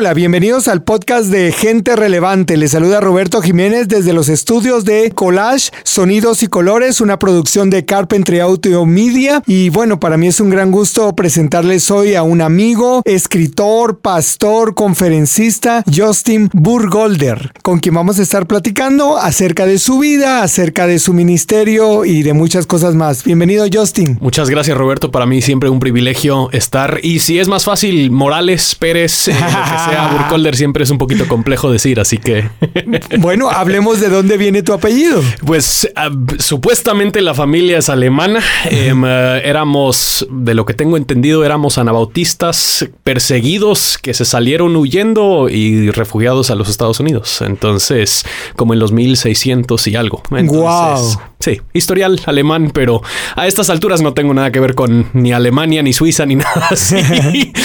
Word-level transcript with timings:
Hola, 0.00 0.14
bienvenidos 0.14 0.66
al 0.66 0.82
podcast 0.82 1.26
de 1.26 1.52
Gente 1.52 1.94
Relevante. 1.94 2.56
Les 2.56 2.70
saluda 2.70 3.02
Roberto 3.02 3.42
Jiménez 3.42 3.86
desde 3.86 4.14
los 4.14 4.30
estudios 4.30 4.86
de 4.86 5.10
Collage, 5.10 5.72
Sonidos 5.82 6.42
y 6.42 6.46
Colores, 6.46 7.02
una 7.02 7.18
producción 7.18 7.68
de 7.68 7.84
Carpentry 7.84 8.40
Audio 8.40 8.86
Media. 8.86 9.42
Y 9.46 9.68
bueno, 9.68 10.00
para 10.00 10.16
mí 10.16 10.28
es 10.28 10.40
un 10.40 10.48
gran 10.48 10.70
gusto 10.70 11.14
presentarles 11.14 11.90
hoy 11.90 12.14
a 12.14 12.22
un 12.22 12.40
amigo, 12.40 13.02
escritor, 13.04 13.98
pastor, 13.98 14.74
conferencista, 14.74 15.84
Justin 15.94 16.48
Burgolder, 16.54 17.52
con 17.60 17.78
quien 17.78 17.94
vamos 17.94 18.18
a 18.18 18.22
estar 18.22 18.46
platicando 18.46 19.18
acerca 19.18 19.66
de 19.66 19.78
su 19.78 19.98
vida, 19.98 20.42
acerca 20.42 20.86
de 20.86 20.98
su 20.98 21.12
ministerio 21.12 22.06
y 22.06 22.22
de 22.22 22.32
muchas 22.32 22.64
cosas 22.64 22.94
más. 22.94 23.22
Bienvenido, 23.22 23.66
Justin. 23.70 24.16
Muchas 24.22 24.48
gracias, 24.48 24.78
Roberto. 24.78 25.10
Para 25.10 25.26
mí 25.26 25.42
siempre 25.42 25.68
un 25.68 25.78
privilegio 25.78 26.50
estar. 26.52 27.00
Y 27.02 27.18
si 27.18 27.38
es 27.38 27.48
más 27.48 27.66
fácil, 27.66 28.10
Morales, 28.10 28.74
Pérez, 28.76 29.28
eh, 29.28 29.34
sea 29.90 30.08
Burkholder 30.08 30.56
siempre 30.56 30.84
es 30.84 30.90
un 30.90 30.98
poquito 30.98 31.26
complejo 31.28 31.70
decir, 31.70 32.00
así 32.00 32.18
que. 32.18 32.48
bueno, 33.18 33.50
hablemos 33.50 34.00
de 34.00 34.08
dónde 34.08 34.36
viene 34.36 34.62
tu 34.62 34.72
apellido. 34.72 35.22
Pues 35.44 35.88
ah, 35.96 36.10
supuestamente 36.38 37.20
la 37.20 37.34
familia 37.34 37.78
es 37.78 37.88
alemana. 37.88 38.40
Em, 38.70 39.04
eh, 39.04 39.42
éramos, 39.44 40.26
de 40.30 40.54
lo 40.54 40.64
que 40.64 40.74
tengo 40.74 40.96
entendido, 40.96 41.44
éramos 41.44 41.78
anabautistas 41.78 42.88
perseguidos 43.04 43.98
que 43.98 44.14
se 44.14 44.24
salieron 44.24 44.76
huyendo 44.76 45.48
y 45.48 45.90
refugiados 45.90 46.50
a 46.50 46.54
los 46.54 46.68
Estados 46.68 47.00
Unidos. 47.00 47.42
Entonces, 47.42 48.24
como 48.56 48.74
en 48.74 48.80
los 48.80 48.92
1600 48.92 49.86
y 49.86 49.96
algo. 49.96 50.22
wow. 50.30 51.18
Sí, 51.40 51.58
historial 51.72 52.20
alemán, 52.26 52.70
pero 52.72 53.00
a 53.34 53.46
estas 53.46 53.70
alturas 53.70 54.02
no 54.02 54.12
tengo 54.12 54.34
nada 54.34 54.52
que 54.52 54.60
ver 54.60 54.74
con 54.74 55.08
ni 55.14 55.32
Alemania, 55.32 55.82
ni 55.82 55.94
Suiza, 55.94 56.26
ni 56.26 56.34
nada 56.36 56.68
así. 56.70 56.96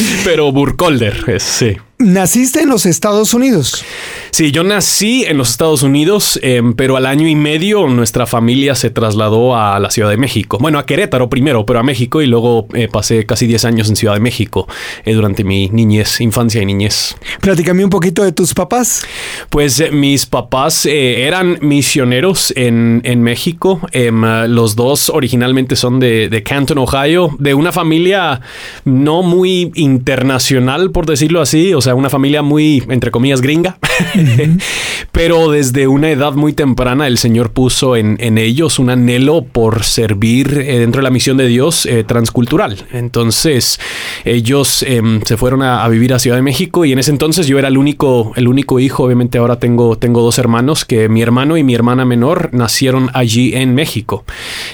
pero 0.24 0.52
Burkholder, 0.54 1.26
es, 1.28 1.44
sí. 1.44 1.76
Naciste 1.98 2.60
en 2.60 2.68
los 2.68 2.86
Estados 2.86 3.34
Unidos. 3.34 3.86
Sí, 4.32 4.52
yo 4.52 4.66
nací 4.66 5.24
en 5.24 5.38
los 5.38 5.52
Estados 5.52 5.82
Unidos, 5.82 6.38
em, 6.44 6.74
pero 6.74 6.98
al 6.98 7.06
año 7.06 7.26
y 7.26 7.36
medio 7.36 7.88
nuestra 7.88 8.26
familia 8.26 8.76
se 8.76 8.90
trasladó 8.90 9.56
a 9.56 9.80
la 9.80 9.90
Ciudad 9.90 10.10
de 10.10 10.18
México. 10.18 10.58
Bueno, 10.60 10.78
a 10.78 10.86
Querétaro 10.86 11.30
primero, 11.30 11.66
pero 11.66 11.80
a 11.80 11.84
México 11.84 12.22
y 12.22 12.28
luego 12.28 12.68
eh, 12.74 12.90
pasé 12.92 13.26
casi 13.26 13.48
10 13.48 13.64
años 13.64 13.88
en 13.88 13.96
Ciudad 13.96 14.14
de 14.14 14.20
México 14.20 14.68
eh, 15.06 15.14
durante 15.14 15.46
mi 15.46 15.70
niñez, 15.70 16.20
infancia 16.20 16.62
y 16.62 16.66
niñez. 16.66 17.16
Platícame 17.40 17.86
un 17.86 17.90
poquito 17.90 18.26
de 18.26 18.34
tus 18.34 18.54
papás. 18.54 19.06
Pues 19.50 19.80
eh, 19.80 19.90
mis 19.92 20.26
papás 20.26 20.86
eran 20.86 21.60
misioneros 21.62 22.52
en, 22.58 23.00
en 23.06 23.22
México. 23.22 23.80
Em, 23.94 24.22
los 24.50 24.76
dos 24.76 25.08
originalmente 25.08 25.78
son 25.78 26.02
de, 26.02 26.28
de 26.28 26.44
Canton, 26.44 26.78
Ohio, 26.78 27.30
de 27.40 27.54
una 27.54 27.72
familia 27.72 28.42
no 28.84 29.22
muy 29.22 29.72
internacional, 29.76 30.92
por 30.92 31.06
decirlo 31.06 31.40
así. 31.40 31.74
O 31.74 31.85
sea, 31.86 31.96
una 31.96 32.10
familia 32.10 32.42
muy, 32.42 32.84
entre 32.90 33.12
comillas, 33.12 33.42
gringa. 33.42 33.78
Pero 35.12 35.50
desde 35.50 35.88
una 35.88 36.10
edad 36.10 36.34
muy 36.34 36.54
temprana 36.54 37.08
el 37.08 37.18
Señor 37.18 37.52
puso 37.52 37.96
en, 37.96 38.18
ellos 38.38 38.80
un 38.80 38.90
anhelo 38.90 39.46
por 39.46 39.84
servir 39.84 40.58
eh, 40.58 40.80
dentro 40.80 41.00
de 41.00 41.04
la 41.04 41.10
misión 41.10 41.38
de 41.38 41.48
Dios 41.48 41.86
eh, 41.86 42.04
transcultural. 42.04 42.86
Entonces 42.92 43.80
ellos 44.26 44.84
em, 44.84 45.22
se 45.24 45.38
fueron 45.38 45.62
a, 45.62 45.88
vivir 45.88 46.14
a 46.14 46.20
Ciudad 46.20 46.36
de 46.36 46.42
México 46.42 46.84
y 46.84 46.92
en 46.92 47.00
ese 47.00 47.12
entonces 47.12 47.48
yo 47.48 47.58
era 47.58 47.70
el 47.70 47.78
único, 47.78 48.34
el 48.36 48.48
único 48.48 48.80
hijo. 48.80 49.04
Obviamente 49.04 49.38
ahora 49.38 49.58
tengo, 49.58 49.98
tengo 49.98 50.22
dos 50.22 50.38
hermanos 50.38 50.84
que 50.84 51.08
mi 51.08 51.22
hermano 51.22 51.56
y 51.56 51.64
mi 51.64 51.76
hermana 51.76 52.04
menor 52.04 52.50
nacieron 52.52 53.10
allí 53.14 53.56
en 53.56 53.74
México. 53.74 54.26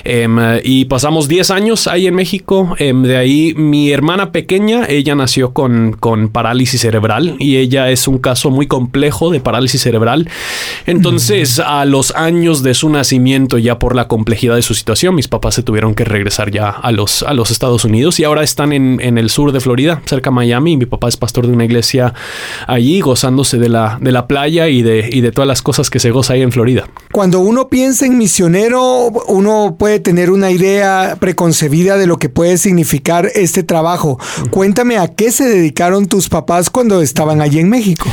Em, 0.04 0.38
y 0.64 0.86
pasamos 0.86 1.28
10 1.28 1.52
años 1.52 1.88
ahí 1.88 2.08
en 2.08 2.16
México. 2.16 2.76
Em, 2.80 3.04
de 3.04 3.18
ahí 3.18 3.54
mi 3.56 3.92
hermana 3.92 4.32
pequeña, 4.32 4.86
ella 4.88 5.14
nació 5.14 5.54
con, 5.54 5.94
con 5.94 6.30
parálisis 6.30 6.82
cerebral 6.82 7.01
y 7.40 7.58
ella 7.58 7.90
es 7.90 8.08
un 8.08 8.20
caso 8.20 8.50
muy 8.52 8.68
complejo 8.68 9.32
de 9.32 9.40
parálisis 9.40 9.82
cerebral. 9.82 10.30
Entonces, 10.86 11.60
a 11.60 11.86
los 11.86 12.16
años 12.16 12.64
de 12.64 12.74
su 12.74 12.90
nacimiento, 12.90 13.58
ya 13.58 13.80
por 13.80 13.96
la 13.96 14.08
complejidad 14.08 14.56
de 14.56 14.62
su 14.62 14.74
situación, 14.74 15.16
mis 15.16 15.28
papás 15.28 15.56
se 15.56 15.64
tuvieron 15.64 15.96
que 15.96 16.04
regresar 16.04 16.52
ya 16.52 16.70
a 16.70 16.92
los, 16.92 17.24
a 17.24 17.34
los 17.34 17.52
Estados 17.52 17.86
Unidos 17.86 18.20
y 18.20 18.24
ahora 18.24 18.44
están 18.44 18.74
en, 18.74 19.00
en 19.02 19.18
el 19.18 19.30
sur 19.30 19.52
de 19.52 19.60
Florida, 19.60 20.02
cerca 20.06 20.30
de 20.30 20.36
Miami. 20.36 20.78
Mi 20.78 20.86
papá 20.86 21.08
es 21.08 21.18
pastor 21.18 21.48
de 21.48 21.54
una 21.54 21.66
iglesia 21.66 22.14
allí, 22.68 23.02
gozándose 23.02 23.58
de 23.58 23.70
la, 23.70 23.98
de 24.02 24.12
la 24.12 24.28
playa 24.28 24.68
y 24.68 24.82
de, 24.82 25.10
y 25.12 25.22
de 25.22 25.32
todas 25.32 25.48
las 25.48 25.62
cosas 25.62 25.90
que 25.90 26.00
se 26.00 26.12
goza 26.12 26.34
ahí 26.34 26.42
en 26.42 26.52
Florida. 26.52 26.88
Cuando 27.12 27.40
uno 27.40 27.70
piensa 27.70 28.06
en 28.06 28.18
misionero, 28.18 29.08
uno 29.28 29.76
puede 29.78 30.00
tener 30.00 30.32
una 30.32 30.52
idea 30.52 31.18
preconcebida 31.20 31.98
de 31.98 32.08
lo 32.08 32.18
que 32.18 32.30
puede 32.30 32.58
significar 32.58 33.30
este 33.36 33.64
trabajo. 33.64 34.20
Cuéntame 34.50 34.98
a 34.98 35.08
qué 35.08 35.32
se 35.32 35.46
dedicaron 35.46 36.08
tus 36.08 36.30
papás 36.30 36.70
cuando 36.70 36.91
estaban 37.00 37.42
allí 37.42 37.60
en 37.60 37.70
México. 37.70 38.10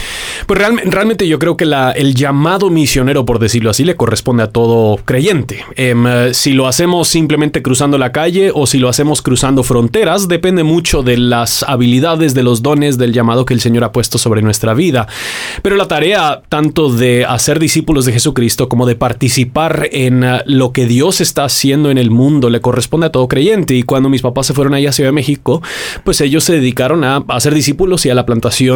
Pues 0.46 0.60
realmente 0.60 1.26
yo 1.26 1.38
creo 1.38 1.56
que 1.56 1.64
el 1.64 2.14
llamado 2.14 2.70
misionero, 2.70 3.24
por 3.24 3.38
decirlo 3.38 3.70
así, 3.70 3.84
le 3.84 3.96
corresponde 3.96 4.44
a 4.44 4.46
todo 4.48 4.98
creyente. 5.04 5.64
Em, 5.74 6.06
eh, 6.06 6.34
si 6.34 6.52
lo 6.52 6.68
hacemos 6.68 7.08
simplemente 7.08 7.62
cruzando 7.62 7.98
la 7.98 8.12
calle 8.12 8.50
o 8.54 8.66
si 8.66 8.78
lo 8.78 8.88
hacemos 8.88 9.22
cruzando 9.22 9.62
fronteras, 9.62 10.28
depende 10.28 10.62
mucho 10.62 11.02
de 11.02 11.16
las 11.16 11.62
habilidades, 11.64 12.34
de 12.34 12.42
los 12.42 12.62
dones, 12.62 12.98
del 12.98 13.12
llamado 13.12 13.44
que 13.44 13.54
el 13.54 13.60
Señor 13.60 13.84
ha 13.84 13.92
puesto 13.92 14.18
sobre 14.18 14.42
nuestra 14.42 14.74
vida. 14.74 15.08
Pero 15.62 15.76
la 15.76 15.88
tarea 15.88 16.42
tanto 16.48 16.90
de 16.90 17.24
hacer 17.24 17.58
discípulos 17.58 18.04
de 18.04 18.12
Jesucristo 18.12 18.68
como 18.68 18.86
de 18.86 18.94
participar 18.94 19.88
en 19.92 20.24
eh, 20.24 20.42
lo 20.46 20.72
que 20.72 20.86
Dios 20.86 21.20
está 21.20 21.44
haciendo 21.44 21.90
en 21.90 21.98
el 21.98 22.10
mundo 22.10 22.50
le 22.50 22.60
corresponde 22.60 23.06
a 23.06 23.12
todo 23.12 23.28
creyente. 23.28 23.74
Y 23.74 23.82
cuando 23.82 24.08
mis 24.08 24.22
papás 24.22 24.46
se 24.46 24.54
fueron 24.54 24.74
allá 24.74 24.90
a 24.90 24.92
Ciudad 24.92 25.08
de 25.08 25.14
México, 25.14 25.62
pues 26.04 26.20
ellos 26.20 26.44
se 26.44 26.54
dedicaron 26.54 27.04
a 27.04 27.24
hacer 27.28 27.54
discípulos 27.54 28.06
y 28.06 28.10
a 28.10 28.14
la 28.14 28.26
plantación 28.26 28.67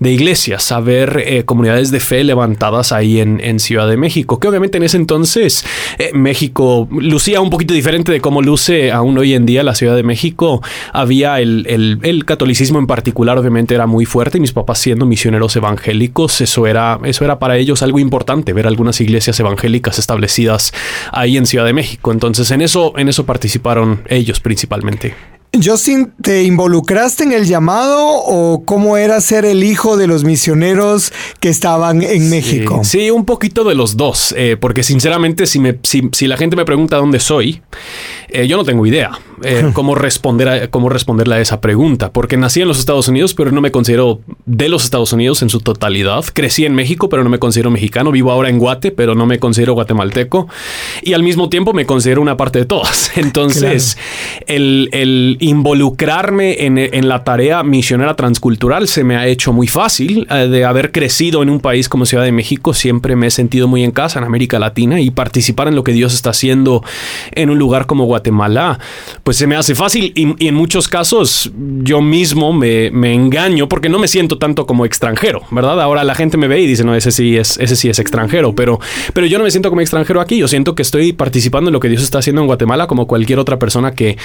de 0.00 0.12
iglesias, 0.12 0.72
a 0.72 0.80
ver 0.80 1.22
eh, 1.24 1.44
comunidades 1.44 1.90
de 1.90 2.00
fe 2.00 2.24
levantadas 2.24 2.92
ahí 2.92 3.20
en, 3.20 3.56
Ciudad 3.56 3.88
de 3.88 3.96
México, 3.96 4.38
que 4.38 4.48
obviamente 4.48 4.76
en 4.76 4.84
ese 4.84 4.98
entonces 4.98 5.64
eh, 5.98 6.10
México 6.12 6.86
lucía 6.90 7.40
un 7.40 7.48
poquito 7.48 7.72
diferente 7.72 8.12
de 8.12 8.20
cómo 8.20 8.42
luce 8.42 8.92
aún 8.92 9.16
hoy 9.16 9.34
en 9.34 9.46
día 9.46 9.62
la 9.62 9.74
Ciudad 9.74 9.96
de 9.96 10.02
México. 10.02 10.62
Había 10.92 11.40
el, 11.40 12.24
catolicismo 12.26 12.78
en 12.78 12.86
particular, 12.86 13.38
obviamente 13.38 13.74
era 13.74 13.86
muy 13.86 14.04
fuerte 14.04 14.38
y 14.38 14.40
mis 14.40 14.52
papás 14.52 14.78
siendo 14.78 15.06
misioneros 15.06 15.56
evangélicos, 15.56 16.40
eso 16.40 16.66
era, 16.66 16.98
eso 17.04 17.24
era 17.24 17.38
para 17.38 17.56
ellos 17.56 17.82
algo 17.82 17.98
importante, 17.98 18.52
ver 18.52 18.66
algunas 18.66 19.00
iglesias 19.00 19.40
evangélicas 19.40 19.98
establecidas 19.98 20.72
ahí 21.12 21.36
en 21.36 21.46
Ciudad 21.46 21.64
de 21.64 21.72
México. 21.72 22.12
Entonces 22.12 22.50
en 22.50 22.60
eso, 22.60 22.92
en 22.96 23.08
eso 23.08 23.24
participaron 23.24 24.02
ellos 24.08 24.40
principalmente. 24.40 25.35
Justin, 25.62 26.12
¿te 26.22 26.44
involucraste 26.44 27.24
en 27.24 27.32
el 27.32 27.46
llamado 27.46 28.06
o 28.06 28.64
cómo 28.64 28.96
era 28.96 29.20
ser 29.20 29.44
el 29.44 29.64
hijo 29.64 29.96
de 29.96 30.06
los 30.06 30.24
misioneros 30.24 31.12
que 31.40 31.48
estaban 31.48 32.02
en 32.02 32.30
México? 32.30 32.80
Sí, 32.84 33.10
un 33.10 33.24
poquito 33.24 33.64
de 33.64 33.74
los 33.74 33.96
dos, 33.96 34.34
eh, 34.36 34.56
porque 34.60 34.82
sinceramente 34.82 35.46
si, 35.46 35.58
me, 35.58 35.78
si, 35.82 36.26
la 36.26 36.36
gente 36.36 36.56
me 36.56 36.64
pregunta 36.64 36.96
dónde 36.96 37.20
soy, 37.20 37.62
eh, 38.28 38.46
yo 38.46 38.56
no 38.56 38.64
tengo 38.64 38.86
idea 38.86 39.18
eh, 39.44 39.70
cómo, 39.72 39.94
responder 39.94 40.48
a, 40.48 40.68
cómo 40.68 40.88
responderle 40.88 41.36
a 41.36 41.40
esa 41.40 41.60
pregunta, 41.60 42.12
porque 42.12 42.36
nací 42.36 42.60
en 42.60 42.68
los 42.68 42.78
Estados 42.78 43.08
Unidos, 43.08 43.34
pero 43.34 43.50
no 43.50 43.60
me 43.60 43.70
considero 43.70 44.20
de 44.44 44.68
los 44.68 44.84
Estados 44.84 45.12
Unidos 45.12 45.42
en 45.42 45.48
su 45.48 45.60
totalidad. 45.60 46.24
Crecí 46.32 46.64
en 46.64 46.74
México, 46.74 47.08
pero 47.08 47.24
no 47.24 47.30
me 47.30 47.38
considero 47.38 47.70
mexicano. 47.70 48.10
Vivo 48.10 48.30
ahora 48.30 48.48
en 48.48 48.58
Guate, 48.58 48.90
pero 48.90 49.14
no 49.14 49.26
me 49.26 49.38
considero 49.38 49.74
guatemalteco. 49.74 50.48
Y 51.02 51.12
al 51.12 51.22
mismo 51.22 51.48
tiempo 51.48 51.72
me 51.72 51.86
considero 51.86 52.22
una 52.22 52.36
parte 52.36 52.58
de 52.60 52.64
todas. 52.64 53.12
Entonces, 53.16 53.98
el, 54.46 54.88
el 54.92 55.36
involucrarme 55.46 56.66
en, 56.66 57.08
la 57.08 57.22
tarea 57.22 57.62
misionera 57.62 58.16
transcultural 58.16 58.88
se 58.88 59.04
me 59.04 59.16
ha 59.16 59.26
hecho 59.28 59.52
muy 59.52 59.68
fácil. 59.68 60.26
Eh, 60.30 60.48
de 60.48 60.64
haber 60.64 60.90
crecido 60.90 61.42
en 61.42 61.50
un 61.50 61.60
país 61.60 61.88
como 61.88 62.04
Ciudad 62.04 62.24
de 62.24 62.32
México, 62.32 62.74
siempre 62.74 63.14
me 63.14 63.28
he 63.28 63.30
sentido 63.30 63.68
muy 63.68 63.84
en 63.84 63.92
casa 63.92 64.18
en 64.18 64.24
América 64.24 64.58
Latina 64.58 65.00
y 65.00 65.10
participar 65.10 65.68
en 65.68 65.76
lo 65.76 65.84
que 65.84 65.92
Dios 65.92 66.14
está 66.14 66.30
haciendo 66.30 66.82
en 67.32 67.50
un 67.50 67.58
lugar 67.58 67.86
como 67.86 68.06
Guatemala, 68.06 68.80
pues 69.22 69.36
se 69.36 69.46
me 69.46 69.54
hace 69.56 69.74
fácil 69.74 70.12
y, 70.14 70.46
en 70.46 70.54
muchos 70.54 70.88
casos 70.88 71.50
yo 71.82 72.00
mismo 72.00 72.52
me, 72.52 72.88
engaño 73.14 73.68
porque 73.68 73.88
no 73.88 73.98
me 73.98 74.08
siento 74.08 74.38
tanto 74.38 74.66
como 74.66 74.84
extranjero, 74.84 75.42
¿verdad? 75.50 75.80
Ahora 75.80 76.02
la 76.02 76.14
gente 76.14 76.36
me 76.36 76.48
ve 76.48 76.60
y 76.60 76.66
dice, 76.66 76.82
no, 76.82 76.94
ese 76.94 77.12
sí 77.12 77.36
es, 77.36 77.58
ese 77.58 77.76
sí 77.76 77.88
es 77.88 77.98
extranjero, 77.98 78.54
pero, 78.54 78.80
pero 79.12 79.26
yo 79.26 79.38
no 79.38 79.44
me 79.44 79.50
siento 79.50 79.68
como 79.68 79.80
extranjero 79.80 80.20
aquí, 80.20 80.38
yo 80.38 80.48
siento 80.48 80.74
que 80.74 80.82
estoy 80.82 81.12
participando 81.12 81.68
en 81.68 81.72
lo 81.72 81.80
que 81.80 81.88
Dios 81.88 82.02
está 82.02 82.18
haciendo 82.18 82.42
en 82.42 82.46
Guatemala 82.46 82.86
como 82.86 83.06
cualquier 83.06 83.38
otra 83.38 83.58
persona 83.58 83.92
que, 83.92 84.16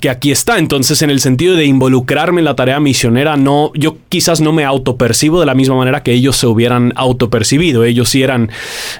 que 0.00 0.08
aquí 0.08 0.30
está. 0.30 0.58
Entonces, 0.68 1.00
en 1.00 1.08
el 1.08 1.20
sentido 1.20 1.56
de 1.56 1.64
involucrarme 1.64 2.42
en 2.42 2.44
la 2.44 2.54
tarea 2.54 2.78
misionera, 2.78 3.38
no, 3.38 3.72
yo 3.72 3.96
quizás 4.10 4.42
no 4.42 4.52
me 4.52 4.66
autopercibo 4.66 5.40
de 5.40 5.46
la 5.46 5.54
misma 5.54 5.76
manera 5.76 6.02
que 6.02 6.12
ellos 6.12 6.36
se 6.36 6.46
hubieran 6.46 6.92
autopercibido. 6.94 7.84
Ellos 7.84 8.10
sí 8.10 8.22
eran 8.22 8.50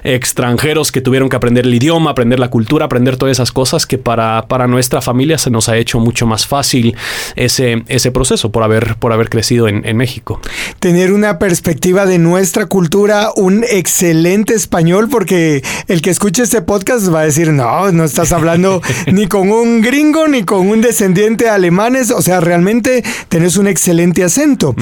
extranjeros 0.03 0.91
que 0.91 1.01
tuvieron 1.01 1.29
que 1.29 1.35
aprender 1.35 1.67
el 1.67 1.73
idioma, 1.75 2.09
aprender 2.09 2.39
la 2.39 2.49
cultura, 2.49 2.85
aprender 2.85 3.17
todas 3.17 3.33
esas 3.33 3.51
cosas 3.51 3.85
que 3.85 3.99
para, 3.99 4.47
para 4.47 4.65
nuestra 4.65 4.99
familia 4.99 5.37
se 5.37 5.51
nos 5.51 5.69
ha 5.69 5.77
hecho 5.77 5.99
mucho 5.99 6.25
más 6.25 6.47
fácil 6.47 6.95
ese, 7.35 7.83
ese 7.87 8.09
proceso 8.09 8.51
por 8.51 8.63
haber, 8.63 8.95
por 8.95 9.13
haber 9.13 9.29
crecido 9.29 9.67
en, 9.67 9.85
en 9.85 9.95
México. 9.95 10.41
Tener 10.79 11.13
una 11.13 11.37
perspectiva 11.37 12.07
de 12.07 12.17
nuestra 12.17 12.65
cultura, 12.65 13.29
un 13.35 13.63
excelente 13.69 14.55
español, 14.55 15.07
porque 15.07 15.61
el 15.87 16.01
que 16.01 16.09
escuche 16.09 16.41
este 16.41 16.63
podcast 16.63 17.13
va 17.13 17.19
a 17.19 17.25
decir, 17.25 17.53
no, 17.53 17.91
no 17.91 18.05
estás 18.05 18.31
hablando 18.31 18.81
ni 19.11 19.27
con 19.27 19.51
un 19.51 19.81
gringo 19.81 20.27
ni 20.27 20.41
con 20.41 20.67
un 20.67 20.81
descendiente 20.81 21.47
alemanes, 21.59 22.11
o 22.11 22.21
sea, 22.21 22.39
realmente 22.39 23.03
tenés 23.27 23.57
un 23.57 23.67
excelente 23.67 24.23
acento. 24.23 24.75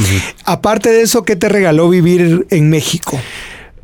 Aparte 0.45 0.91
de 0.91 1.01
eso, 1.01 1.23
¿qué 1.23 1.35
te 1.35 1.49
regaló 1.49 1.89
vivir 1.89 2.47
en 2.49 2.69
México? 2.69 3.19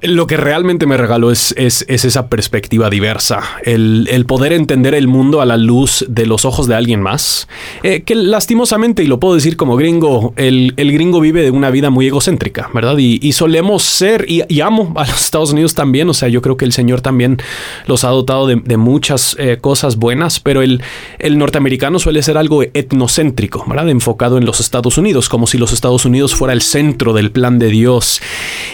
Lo 0.03 0.27
que 0.27 0.35
realmente 0.35 0.85
me 0.85 0.97
regaló 0.97 1.31
es, 1.31 1.53
es, 1.57 1.85
esa 1.87 2.27
perspectiva 2.27 2.89
diversa, 2.89 3.41
el, 3.63 4.25
poder 4.27 4.51
entender 4.51 4.93
el 4.95 5.07
mundo 5.07 5.39
a 5.39 5.45
la 5.45 5.55
luz 5.55 6.05
de 6.09 6.25
los 6.25 6.43
ojos 6.43 6.67
de 6.67 6.75
alguien 6.75 7.01
más, 7.01 7.47
eh, 7.83 8.03
que 8.03 8.13
lastimosamente, 8.15 9.01
y 9.01 9.07
lo 9.07 9.19
puedo 9.19 9.35
decir 9.35 9.55
como 9.55 9.77
gringo, 9.77 10.33
el, 10.35 10.73
gringo 10.75 11.21
vive 11.21 11.41
de 11.41 11.51
una 11.51 11.69
vida 11.69 11.89
muy 11.89 12.07
egocéntrica, 12.07 12.69
¿verdad? 12.73 12.97
Y, 12.97 13.31
solemos 13.31 13.83
ser, 13.83 14.25
y, 14.27 14.59
amo 14.59 14.93
a 14.97 15.07
los 15.07 15.21
Estados 15.21 15.53
Unidos 15.53 15.73
también, 15.73 16.09
o 16.09 16.13
sea, 16.13 16.27
yo 16.27 16.41
creo 16.41 16.57
que 16.57 16.65
el 16.65 16.73
Señor 16.73 16.99
también 16.99 17.37
los 17.85 18.03
ha 18.03 18.09
dotado 18.09 18.45
de, 18.47 18.77
muchas 18.77 19.37
eh, 19.39 19.57
cosas 19.61 19.95
buenas, 19.95 20.41
pero 20.41 20.61
el, 20.61 20.81
el 21.19 21.37
norteamericano 21.37 21.99
suele 21.99 22.21
ser 22.23 22.37
algo 22.37 22.61
etnocéntrico, 22.63 23.63
¿verdad? 23.67 23.89
Enfocado 23.89 24.37
en 24.37 24.45
los 24.45 24.59
Estados 24.59 24.97
Unidos, 24.97 25.29
como 25.29 25.47
si 25.47 25.57
los 25.57 25.71
Estados 25.71 26.03
Unidos 26.03 26.35
fuera 26.35 26.53
el 26.53 26.61
centro 26.61 27.13
del 27.13 27.31
plan 27.31 27.57
de 27.57 27.67
Dios. 27.67 28.21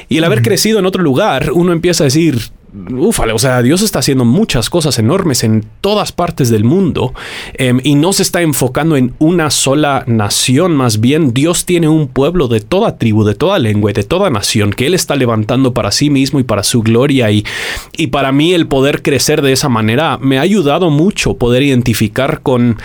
Y 0.08 0.18
el 0.18 0.24
haber 0.24 0.42
crecido 0.42 0.80
en 0.80 0.86
otro 0.86 1.04
lugar, 1.04 1.19
uno 1.54 1.72
empieza 1.72 2.04
a 2.04 2.06
decir, 2.06 2.40
ufale, 2.92 3.34
o 3.34 3.40
sea, 3.40 3.62
Dios 3.62 3.82
está 3.82 4.00
haciendo 4.00 4.26
muchas 4.26 4.70
cosas 4.70 5.00
enormes 5.00 5.44
en 5.44 5.66
todas 5.82 6.12
partes 6.12 6.50
del 6.50 6.64
mundo 6.64 7.14
em, 7.54 7.80
y 7.84 7.96
no 7.96 8.14
se 8.14 8.24
está 8.24 8.42
enfocando 8.42 8.96
en 8.96 9.14
una 9.20 9.50
sola 9.50 10.04
nación, 10.08 10.76
más 10.76 11.00
bien 11.00 11.34
Dios 11.34 11.66
tiene 11.66 11.88
un 11.88 12.08
pueblo 12.08 12.48
de 12.48 12.62
toda 12.62 12.98
tribu, 12.98 13.24
de 13.24 13.36
toda 13.36 13.60
lengua 13.60 13.92
y 13.92 13.94
de 13.94 14.04
toda 14.04 14.30
nación 14.30 14.72
que 14.72 14.88
Él 14.88 14.94
está 14.94 15.16
levantando 15.16 15.74
para 15.74 15.92
sí 15.92 16.10
mismo 16.10 16.40
y 16.40 16.44
para 16.44 16.64
su 16.64 16.82
gloria 16.82 17.32
y, 17.32 17.46
y 17.98 18.08
para 18.08 18.32
mí 18.32 18.54
el 18.54 18.68
poder 18.68 19.02
crecer 19.02 19.42
de 19.42 19.52
esa 19.52 19.70
manera 19.70 20.18
me 20.20 20.38
ha 20.38 20.42
ayudado 20.42 20.90
mucho 20.90 21.36
poder 21.36 21.64
identificar 21.64 22.42
con, 22.42 22.78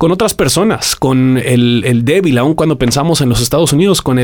con 0.00 0.12
otras 0.12 0.32
personas, 0.32 0.96
con 0.96 1.36
el, 1.36 2.00
débil, 2.06 2.38
aun 2.38 2.54
cuando 2.54 2.78
pensamos 2.78 3.20
en 3.20 3.28
los 3.28 3.42
Estados 3.42 3.74
Unidos, 3.74 4.00
con 4.00 4.18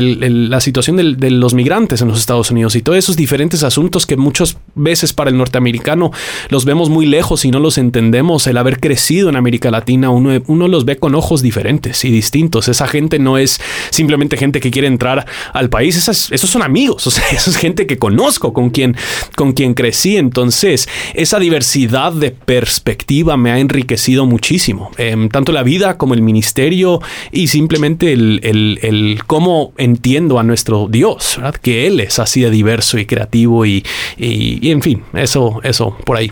la 0.49 0.59
situación 0.59 0.97
de 0.97 1.29
los 1.29 1.53
migrantes 1.53 2.01
en 2.01 2.07
los 2.07 2.17
Estados 2.17 2.49
Unidos 2.49 2.75
y 2.75 2.81
todos 2.81 2.97
esos 2.97 3.15
diferentes 3.15 3.61
asuntos 3.61 4.07
que 4.07 4.17
muchas 4.17 4.57
veces 4.73 5.13
para 5.13 5.29
el 5.29 5.37
norteamericano 5.37 6.09
los 6.49 6.65
vemos 6.65 6.89
muy 6.89 7.05
lejos 7.05 7.45
y 7.45 7.51
no 7.51 7.59
los 7.59 7.77
entendemos. 7.77 8.47
El 8.47 8.57
haber 8.57 8.79
crecido 8.79 9.29
en 9.29 9.35
América 9.35 9.69
Latina, 9.69 10.09
uno, 10.09 10.67
los 10.67 10.83
ve 10.83 10.97
con 10.97 11.13
ojos 11.13 11.43
diferentes 11.43 12.03
y 12.05 12.09
distintos. 12.09 12.69
Esa 12.69 12.87
gente 12.87 13.19
no 13.19 13.37
es 13.37 13.61
simplemente 13.91 14.35
gente 14.35 14.59
que 14.59 14.71
quiere 14.71 14.87
entrar 14.87 15.27
al 15.53 15.69
país, 15.69 15.95
esos 15.95 16.49
son 16.49 16.63
amigos, 16.63 17.05
o 17.07 17.11
sea, 17.11 17.23
eso 17.29 17.51
es 17.51 17.55
gente 17.55 17.85
que 17.85 17.99
conozco, 17.99 18.51
con 18.51 18.71
quien, 18.71 18.95
con 19.35 19.53
quien 19.53 19.75
crecí. 19.75 20.17
Entonces, 20.17 20.89
esa 21.13 21.37
diversidad 21.37 22.13
de 22.13 22.31
perspectiva 22.31 23.37
me 23.37 23.51
ha 23.51 23.59
enriquecido 23.59 24.25
muchísimo, 24.25 24.89
em, 24.97 25.29
tanto 25.29 25.51
la 25.51 25.66
vida 25.67 25.97
como 25.97 26.13
el 26.13 26.21
ministerio 26.21 27.01
y 27.31 27.47
simplemente 27.47 28.13
el, 28.13 28.39
el, 28.41 29.19
cómo 29.27 29.73
entiendo 29.77 30.39
a 30.39 30.43
nuestro 30.43 30.87
Dios, 30.89 31.39
que 31.61 31.85
Él 31.87 31.99
es 31.99 32.19
así 32.19 32.41
de 32.41 32.49
diverso 32.49 32.97
y 32.97 33.05
creativo 33.05 33.65
y 33.65 33.83
en 34.17 34.81
fin, 34.81 35.03
eso, 35.13 35.59
eso, 35.63 35.97
por 36.05 36.17
ahí. 36.17 36.31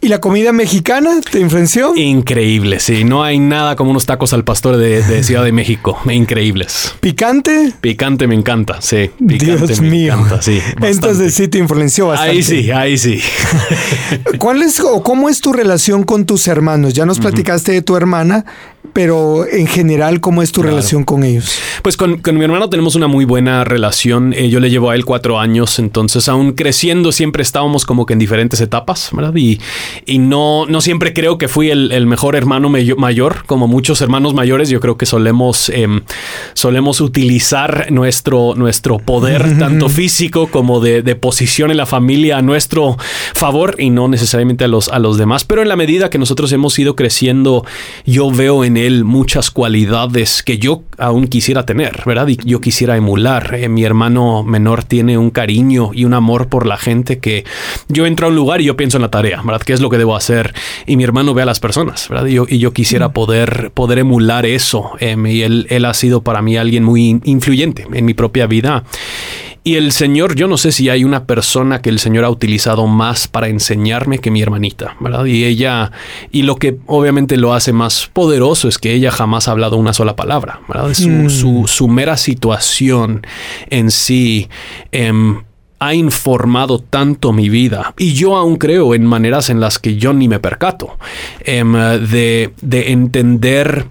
¿Y 0.00 0.08
la 0.08 0.20
comida 0.20 0.52
mexicana 0.52 1.20
te 1.20 1.40
influenció? 1.40 1.94
Increíble, 1.96 2.80
sí. 2.80 3.04
No 3.04 3.22
hay 3.22 3.38
nada 3.38 3.76
como 3.76 3.90
unos 3.90 4.06
tacos 4.06 4.32
al 4.32 4.44
pastor 4.44 4.76
de, 4.76 5.22
Ciudad 5.22 5.44
de 5.44 5.52
México. 5.52 5.98
Increíbles. 6.10 6.94
¿Picante? 7.00 7.72
Picante 7.80 8.26
me 8.26 8.34
encanta, 8.34 8.80
sí. 8.82 9.10
Picante 9.26 9.66
Dios 9.66 9.80
mío. 9.80 10.14
Encanta, 10.14 10.42
sí. 10.42 10.60
Entonces 10.82 11.34
sí 11.34 11.48
te 11.48 11.58
influenció 11.58 12.08
bastante. 12.08 12.32
Ahí 12.32 12.42
sí, 12.42 12.70
ahí 12.70 12.98
sí. 12.98 13.20
¿Cuál 14.38 14.62
es 14.62 14.80
o 14.80 15.02
cómo 15.02 15.28
es 15.28 15.40
tu 15.40 15.52
relación 15.52 16.02
con 16.02 16.26
tus 16.26 16.48
hermanos? 16.48 16.94
Ya 16.94 17.06
nos 17.06 17.18
platicaste 17.18 17.72
de 17.72 17.82
tu 17.82 17.96
hermana, 17.96 18.44
pero 18.92 19.46
en 19.48 19.66
general, 19.66 20.20
¿cómo 20.20 20.42
es 20.42 20.52
tu 20.52 20.62
relación 20.62 21.04
con 21.04 21.24
ellos? 21.24 21.58
Pues 21.82 21.96
con, 21.96 22.20
mi 22.20 22.44
hermano 22.44 22.68
tenemos 22.68 22.94
una 22.94 23.06
muy 23.06 23.24
buena 23.24 23.64
relación. 23.64 24.34
Eh, 24.34 24.50
yo 24.50 24.60
le 24.60 24.70
llevo 24.70 24.90
a 24.90 24.94
él 24.94 25.04
cuatro 25.04 25.38
años, 25.38 25.78
entonces 25.78 26.28
aún 26.28 26.52
creciendo 26.52 27.12
siempre 27.12 27.42
estábamos 27.42 27.86
como 27.86 28.06
que 28.06 28.12
en 28.12 28.18
diferentes 28.18 28.60
etapas, 28.60 29.10
¿verdad? 29.12 29.34
Y, 29.36 29.60
y 30.04 30.18
no, 30.18 30.66
no 30.66 30.80
siempre 30.80 31.14
creo 31.14 31.38
que 31.38 31.48
fui 31.48 31.70
el, 31.70 32.06
mejor 32.06 32.36
hermano 32.36 32.68
mayor, 32.68 33.44
como 33.46 33.66
muchos 33.66 34.00
hermanos 34.02 34.34
mayores, 34.34 34.68
yo 34.68 34.80
creo 34.80 34.98
que 34.98 35.06
solemos, 35.06 35.70
em, 35.70 36.02
solemos 36.52 37.00
utilizar 37.00 37.86
nuestro, 37.90 38.54
nuestro 38.56 38.98
poder, 38.98 39.58
tanto 39.58 39.88
físico 39.88 40.48
como 40.48 40.80
de, 40.80 41.02
posición 41.16 41.70
en 41.70 41.76
la 41.76 41.86
familia, 41.86 42.38
a 42.38 42.42
nuestro 42.42 42.96
favor 43.34 43.76
y 43.78 43.90
no 43.90 44.08
necesariamente 44.08 44.64
a 44.64 44.68
los, 44.68 44.88
a 44.88 44.98
los 44.98 45.18
demás. 45.18 45.44
Pero 45.44 45.62
en 45.62 45.68
la 45.68 45.76
medida 45.76 46.10
que 46.10 46.18
nosotros 46.18 46.50
hemos 46.52 46.78
ido 46.78 46.96
creciendo, 46.96 47.64
yo 48.04 48.30
veo 48.30 48.64
en 48.64 48.71
él 48.76 49.04
muchas 49.04 49.50
cualidades 49.50 50.42
que 50.42 50.58
yo 50.58 50.82
aún 50.98 51.26
quisiera 51.26 51.66
tener, 51.66 52.02
¿verdad? 52.06 52.28
Y 52.28 52.36
yo 52.44 52.60
quisiera 52.60 52.96
emular. 52.96 53.54
Eh, 53.54 53.68
mi 53.68 53.84
hermano 53.84 54.42
menor 54.42 54.84
tiene 54.84 55.18
un 55.18 55.30
cariño 55.30 55.90
y 55.92 56.04
un 56.04 56.14
amor 56.14 56.48
por 56.48 56.66
la 56.66 56.76
gente 56.76 57.18
que 57.18 57.44
yo 57.88 58.06
entro 58.06 58.26
a 58.26 58.30
un 58.30 58.36
lugar 58.36 58.60
y 58.60 58.64
yo 58.64 58.76
pienso 58.76 58.98
en 58.98 59.02
la 59.02 59.10
tarea, 59.10 59.42
¿verdad? 59.42 59.62
¿Qué 59.62 59.72
es 59.72 59.80
lo 59.80 59.90
que 59.90 59.98
debo 59.98 60.16
hacer? 60.16 60.54
Y 60.86 60.96
mi 60.96 61.04
hermano 61.04 61.34
ve 61.34 61.42
a 61.42 61.46
las 61.46 61.60
personas, 61.60 62.08
¿verdad? 62.08 62.26
Y 62.26 62.34
yo, 62.34 62.46
y 62.48 62.58
yo 62.58 62.72
quisiera 62.72 63.08
mm. 63.08 63.12
poder, 63.12 63.70
poder 63.74 63.98
emular 63.98 64.46
eso. 64.46 64.92
Em, 65.00 65.26
y 65.26 65.42
él, 65.42 65.66
él 65.70 65.84
ha 65.84 65.94
sido 65.94 66.22
para 66.22 66.42
mí 66.42 66.56
alguien 66.56 66.84
muy 66.84 67.20
influyente 67.24 67.86
en 67.92 68.04
mi 68.04 68.14
propia 68.14 68.46
vida. 68.46 68.84
Y 69.64 69.76
el 69.76 69.92
Señor, 69.92 70.34
yo 70.34 70.48
no 70.48 70.56
sé 70.56 70.72
si 70.72 70.88
hay 70.88 71.04
una 71.04 71.24
persona 71.24 71.80
que 71.80 71.90
el 71.90 72.00
Señor 72.00 72.24
ha 72.24 72.30
utilizado 72.30 72.88
más 72.88 73.28
para 73.28 73.46
enseñarme 73.46 74.18
que 74.18 74.32
mi 74.32 74.42
hermanita, 74.42 74.96
¿verdad? 74.98 75.24
Y 75.24 75.44
ella, 75.44 75.92
y 76.32 76.42
lo 76.42 76.56
que 76.56 76.78
obviamente 76.86 77.36
lo 77.36 77.54
hace 77.54 77.72
más 77.72 78.10
poderoso 78.12 78.66
es 78.66 78.78
que 78.78 78.92
ella 78.92 79.12
jamás 79.12 79.46
ha 79.46 79.52
hablado 79.52 79.76
una 79.76 79.92
sola 79.92 80.16
palabra, 80.16 80.60
¿verdad? 80.66 80.92
Su, 80.94 81.08
mm. 81.08 81.30
su, 81.30 81.64
su 81.68 81.86
mera 81.86 82.16
situación 82.16 83.24
en 83.70 83.92
sí. 83.92 84.48
Em, 84.90 85.42
ha 85.78 85.94
informado 85.94 86.78
tanto 86.78 87.32
mi 87.32 87.48
vida 87.48 87.92
y 87.98 88.12
yo 88.12 88.36
aún 88.36 88.56
creo 88.56 88.94
en 88.94 89.04
maneras 89.04 89.50
en 89.50 89.58
las 89.58 89.80
que 89.80 89.96
yo 89.96 90.12
ni 90.12 90.28
me 90.28 90.38
percato 90.38 90.96
em, 91.40 91.72
de, 91.72 92.52
de 92.60 92.92
entender 92.92 93.88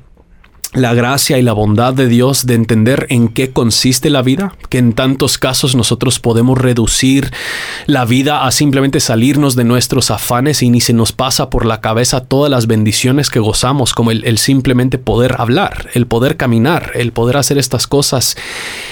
la 0.74 0.94
gracia 0.94 1.38
y 1.38 1.42
la 1.42 1.52
bondad 1.52 1.94
de 1.94 2.08
Dios 2.08 2.46
de 2.46 2.54
entender 2.54 3.06
en 3.10 3.28
qué 3.28 3.52
consiste 3.52 4.10
la 4.10 4.22
vida, 4.22 4.56
que 4.70 4.78
en 4.78 4.94
tantos 4.94 5.38
casos 5.38 5.76
nosotros 5.76 6.20
podemos 6.20 6.58
reducir 6.58 7.32
la 7.88 8.06
vida 8.06 8.46
a 8.46 8.52
simplemente 8.52 9.02
salirnos 9.02 9.58
de 9.58 9.66
nuestros 9.66 10.12
afanes 10.12 10.64
y 10.64 10.70
ni 10.70 10.80
se 10.80 10.94
nos 10.94 11.12
pasa 11.12 11.50
por 11.50 11.66
la 11.66 11.82
cabeza 11.82 12.24
todas 12.24 12.50
las 12.50 12.68
bendiciones 12.68 13.30
que 13.30 13.42
gozamos, 13.42 13.94
como 13.94 14.12
el, 14.12 14.38
simplemente 14.38 14.98
poder 14.98 15.36
hablar, 15.40 15.90
el 15.94 16.08
poder 16.08 16.38
caminar, 16.38 16.92
el 16.96 17.12
poder 17.12 17.36
hacer 17.36 17.58
estas 17.58 17.86
cosas. 17.86 18.38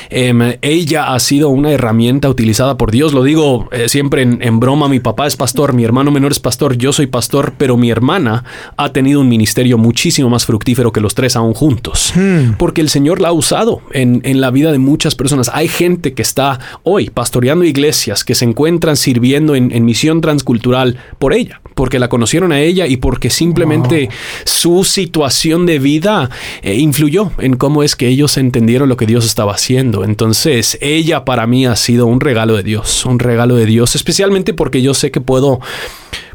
Em, 0.10 0.58
ella 0.62 1.14
ha 1.14 1.20
sido 1.22 1.48
una 1.48 1.72
herramienta 1.72 2.30
utilizada 2.30 2.76
por 2.76 2.92
Dios, 2.92 3.14
lo 3.14 3.24
digo 3.24 3.70
eh, 3.72 3.88
siempre 3.88 4.24
en, 4.24 4.40
en 4.42 4.60
broma, 4.60 4.90
mi 4.90 5.00
papá 5.00 5.28
es 5.28 5.38
pastor, 5.38 5.74
mi 5.74 5.86
hermano 5.86 6.12
menor 6.12 6.34
es 6.34 6.40
pastor, 6.40 6.78
yo 6.78 6.92
soy 6.92 7.08
pastor, 7.08 7.54
pero 7.58 7.78
mi 7.78 7.90
hermana 7.90 8.44
ha 8.76 8.92
tenido 8.92 9.22
un 9.22 9.30
ministerio 9.30 9.78
muchísimo 9.78 10.30
más 10.30 10.46
fructífero 10.46 10.92
que 10.92 11.00
los 11.00 11.16
tres 11.16 11.38
aún 11.38 11.54
juntos 11.54 11.69
Hmm. 12.16 12.54
porque 12.58 12.82
el 12.82 12.90
Señor 12.90 13.22
la 13.22 13.30
ha 13.30 13.32
usado 13.32 13.82
en, 13.92 14.20
la 14.40 14.52
vida 14.52 14.72
de 14.72 14.80
muchas 14.80 15.16
personas. 15.16 15.52
Hay 15.54 15.68
gente 15.68 16.14
que 16.14 16.22
está 16.22 16.60
hoy 16.84 17.10
pastoreando 17.10 17.66
iglesias, 17.66 18.24
que 18.24 18.36
se 18.36 18.46
encuentran 18.46 18.96
sirviendo 18.96 19.56
en, 19.56 19.86
misión 19.86 20.22
transcultural 20.22 20.98
por 21.20 21.34
ella, 21.34 21.62
porque 21.76 22.00
la 22.00 22.10
conocieron 22.10 22.52
a 22.52 22.60
ella 22.60 22.86
y 22.88 22.98
porque 22.98 23.30
simplemente 23.30 24.10
su 24.46 24.84
situación 24.84 25.66
de 25.66 25.80
vida 25.80 26.30
eh, 26.62 26.76
influyó 26.76 27.32
en 27.40 27.56
cómo 27.56 27.84
es 27.84 27.96
que 27.96 28.08
ellos 28.08 28.38
entendieron 28.38 28.90
lo 28.90 28.98
que 28.98 29.06
Dios 29.06 29.26
estaba 29.26 29.54
haciendo. 29.54 30.04
Entonces, 30.04 30.78
ella 30.82 31.26
para 31.26 31.48
mí 31.48 31.66
ha 31.66 31.76
sido 31.76 32.06
un 32.08 32.20
regalo 32.20 32.56
de 32.56 32.64
Dios, 32.64 33.06
un 33.06 33.20
regalo 33.20 33.56
de 33.56 33.66
Dios, 33.66 33.96
especialmente 33.96 34.54
porque 34.54 34.82
yo 34.82 34.94
sé 34.94 35.12
que 35.12 35.22
puedo 35.22 35.60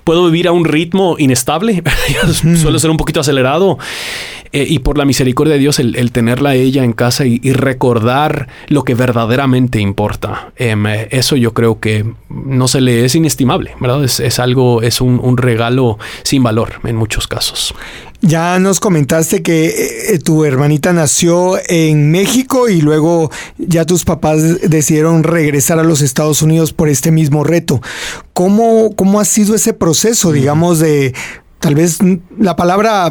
puedo 0.04 0.26
vivir 0.26 0.48
a 0.48 0.52
un 0.52 0.64
ritmo 0.64 1.16
inestable, 1.18 1.82
suelo 2.56 2.78
ser 2.78 2.90
un 2.90 2.96
poquito 2.96 3.20
acelerado 3.20 3.78
eh, 4.52 4.66
y 4.68 4.78
por 4.78 4.98
la 4.98 5.04
misericordia 5.04 5.54
de 5.54 5.58
Dios 5.58 5.80
el, 5.80 6.12
tenerla 6.12 6.54
ella 6.54 6.84
en 6.84 6.92
casa 6.92 7.26
y, 7.26 7.40
recordar 7.52 8.48
lo 8.68 8.84
que 8.84 8.94
verdaderamente 8.94 9.80
importa. 9.80 10.52
Em, 10.56 10.86
eso 10.86 11.34
yo 11.34 11.54
creo 11.54 11.80
que 11.80 12.04
no 12.28 12.68
se 12.68 12.80
le 12.80 13.04
es 13.04 13.16
inestimable, 13.16 13.72
¿verdad? 13.80 14.04
Es, 14.04 14.38
algo, 14.38 14.82
es 14.82 15.00
un, 15.00 15.36
regalo 15.36 15.98
sin 16.22 16.44
valor 16.44 16.74
en 16.84 16.94
muchos 16.94 17.26
casos. 17.26 17.74
Ya 18.26 18.58
nos 18.58 18.80
comentaste 18.80 19.42
que 19.42 20.14
eh, 20.14 20.18
tu 20.18 20.44
hermanita 20.44 20.94
nació 20.94 21.58
en 21.68 22.10
México 22.10 22.70
y 22.70 22.80
luego 22.80 23.30
ya 23.58 23.84
tus 23.84 24.04
papás 24.04 24.62
decidieron 24.62 25.24
regresar 25.24 25.78
a 25.78 25.82
los 25.82 26.00
Estados 26.00 26.40
Unidos 26.40 26.72
por 26.72 26.88
este 26.88 27.10
mismo 27.10 27.44
reto. 27.44 27.82
¿Cómo, 28.32 28.96
cómo 28.96 29.20
ha 29.20 29.26
sido 29.26 29.54
ese 29.54 29.74
proceso, 29.74 30.32
digamos, 30.32 30.78
de 30.78 31.12
Tal 31.64 31.74
vez 31.74 31.96
la 32.38 32.56
palabra 32.56 33.10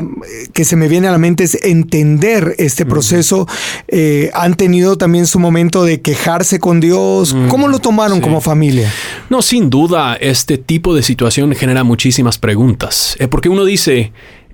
que 0.53 0.63
se 0.63 0.75
me 0.75 0.87
viene 0.87 1.07
a 1.07 1.11
la 1.11 1.17
mente 1.17 1.43
es 1.43 1.57
entender 1.63 2.53
este 2.59 2.85
proceso. 2.85 3.47
Eh, 3.87 4.29
han 4.35 4.53
tenido 4.53 4.95
también 4.95 5.25
su 5.25 5.39
momento 5.39 5.83
de 5.83 6.01
quejarse 6.01 6.59
con 6.59 6.79
Dios. 6.79 7.35
¿Cómo 7.49 7.67
lo 7.67 7.79
tomaron 7.79 8.21
como 8.21 8.41
familia? 8.41 8.93
No, 9.31 9.41
sin 9.41 9.71
duda, 9.71 10.13
este 10.17 10.59
tipo 10.59 10.93
de 10.93 11.01
situación 11.01 11.55
genera 11.55 11.83
muchísimas 11.83 12.37
preguntas. 12.37 13.15
Eh, 13.17 13.27
porque 13.27 13.49
uno 13.49 13.65
dice, 13.65 14.13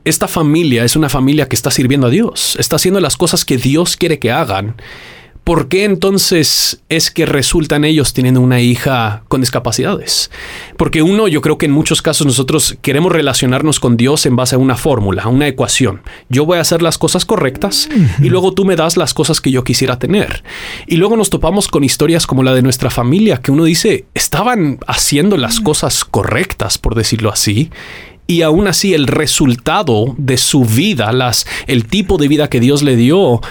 esta 0.09 0.27
familia 0.27 0.83
es 0.83 0.95
una 0.95 1.09
familia 1.09 1.47
que 1.47 1.55
está 1.55 1.71
sirviendo 1.71 2.07
a 2.07 2.09
Dios, 2.09 2.55
está 2.59 2.75
haciendo 2.75 2.99
las 2.99 3.17
cosas 3.17 3.45
que 3.45 3.57
Dios 3.57 3.95
quiere 3.95 4.19
que 4.19 4.31
hagan. 4.31 4.75
¿Por 5.49 5.67
qué 5.67 5.83
entonces 5.83 6.83
es 6.89 7.09
que 7.09 7.25
resultan 7.25 7.83
ellos 7.83 8.13
teniendo 8.13 8.39
una 8.39 8.59
hija 8.61 9.23
con 9.29 9.41
discapacidades? 9.41 10.29
Porque 10.77 11.01
uno, 11.01 11.27
yo 11.27 11.41
creo 11.41 11.57
que 11.57 11.65
en 11.65 11.71
muchos 11.71 12.03
casos 12.03 12.27
nosotros 12.27 12.77
queremos 12.83 13.11
relacionarnos 13.11 13.79
con 13.79 13.97
Dios 13.97 14.27
en 14.27 14.35
base 14.35 14.53
a 14.53 14.59
una 14.59 14.75
fórmula, 14.75 15.23
a 15.23 15.27
una 15.27 15.47
ecuación. 15.47 16.01
Yo 16.27 16.45
voy 16.45 16.59
a 16.59 16.61
hacer 16.61 16.83
las 16.83 16.99
cosas 16.99 17.25
correctas 17.25 17.89
y 18.21 18.29
luego 18.29 18.53
tú 18.53 18.63
me 18.63 18.75
das 18.75 18.95
las 18.95 19.15
cosas 19.15 19.41
que 19.41 19.49
yo 19.49 19.63
quisiera 19.63 19.97
tener. 19.97 20.43
Y 20.85 20.97
luego 20.97 21.17
nos 21.17 21.31
topamos 21.31 21.67
con 21.67 21.83
historias 21.83 22.27
como 22.27 22.43
la 22.43 22.53
de 22.53 22.61
nuestra 22.61 22.91
familia, 22.91 23.37
que 23.37 23.51
uno 23.51 23.63
dice, 23.63 24.05
estaban 24.13 24.77
haciendo 24.85 25.35
las 25.35 25.61
cosas 25.61 26.05
correctas, 26.05 26.77
por 26.77 26.93
decirlo 26.93 27.31
así, 27.31 27.71
y 28.29 28.43
aún 28.43 28.67
así 28.67 28.93
el 28.93 29.07
resultado 29.07 30.13
de 30.19 30.38
su 30.38 30.63
vida, 30.63 31.12
las, 31.12 31.48
el 31.65 31.86
tipo 31.86 32.19
de 32.19 32.27
vida 32.27 32.48
que 32.48 32.59
Dios 32.59 32.83
le 32.83 32.95
dio, 32.95 33.41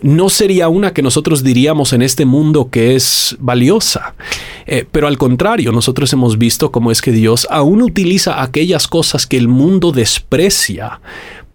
no 0.00 0.30
sería 0.30 0.70
una 0.70 0.94
que 0.94 1.02
nosotros 1.02 1.44
diríamos 1.44 1.92
en 1.92 2.00
este 2.00 2.24
mundo 2.24 2.70
que 2.70 2.96
es 2.96 3.36
valiosa. 3.40 4.14
Eh, 4.64 4.86
pero 4.90 5.06
al 5.06 5.18
contrario, 5.18 5.70
nosotros 5.70 6.10
hemos 6.14 6.38
visto 6.38 6.72
cómo 6.72 6.90
es 6.90 7.02
que 7.02 7.12
Dios 7.12 7.46
aún 7.50 7.82
utiliza 7.82 8.42
aquellas 8.42 8.88
cosas 8.88 9.26
que 9.26 9.36
el 9.36 9.48
mundo 9.48 9.92
desprecia 9.92 11.02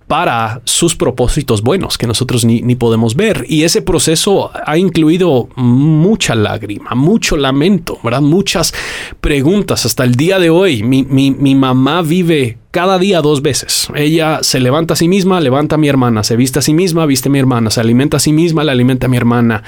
para 0.05 0.61
sus 0.63 0.95
propósitos 0.95 1.63
buenos 1.63 1.97
que 1.97 2.05
nosotros 2.05 2.45
ni, 2.45 2.75
podemos 2.75 3.15
ver. 3.15 3.43
Y 3.49 3.63
ese 3.63 3.81
proceso 3.81 4.51
ha 4.53 4.77
incluido 4.77 5.49
mucha 5.55 6.35
lágrima, 6.35 6.91
mucho 6.93 7.37
lamento, 7.37 7.97
¿verdad? 8.03 8.21
Muchas 8.21 8.71
preguntas. 9.19 9.83
Hasta 9.87 10.03
el 10.03 10.13
día 10.13 10.37
de 10.37 10.51
hoy, 10.51 10.83
mi, 10.83 11.03
mi 11.03 11.55
mamá 11.55 12.03
vive 12.03 12.59
cada 12.77 12.99
día 12.99 13.23
dos 13.23 13.41
veces. 13.41 13.87
Ella 13.95 14.37
se 14.43 14.59
levanta 14.59 14.93
a 14.93 14.97
sí 14.97 15.07
misma, 15.07 15.39
levanta 15.39 15.73
a 15.73 15.77
mi 15.79 15.87
hermana, 15.87 16.23
se 16.23 16.35
viste 16.35 16.59
a 16.59 16.61
sí 16.61 16.75
misma, 16.75 17.07
viste 17.07 17.27
a 17.27 17.31
mi 17.31 17.39
hermana, 17.39 17.71
se 17.71 17.79
alimenta 17.79 18.17
a 18.17 18.19
sí 18.19 18.31
misma, 18.31 18.63
le 18.63 18.71
alimenta 18.71 19.07
a 19.07 19.09
mi 19.09 19.17
hermana. 19.17 19.63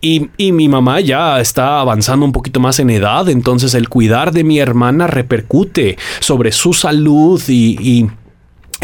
Y, 0.00 0.28
y, 0.36 0.52
mi 0.52 0.68
mamá 0.68 1.00
ya 1.00 1.40
está 1.40 1.80
avanzando 1.80 2.24
un 2.24 2.30
poquito 2.30 2.60
más 2.60 2.78
en 2.78 2.90
edad, 2.90 3.28
entonces 3.28 3.74
el 3.74 3.88
cuidar 3.88 4.30
de 4.30 4.44
mi 4.44 4.60
hermana 4.60 5.08
repercute 5.08 5.98
sobre 6.20 6.52
su 6.52 6.74
salud 6.74 7.42
y 7.48 8.06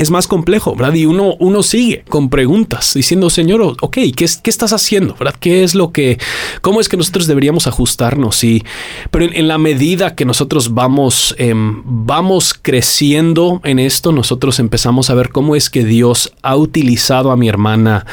es 0.00 0.10
más 0.10 0.26
complejo, 0.26 0.74
¿verdad? 0.74 0.94
Y 0.94 1.04
uno, 1.04 1.36
uno 1.40 1.62
sigue 1.62 2.04
con 2.08 2.30
preguntas 2.30 2.94
diciendo, 2.94 3.28
Señor, 3.28 3.60
ok, 3.82 3.92
¿qué, 3.92 4.26
¿qué, 4.42 4.50
estás 4.50 4.72
haciendo? 4.72 5.14
¿Verdad? 5.14 5.34
¿Qué 5.38 5.62
es 5.62 5.74
lo 5.74 5.92
que, 5.92 6.18
cómo 6.62 6.80
es 6.80 6.88
que 6.88 6.96
nosotros 6.96 7.26
deberíamos 7.26 7.66
ajustarnos? 7.66 8.42
Y, 8.42 8.64
pero 9.10 9.26
en, 9.26 9.46
la 9.46 9.58
medida 9.58 10.14
que 10.14 10.24
nosotros 10.24 10.72
vamos, 10.72 11.34
em, 11.36 11.82
vamos 11.84 12.54
creciendo 12.54 13.60
en 13.62 13.78
esto, 13.78 14.10
nosotros 14.10 14.58
empezamos 14.58 15.10
a 15.10 15.14
ver 15.14 15.28
cómo 15.28 15.54
es 15.54 15.68
que 15.68 15.84
Dios 15.84 16.32
ha 16.40 16.56
utilizado 16.56 17.30
a 17.30 17.36
mi 17.36 17.50
hermana 17.50 18.06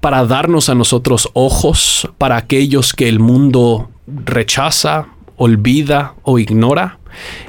para 0.00 0.24
darnos 0.24 0.70
a 0.70 0.74
nosotros 0.74 1.28
ojos 1.34 2.08
para 2.16 2.38
aquellos 2.38 2.94
que 2.94 3.06
el 3.06 3.20
mundo 3.20 3.90
rechaza, 4.06 5.08
olvida 5.36 6.14
o 6.22 6.38
ignora. 6.38 6.97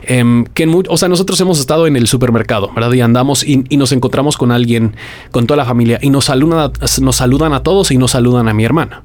Em, 0.04 0.46
que 0.46 0.68
o 0.88 0.98
sea, 0.98 1.10
nosotros 1.10 1.40
hemos 1.42 1.60
estado 1.60 1.88
en 1.88 1.96
el 1.96 2.08
supermercado, 2.08 2.72
¿verdad? 2.74 2.94
Y 2.94 3.02
andamos 3.02 3.44
y, 3.44 3.58
nos 3.78 3.92
encontramos 3.92 4.38
con 4.38 4.52
alguien, 4.52 4.96
con 5.32 5.48
toda 5.48 5.58
la 5.58 5.66
familia, 5.66 6.00
y 6.02 6.10
nos 6.10 6.26
saludan, 6.26 6.60
a, 6.60 6.72
nos 7.02 7.16
saludan 7.16 7.54
a 7.54 7.64
todos 7.64 7.92
y 7.92 7.98
nos 7.98 8.12
saludan 8.12 8.48
a 8.48 8.54
mi 8.54 8.66
hermana. 8.66 9.04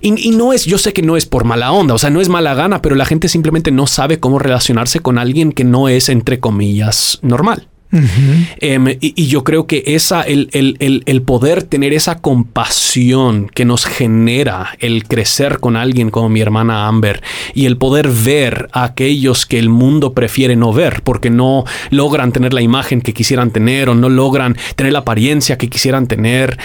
Y, 0.00 0.28
y, 0.28 0.32
no 0.32 0.52
es, 0.52 0.64
yo 0.64 0.78
sé 0.78 0.92
que 0.92 1.02
no 1.02 1.16
es 1.16 1.26
por 1.26 1.44
mala 1.44 1.72
onda, 1.72 1.94
o 1.94 1.98
sea, 1.98 2.10
no 2.10 2.20
es 2.20 2.28
mala 2.28 2.54
gana, 2.54 2.82
pero 2.82 2.94
la 2.94 3.04
gente 3.04 3.28
simplemente 3.28 3.70
no 3.70 3.86
sabe 3.86 4.20
cómo 4.20 4.38
relacionarse 4.38 5.00
con 5.00 5.18
alguien 5.18 5.52
que 5.52 5.64
no 5.64 5.88
es, 5.88 6.08
entre 6.08 6.40
comillas, 6.40 7.18
normal. 7.22 7.69
Em, 7.92 8.96
y, 9.00 9.26
yo 9.26 9.42
creo 9.42 9.66
que 9.66 9.82
esa, 9.86 10.22
el, 10.22 10.48
el, 10.52 11.22
poder 11.22 11.64
tener 11.64 11.92
esa 11.92 12.18
compasión 12.18 13.50
que 13.52 13.64
nos 13.64 13.84
genera 13.84 14.76
el 14.78 15.04
crecer 15.04 15.58
con 15.58 15.76
alguien 15.76 16.10
como 16.10 16.28
mi 16.28 16.40
hermana 16.40 16.86
Amber 16.86 17.22
y 17.52 17.66
el 17.66 17.76
poder 17.76 18.08
ver 18.08 18.68
a 18.72 18.84
aquellos 18.84 19.44
que 19.44 19.58
el 19.58 19.68
mundo 19.68 20.14
prefiere 20.14 20.54
no 20.54 20.72
ver 20.72 21.02
porque 21.02 21.30
no 21.30 21.64
logran 21.90 22.32
tener 22.32 22.54
la 22.54 22.62
imagen 22.62 23.00
que 23.00 23.12
quisieran 23.12 23.50
tener 23.50 23.88
o 23.88 23.94
no 23.94 24.08
logran 24.08 24.56
tener 24.76 24.92
la 24.92 25.00
apariencia 25.00 25.58
que 25.58 25.68
quisieran 25.68 26.06
tener 26.06 26.58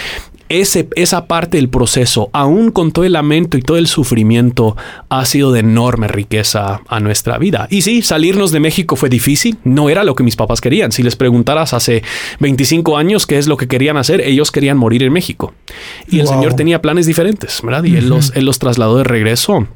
ese, 0.50 0.88
esa 0.96 1.28
parte 1.28 1.58
del 1.58 1.70
proceso, 1.70 2.30
aún 2.34 2.72
con 2.72 2.92
todo 2.92 3.06
el 3.06 3.14
lamento 3.14 3.58
y 3.58 3.62
todo 3.62 3.78
el 3.78 3.88
sufrimiento, 3.88 4.76
ha 5.10 5.26
sido 5.26 5.52
de 5.52 5.62
enorme 5.62 6.08
riqueza 6.08 6.82
a 6.88 7.00
nuestra 7.00 7.38
vida. 7.38 7.68
Y 7.70 7.82
sí, 7.82 8.02
salirnos 8.02 8.52
de 8.52 8.60
México 8.60 8.96
fue 8.96 9.10
difícil, 9.10 9.58
no 9.64 9.90
era 9.90 10.04
lo 10.04 10.16
que 10.16 10.24
mis 10.24 10.36
papás 10.36 10.62
querían. 10.62 10.92
Si 10.92 11.04
les 11.04 11.16
preguntaras 11.16 11.74
hace 11.74 12.04
25 12.40 12.98
años 12.98 13.26
qué 13.26 13.38
es 13.38 13.48
lo 13.48 13.58
que 13.58 13.68
querían 13.68 13.98
hacer, 13.98 14.22
ellos 14.22 14.52
querían 14.52 14.78
morir 14.78 15.04
en 15.04 15.14
México. 15.14 15.54
Y 16.08 16.20
el 16.20 16.28
Señor 16.28 16.54
tenía 16.54 16.82
planes 16.82 17.06
diferentes, 17.06 17.62
¿verdad? 17.64 17.84
Y 17.84 17.96
él, 17.96 18.10
los, 18.10 18.32
él 18.36 18.46
los 18.46 18.60
trasladó 18.60 18.98
de 18.98 19.04
regreso 19.04 19.68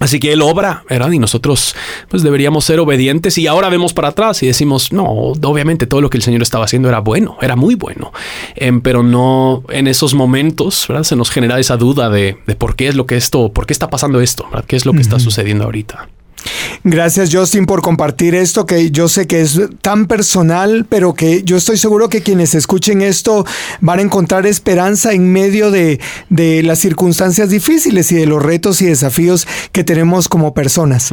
Así 0.00 0.18
que 0.18 0.32
él 0.32 0.40
obra, 0.40 0.82
¿verdad? 0.88 1.12
Y 1.12 1.18
nosotros 1.18 1.76
pues 2.08 2.22
deberíamos 2.22 2.64
ser 2.64 2.80
obedientes 2.80 3.36
y 3.36 3.46
ahora 3.46 3.68
vemos 3.68 3.92
para 3.92 4.08
atrás 4.08 4.42
y 4.42 4.46
decimos, 4.46 4.92
no, 4.92 5.04
obviamente 5.04 5.86
todo 5.86 6.00
lo 6.00 6.08
que 6.08 6.16
el 6.16 6.22
Señor 6.22 6.42
estaba 6.42 6.64
haciendo 6.64 6.88
era 6.88 7.00
bueno, 7.00 7.36
era 7.42 7.54
muy 7.54 7.74
bueno, 7.74 8.10
em, 8.56 8.80
pero 8.80 9.02
no 9.02 9.62
en 9.68 9.86
esos 9.86 10.14
momentos, 10.14 10.86
¿verdad? 10.88 11.04
Se 11.04 11.16
nos 11.16 11.30
genera 11.30 11.60
esa 11.60 11.76
duda 11.76 12.08
de, 12.08 12.38
de, 12.46 12.56
por 12.56 12.76
qué 12.76 12.88
es 12.88 12.94
lo 12.94 13.06
que 13.06 13.16
esto, 13.16 13.52
por 13.52 13.66
qué 13.66 13.74
está 13.74 13.90
pasando 13.90 14.20
esto, 14.22 14.46
¿verdad? 14.50 14.64
¿Qué 14.66 14.76
es 14.76 14.86
lo 14.86 14.94
que 14.94 15.00
está 15.02 15.18
sucediendo 15.20 15.64
ahorita? 15.64 16.08
Gracias 16.82 17.28
Justin 17.30 17.66
por 17.66 17.82
compartir 17.82 18.34
esto 18.34 18.64
que 18.64 18.90
yo 18.90 19.08
sé 19.08 19.26
que 19.26 19.42
es 19.42 19.60
tan 19.82 20.06
personal, 20.06 20.86
pero 20.88 21.12
que 21.12 21.42
yo 21.42 21.58
estoy 21.58 21.76
seguro 21.76 22.08
que 22.08 22.22
quienes 22.22 22.54
escuchen 22.54 23.02
esto 23.02 23.44
van 23.80 23.98
a 23.98 24.02
encontrar 24.02 24.46
esperanza 24.46 25.12
en 25.12 25.30
medio 25.30 25.70
de, 25.70 26.00
las 26.30 26.78
circunstancias 26.78 27.50
difíciles 27.50 28.10
y 28.12 28.16
de 28.16 28.26
los 28.26 28.42
retos 28.42 28.80
y 28.80 28.86
desafíos 28.86 29.46
que 29.72 29.84
tenemos 29.84 30.28
como 30.28 30.54
personas. 30.54 31.10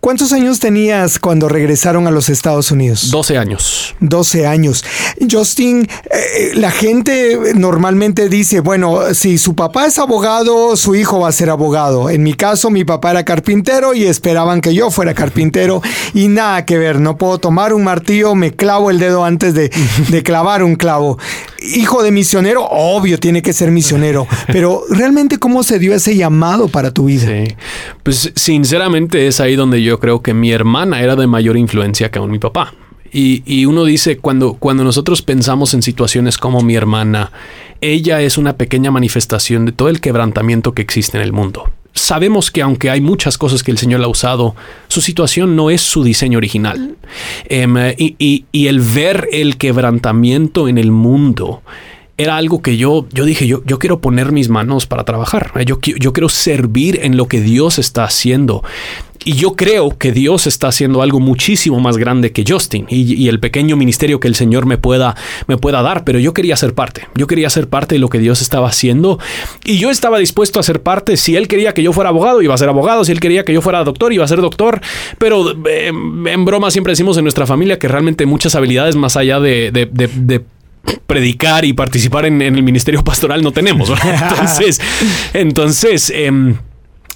¿Cuántos 0.00 0.32
años 0.32 0.60
tenías 0.60 1.18
cuando 1.18 1.48
regresaron 1.48 2.06
a 2.06 2.12
los 2.12 2.28
Estados 2.28 2.70
Unidos? 2.70 3.10
12 3.10 3.38
años. 3.38 3.96
12 4.00 4.46
años. 4.46 4.84
Justin, 5.28 5.88
eh, 6.10 6.52
la 6.54 6.70
gente 6.70 7.38
normalmente 7.54 8.28
dice, 8.28 8.60
bueno, 8.60 9.14
si 9.14 9.38
su 9.38 9.56
papá 9.56 9.86
es 9.86 9.98
abogado, 9.98 10.76
su 10.76 10.94
hijo 10.94 11.20
va 11.20 11.28
a 11.28 11.32
ser 11.32 11.50
abogado. 11.50 12.08
En 12.08 12.22
mi 12.22 12.34
caso, 12.34 12.70
mi 12.70 12.84
papá 12.84 13.10
era 13.10 13.24
carpintero 13.24 13.94
y 13.94 14.04
esperaban 14.04 14.60
que 14.60 14.74
yo 14.74 14.90
fuera 14.90 15.07
carpintero 15.14 15.82
y 16.14 16.28
nada 16.28 16.64
que 16.64 16.78
ver, 16.78 17.00
no 17.00 17.16
puedo 17.16 17.38
tomar 17.38 17.72
un 17.72 17.84
martillo, 17.84 18.34
me 18.34 18.52
clavo 18.52 18.90
el 18.90 18.98
dedo 18.98 19.24
antes 19.24 19.54
de, 19.54 19.70
clavar 20.24 20.62
un 20.62 20.76
clavo. 20.76 21.18
Hijo 21.74 22.02
de 22.02 22.10
misionero, 22.10 22.64
obvio, 22.64 23.18
tiene 23.18 23.42
que 23.42 23.52
ser 23.52 23.70
misionero, 23.70 24.26
pero 24.48 24.82
realmente 24.90 25.38
cómo 25.38 25.62
se 25.62 25.78
dio 25.78 25.94
ese 25.94 26.16
llamado 26.16 26.68
para 26.68 26.92
tu 26.92 27.06
vida. 27.06 27.26
Sí, 27.26 27.54
pues 28.02 28.32
sinceramente 28.34 29.26
es 29.26 29.40
ahí 29.40 29.56
donde 29.56 29.82
yo 29.82 29.98
creo 29.98 30.22
que 30.22 30.34
mi 30.34 30.52
hermana 30.52 31.02
era 31.02 31.16
de 31.16 31.26
mayor 31.26 31.56
influencia 31.56 32.10
que 32.10 32.18
aún 32.18 32.30
mi 32.30 32.38
papá. 32.38 32.74
Y, 33.10 33.42
y, 33.46 33.64
uno 33.64 33.84
dice, 33.84 34.18
cuando, 34.18 34.52
cuando 34.54 34.84
nosotros 34.84 35.22
pensamos 35.22 35.72
en 35.72 35.80
situaciones 35.80 36.36
como 36.36 36.60
mi 36.60 36.74
hermana, 36.74 37.32
ella 37.80 38.20
es 38.20 38.36
una 38.36 38.58
pequeña 38.58 38.90
manifestación 38.90 39.64
de 39.64 39.72
todo 39.72 39.88
el 39.88 40.02
quebrantamiento 40.02 40.74
que 40.74 40.82
existe 40.82 41.16
en 41.16 41.22
el 41.22 41.32
mundo 41.32 41.70
sabemos 41.98 42.50
que 42.50 42.62
aunque 42.62 42.90
hay 42.90 43.00
muchas 43.00 43.36
cosas 43.38 43.62
que 43.62 43.70
el 43.70 43.78
Señor 43.78 44.02
ha 44.02 44.08
usado, 44.08 44.54
su 44.88 45.00
situación 45.00 45.56
no 45.56 45.70
es 45.70 45.82
su 45.82 46.02
diseño 46.04 46.38
original. 46.38 46.96
Em, 47.48 47.76
y, 47.96 48.44
el 48.52 48.80
ver 48.80 49.28
el 49.32 49.56
quebrantamiento 49.56 50.68
en 50.68 50.78
el 50.78 50.90
mundo 50.90 51.62
era 52.16 52.36
algo 52.36 52.62
que 52.62 52.76
yo, 52.76 53.06
yo 53.12 53.24
dije, 53.24 53.46
yo, 53.46 53.62
yo 53.64 53.78
quiero 53.78 54.00
poner 54.00 54.32
mis 54.32 54.48
manos 54.48 54.86
para 54.86 55.04
trabajar, 55.04 55.52
yo, 55.64 55.78
yo 55.80 56.12
quiero 56.12 56.28
servir 56.28 56.98
en 57.02 57.16
lo 57.16 57.28
que 57.28 57.40
Dios 57.40 57.78
está 57.78 58.04
haciendo. 58.04 58.64
Y 59.24 59.34
yo 59.34 59.54
creo 59.54 59.96
que 59.98 60.12
Dios 60.12 60.46
está 60.46 60.68
haciendo 60.68 61.02
algo 61.02 61.20
muchísimo 61.20 61.80
más 61.80 61.96
grande 61.96 62.32
que 62.32 62.44
Justin 62.46 62.86
y, 62.88 63.28
el 63.28 63.40
pequeño 63.40 63.76
ministerio 63.76 64.20
que 64.20 64.28
el 64.28 64.34
Señor 64.34 64.64
me 64.64 64.78
pueda, 64.78 65.16
me 65.46 65.58
pueda 65.58 65.82
dar, 65.82 66.04
pero 66.04 66.18
yo 66.18 66.32
quería 66.32 66.56
ser 66.56 66.74
parte. 66.74 67.06
Yo 67.14 67.26
quería 67.26 67.50
ser 67.50 67.68
parte 67.68 67.96
de 67.96 67.98
lo 67.98 68.08
que 68.08 68.18
Dios 68.18 68.40
estaba 68.40 68.68
haciendo 68.68 69.18
y 69.64 69.78
yo 69.78 69.90
estaba 69.90 70.18
dispuesto 70.18 70.60
a 70.60 70.62
ser 70.62 70.82
parte. 70.82 71.16
Si 71.16 71.36
Él 71.36 71.48
quería 71.48 71.74
que 71.74 71.82
yo 71.82 71.92
fuera 71.92 72.10
abogado, 72.10 72.42
iba 72.42 72.54
a 72.54 72.58
ser 72.58 72.68
abogado. 72.68 73.04
Si 73.04 73.12
Él 73.12 73.20
quería 73.20 73.44
que 73.44 73.52
yo 73.52 73.60
fuera 73.60 73.84
doctor, 73.84 74.12
iba 74.12 74.24
a 74.24 74.28
ser 74.28 74.40
doctor. 74.40 74.80
Pero 75.18 75.52
eh, 75.66 75.88
en 75.88 76.44
broma 76.44 76.70
siempre 76.70 76.92
decimos 76.92 77.16
en 77.18 77.24
nuestra 77.24 77.46
familia 77.46 77.78
que 77.78 77.88
realmente 77.88 78.24
muchas 78.26 78.54
habilidades 78.54 78.96
más 78.96 79.16
allá 79.16 79.40
de, 79.40 80.44
predicar 81.06 81.64
y 81.64 81.74
participar 81.74 82.24
en, 82.24 82.40
el 82.40 82.62
ministerio 82.62 83.02
pastoral 83.02 83.42
no 83.42 83.52
tenemos. 83.52 83.90
Entonces, 84.30 84.80
entonces 85.32 86.10
em, 86.14 86.56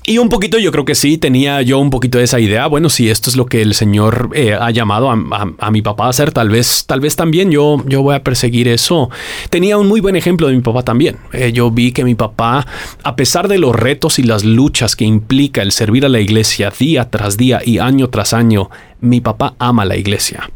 y 0.05 0.19
un 0.19 0.29
poquito 0.29 0.59
yo 0.59 0.73
creo 0.73 0.85
que 0.85 0.95
sí, 0.95 1.17
tenía 1.17 1.63
yo 1.63 1.79
un 1.79 1.91
poquito 1.91 2.19
de 2.19 2.25
esa 2.25 2.41
idea, 2.41 2.67
bueno, 2.67 2.89
si 2.89 3.09
esto 3.09 3.31
es 3.31 3.37
lo 3.37 3.47
que 3.47 3.63
el 3.63 3.75
Señor 3.75 4.31
eh, 4.35 4.55
ha 4.55 4.71
llamado 4.71 5.11
a, 5.11 5.71
mi 5.71 5.83
papá 5.83 6.07
a 6.07 6.09
hacer, 6.09 6.33
tal 6.33 6.49
vez, 6.49 6.85
tal 6.87 7.01
vez 7.01 7.15
también 7.15 7.51
yo, 7.51 7.83
yo 7.87 8.03
voy 8.03 8.15
a 8.15 8.25
perseguir 8.25 8.67
eso. 8.69 9.11
Tenía 9.51 9.79
un 9.79 9.87
muy 9.87 10.01
buen 10.01 10.17
ejemplo 10.17 10.49
de 10.49 10.55
mi 10.55 10.61
papá 10.61 10.83
también. 10.83 11.19
Eh, 11.33 11.53
yo 11.53 11.71
vi 11.71 11.93
que 11.93 12.05
mi 12.05 12.15
papá, 12.15 12.67
a 13.03 13.17
pesar 13.17 13.49
de 13.49 13.59
los 13.59 13.77
retos 13.77 14.19
y 14.19 14.25
las 14.25 14.45
luchas 14.45 14.97
que 14.97 15.05
implica 15.05 15.63
el 15.63 15.73
servir 15.73 16.05
a 16.05 16.09
la 16.09 16.21
iglesia 16.21 16.73
día 16.77 17.09
tras 17.09 17.37
día 17.37 17.61
y 17.65 17.79
año 17.79 18.09
tras 18.09 18.33
año, 18.33 18.71
mi 19.03 19.21
papá 19.21 19.55
ama 19.59 19.85
la 19.85 19.97
iglesia. 19.97 20.49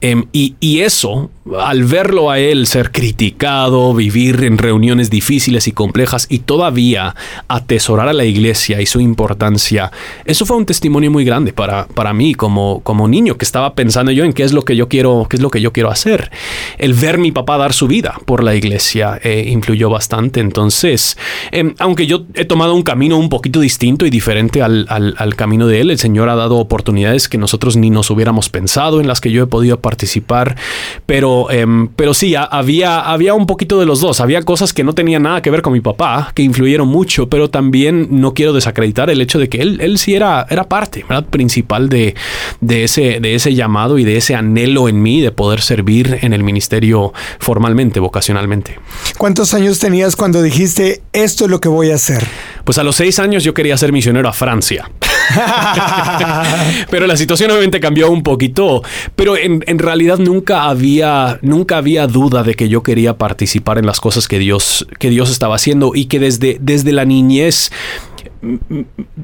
Em, 0.00 0.24
y, 0.32 0.56
y, 0.60 0.80
eso, 0.80 1.30
al 1.58 1.84
verlo 1.84 2.30
a 2.30 2.38
él 2.38 2.66
ser 2.66 2.90
criticado, 2.90 3.94
vivir 3.94 4.44
en 4.44 4.58
reuniones 4.58 5.10
difíciles 5.10 5.68
y 5.68 5.72
complejas 5.72 6.26
y 6.28 6.40
todavía 6.40 7.14
atesorar 7.48 8.08
a 8.08 8.12
la 8.12 8.24
iglesia 8.24 8.80
y 8.80 8.86
su 8.86 9.00
importancia, 9.00 9.90
eso 10.24 10.46
fue 10.46 10.56
un 10.56 10.66
testimonio 10.66 11.10
muy 11.10 11.24
grande 11.24 11.52
para, 11.52 11.86
para 11.86 12.12
mí 12.12 12.34
como, 12.34 12.80
como 12.80 13.08
niño 13.08 13.36
que 13.36 13.44
estaba 13.44 13.74
pensando 13.74 14.12
yo 14.12 14.24
en 14.24 14.32
qué 14.32 14.42
es 14.42 14.52
lo 14.52 14.62
que 14.62 14.76
yo 14.76 14.88
quiero, 14.88 15.26
qué 15.28 15.36
es 15.36 15.42
lo 15.42 15.50
que 15.50 15.60
yo 15.60 15.72
quiero 15.72 15.90
hacer. 15.90 16.30
El 16.78 16.94
ver 16.94 17.18
mi 17.18 17.32
papá 17.32 17.56
dar 17.56 17.72
su 17.72 17.86
vida 17.86 18.18
por 18.24 18.42
la 18.42 18.54
iglesia 18.54 19.18
eh, 19.22 19.48
influyó 19.48 19.90
bastante. 19.90 20.40
Entonces, 20.40 21.16
em, 21.52 21.74
aunque 21.78 22.06
yo 22.06 22.24
he 22.34 22.44
tomado 22.44 22.74
un 22.74 22.82
camino 22.82 23.16
un 23.16 23.28
poquito 23.28 23.60
distinto 23.60 24.06
y 24.06 24.10
diferente 24.10 24.62
al, 24.62 24.86
al, 24.88 25.14
al 25.18 25.36
camino 25.36 25.66
de 25.66 25.80
él, 25.80 25.90
el 25.90 25.98
Señor 25.98 26.28
ha 26.28 26.34
dado 26.34 26.56
oportunidades 26.56 27.28
que 27.28 27.38
nosotros 27.38 27.73
ni 27.76 27.90
nos 27.90 28.10
hubiéramos 28.10 28.48
pensado, 28.48 29.00
en 29.00 29.06
las 29.06 29.20
que 29.20 29.30
yo 29.30 29.42
he 29.42 29.46
podido 29.46 29.80
participar, 29.80 30.56
pero, 31.06 31.50
em, 31.50 31.88
pero 31.88 32.14
sí, 32.14 32.34
había, 32.34 33.00
había 33.00 33.34
un 33.34 33.46
poquito 33.46 33.78
de 33.78 33.86
los 33.86 34.00
dos. 34.00 34.20
Había 34.20 34.42
cosas 34.42 34.72
que 34.72 34.84
no 34.84 34.92
tenían 34.92 35.22
nada 35.22 35.42
que 35.42 35.50
ver 35.50 35.62
con 35.62 35.72
mi 35.72 35.80
papá, 35.80 36.32
que 36.34 36.42
influyeron 36.42 36.88
mucho, 36.88 37.28
pero 37.28 37.50
también 37.50 38.08
no 38.10 38.34
quiero 38.34 38.52
desacreditar 38.52 39.10
el 39.10 39.20
hecho 39.20 39.38
de 39.38 39.48
que 39.48 39.60
él, 39.60 39.78
él 39.80 39.98
sí 39.98 40.14
era, 40.14 40.46
era 40.50 40.64
parte 40.64 41.04
¿verdad? 41.08 41.26
principal 41.26 41.88
de, 41.88 42.14
de, 42.60 42.84
ese, 42.84 43.20
de 43.20 43.34
ese 43.34 43.54
llamado 43.54 43.98
y 43.98 44.04
de 44.04 44.16
ese 44.16 44.34
anhelo 44.34 44.88
en 44.88 45.02
mí 45.02 45.20
de 45.20 45.32
poder 45.32 45.60
servir 45.60 46.18
en 46.22 46.32
el 46.32 46.42
ministerio 46.42 47.12
formalmente, 47.38 48.00
vocacionalmente. 48.00 48.78
¿Cuántos 49.18 49.54
años 49.54 49.78
tenías 49.78 50.16
cuando 50.16 50.42
dijiste, 50.42 51.02
esto 51.12 51.44
es 51.44 51.50
lo 51.50 51.60
que 51.60 51.68
voy 51.68 51.90
a 51.90 51.96
hacer? 51.96 52.24
Pues 52.64 52.78
a 52.78 52.84
los 52.84 52.96
seis 52.96 53.18
años 53.18 53.44
yo 53.44 53.54
quería 53.54 53.76
ser 53.76 53.92
misionero 53.92 54.28
a 54.28 54.32
Francia. 54.32 54.90
pero 56.90 57.06
la 57.06 57.16
situación 57.16 57.50
obviamente 57.50 57.80
cambió 57.80 58.10
un 58.10 58.22
poquito. 58.22 58.82
Pero 59.16 59.36
en, 59.36 59.64
en, 59.66 59.78
realidad 59.78 60.18
nunca 60.18 60.64
había, 60.64 61.38
nunca 61.42 61.78
había 61.78 62.06
duda 62.06 62.42
de 62.42 62.54
que 62.54 62.68
yo 62.68 62.82
quería 62.82 63.16
participar 63.16 63.78
en 63.78 63.86
las 63.86 64.00
cosas 64.00 64.28
que 64.28 64.38
Dios, 64.38 64.86
que 64.98 65.10
Dios 65.10 65.30
estaba 65.30 65.56
haciendo 65.56 65.92
y 65.94 66.06
que 66.06 66.18
desde, 66.18 66.58
desde 66.60 66.92
la 66.92 67.04
niñez 67.04 67.70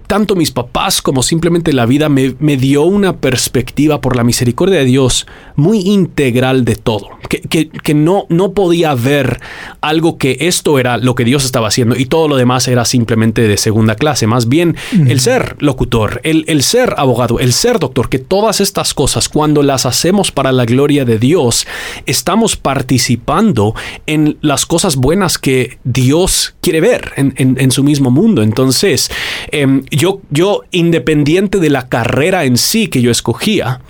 tanto 0.07 0.35
mis 0.37 0.51
papás 0.51 1.03
como 1.03 1.23
simplemente 1.23 1.73
la 1.73 1.87
vida 1.87 2.09
me, 2.09 2.35
me, 2.39 2.57
dio 2.57 2.83
una 2.83 3.17
perspectiva 3.17 4.01
por 4.01 4.17
la 4.17 4.25
misericordia 4.25 4.79
de 4.79 4.85
Dios 4.85 5.27
muy 5.57 5.81
integral 5.81 6.65
de 6.65 6.77
todo, 6.77 7.09
que, 7.29 7.41
que, 7.41 7.69
que, 7.69 7.95
no, 7.95 8.27
no 8.29 8.53
podía 8.53 8.95
ver 8.95 9.41
algo 9.81 10.19
que 10.19 10.37
esto 10.41 10.79
era 10.79 10.97
lo 10.99 11.15
que 11.15 11.25
Dios 11.25 11.45
estaba 11.45 11.69
haciendo 11.69 11.97
y 11.97 12.07
todo 12.07 12.29
lo 12.29 12.37
demás 12.37 12.69
era 12.69 12.85
simplemente 12.85 13.47
de 13.47 13.57
segunda 13.57 13.95
clase, 13.95 14.27
más 14.27 14.49
bien 14.49 14.77
mm. 14.93 15.11
el 15.11 15.21
ser 15.21 15.57
locutor, 15.59 16.21
el, 16.25 16.45
el 16.49 16.63
ser 16.63 16.95
abogado, 16.97 17.39
el 17.41 17.53
ser 17.53 17.79
doctor, 17.79 18.09
que 18.09 18.19
todas 18.19 18.61
estas 18.61 18.95
cosas 18.95 19.29
cuando 19.29 19.63
las 19.63 19.87
hacemos 19.87 20.33
para 20.33 20.53
la 20.53 20.65
gloria 20.65 21.05
de 21.05 21.19
Dios, 21.19 21.67
estamos 22.07 22.57
participando 22.57 23.75
en 24.07 24.39
las 24.41 24.67
cosas 24.67 24.97
buenas 24.97 25.39
que 25.39 25.79
Dios 25.85 26.55
quiere 26.61 26.81
ver 26.81 27.13
en, 27.17 27.35
en, 27.37 27.57
en 27.61 27.71
su 27.71 27.85
mismo 27.85 28.11
mundo. 28.11 28.43
Entonces, 28.43 29.10
eh, 29.51 29.83
yo, 29.91 30.21
yo, 30.31 30.63
independiente 30.71 31.59
de 31.59 31.71
la 31.71 31.89
carrera 31.89 32.45
en 32.45 32.57
sí 32.57 32.89
que 32.89 33.03
yo 33.03 33.11
escogía, 33.11 33.81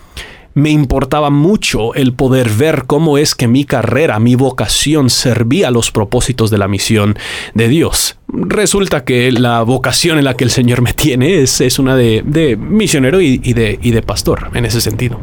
me 0.54 0.70
importaba 0.70 1.30
mucho 1.30 1.94
el 1.94 2.12
poder 2.12 2.50
ver 2.50 2.84
cómo 2.86 3.18
es 3.18 3.34
que 3.34 3.48
mi 3.48 3.64
carrera, 3.64 4.18
mi 4.18 4.34
vocación 4.34 5.10
servía 5.10 5.68
a 5.68 5.70
los 5.70 5.90
propósitos 5.90 6.50
de 6.50 6.58
la 6.58 6.68
misión 6.68 7.16
de 7.54 7.68
Dios. 7.68 8.16
Resulta 8.28 9.04
que 9.04 9.32
la 9.32 9.62
vocación 9.62 10.18
en 10.18 10.24
la 10.24 10.34
que 10.34 10.44
el 10.44 10.50
Señor 10.50 10.82
me 10.82 10.92
tiene 10.92 11.42
es, 11.42 11.60
es 11.60 11.78
una 11.78 11.96
de, 11.96 12.22
de 12.24 12.56
misionero 12.56 13.20
y, 13.20 13.40
y, 13.42 13.54
de, 13.54 13.78
y 13.82 13.90
de 13.90 14.02
pastor 14.02 14.50
en 14.54 14.64
ese 14.64 14.80
sentido. 14.80 15.20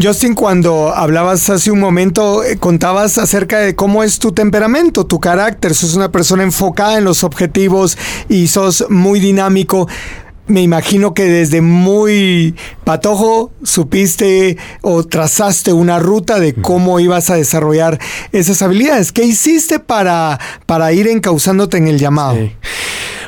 Justin, 0.00 0.34
cuando 0.34 0.94
hablabas 0.94 1.48
hace 1.50 1.70
un 1.70 1.80
momento, 1.80 2.44
eh, 2.44 2.58
contabas 2.58 3.18
acerca 3.18 3.58
de 3.60 3.74
cómo 3.74 4.02
es 4.02 4.18
tu 4.18 4.32
temperamento, 4.32 5.06
tu 5.06 5.18
carácter. 5.18 5.74
Sos 5.74 5.94
una 5.94 6.12
persona 6.12 6.42
enfocada 6.42 6.98
en 6.98 7.04
los 7.04 7.24
objetivos 7.24 7.98
y 8.28 8.46
sos 8.46 8.86
muy 8.90 9.20
dinámico 9.20 9.88
me 10.46 10.62
imagino 10.62 11.14
que 11.14 11.24
desde 11.24 11.60
muy 11.60 12.54
patojo 12.84 13.50
supiste 13.62 14.56
o 14.80 15.04
trazaste 15.04 15.72
una 15.72 15.98
ruta 15.98 16.38
de 16.38 16.54
cómo 16.54 17.00
ibas 17.00 17.30
a 17.30 17.34
desarrollar 17.34 17.98
esas 18.32 18.62
habilidades. 18.62 19.12
¿Qué 19.12 19.24
hiciste 19.24 19.78
para, 19.80 20.38
para 20.66 20.92
ir 20.92 21.08
encauzándote 21.08 21.78
en 21.78 21.88
el 21.88 21.98
llamado? 21.98 22.36
Sí. 22.36 22.52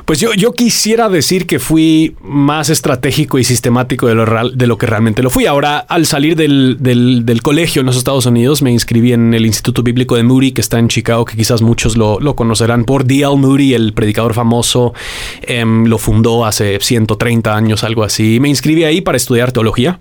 Pues 0.08 0.20
yo, 0.20 0.32
yo 0.32 0.54
quisiera 0.54 1.10
decir 1.10 1.46
que 1.46 1.58
fui 1.58 2.16
más 2.22 2.70
estratégico 2.70 3.38
y 3.38 3.44
sistemático 3.44 4.06
de 4.06 4.14
lo, 4.14 4.24
real, 4.24 4.56
de 4.56 4.66
lo 4.66 4.78
que 4.78 4.86
realmente 4.86 5.22
lo 5.22 5.28
fui. 5.28 5.44
Ahora, 5.44 5.80
al 5.80 6.06
salir 6.06 6.34
del, 6.34 6.78
del, 6.80 7.42
colegio 7.42 7.80
en 7.80 7.86
los 7.86 7.98
Estados 7.98 8.24
Unidos, 8.24 8.62
me 8.62 8.70
inscribí 8.72 9.12
en 9.12 9.34
el 9.34 9.44
Instituto 9.44 9.82
Bíblico 9.82 10.16
de 10.16 10.22
Moody, 10.22 10.52
que 10.52 10.62
está 10.62 10.78
en 10.78 10.88
Chicago, 10.88 11.26
que 11.26 11.36
quizás 11.36 11.60
muchos 11.60 11.98
lo, 11.98 12.20
lo 12.20 12.36
conocerán 12.36 12.86
por 12.86 13.04
D.L. 13.04 13.36
Moody, 13.36 13.74
el 13.74 13.92
predicador 13.92 14.32
famoso. 14.32 14.94
Eh, 15.42 15.62
lo 15.66 15.98
fundó 15.98 16.46
hace 16.46 16.78
130 16.80 17.54
años, 17.54 17.84
algo 17.84 18.02
así. 18.02 18.40
Me 18.40 18.48
inscribí 18.48 18.84
ahí 18.84 19.02
para 19.02 19.18
estudiar 19.18 19.52
teología. 19.52 20.00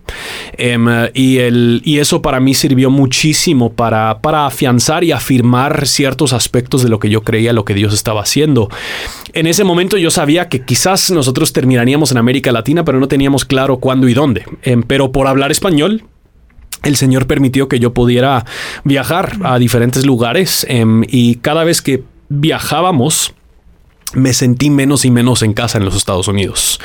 Eh, 0.58 1.12
y, 1.16 1.40
el, 1.40 1.82
y 1.84 2.00
eso 2.00 2.22
para 2.22 2.40
mí 2.40 2.54
sirvió 2.54 2.90
muchísimo 2.90 3.74
para, 3.74 4.22
para 4.22 4.46
afianzar 4.46 5.04
y 5.04 5.12
afirmar 5.12 5.86
ciertos 5.86 6.32
aspectos 6.32 6.82
de 6.82 6.88
lo 6.88 6.98
que 6.98 7.10
yo 7.10 7.24
creía, 7.24 7.52
lo 7.52 7.66
que 7.66 7.74
Dios 7.74 7.94
estaba 7.94 8.22
haciendo. 8.22 8.70
En 9.34 9.48
ese 9.48 9.66
momento 9.66 9.97
yo 9.98 10.12
sabía 10.12 10.50
que 10.50 10.62
quizás 10.62 11.12
nosotros 11.12 11.54
terminaríamos 11.54 12.12
en 12.12 12.18
América 12.18 12.52
Latina, 12.52 12.84
pero 12.84 13.00
no 13.00 13.08
teníamos 13.08 13.46
claro 13.46 13.78
cuándo 13.78 14.08
y 14.08 14.14
dónde. 14.14 14.46
Eh, 14.64 14.78
pero 14.88 15.12
por 15.12 15.28
hablar 15.28 15.52
español, 15.52 16.04
el 16.84 16.96
Señor 16.96 17.28
permitió 17.28 17.68
que 17.68 17.80
yo 17.80 17.94
pudiera 17.94 18.46
viajar 18.84 19.38
a 19.44 19.60
diferentes 19.60 20.06
lugares 20.06 20.66
eh, 20.70 20.86
y 21.08 21.36
cada 21.36 21.64
vez 21.64 21.82
que 21.82 22.04
viajábamos, 22.30 23.34
me 24.14 24.34
sentí 24.34 24.70
menos 24.70 25.06
y 25.06 25.12
menos 25.12 25.42
en 25.42 25.54
casa 25.54 25.78
en 25.78 25.86
los 25.86 25.96
Estados 25.96 26.28
Unidos. 26.28 26.80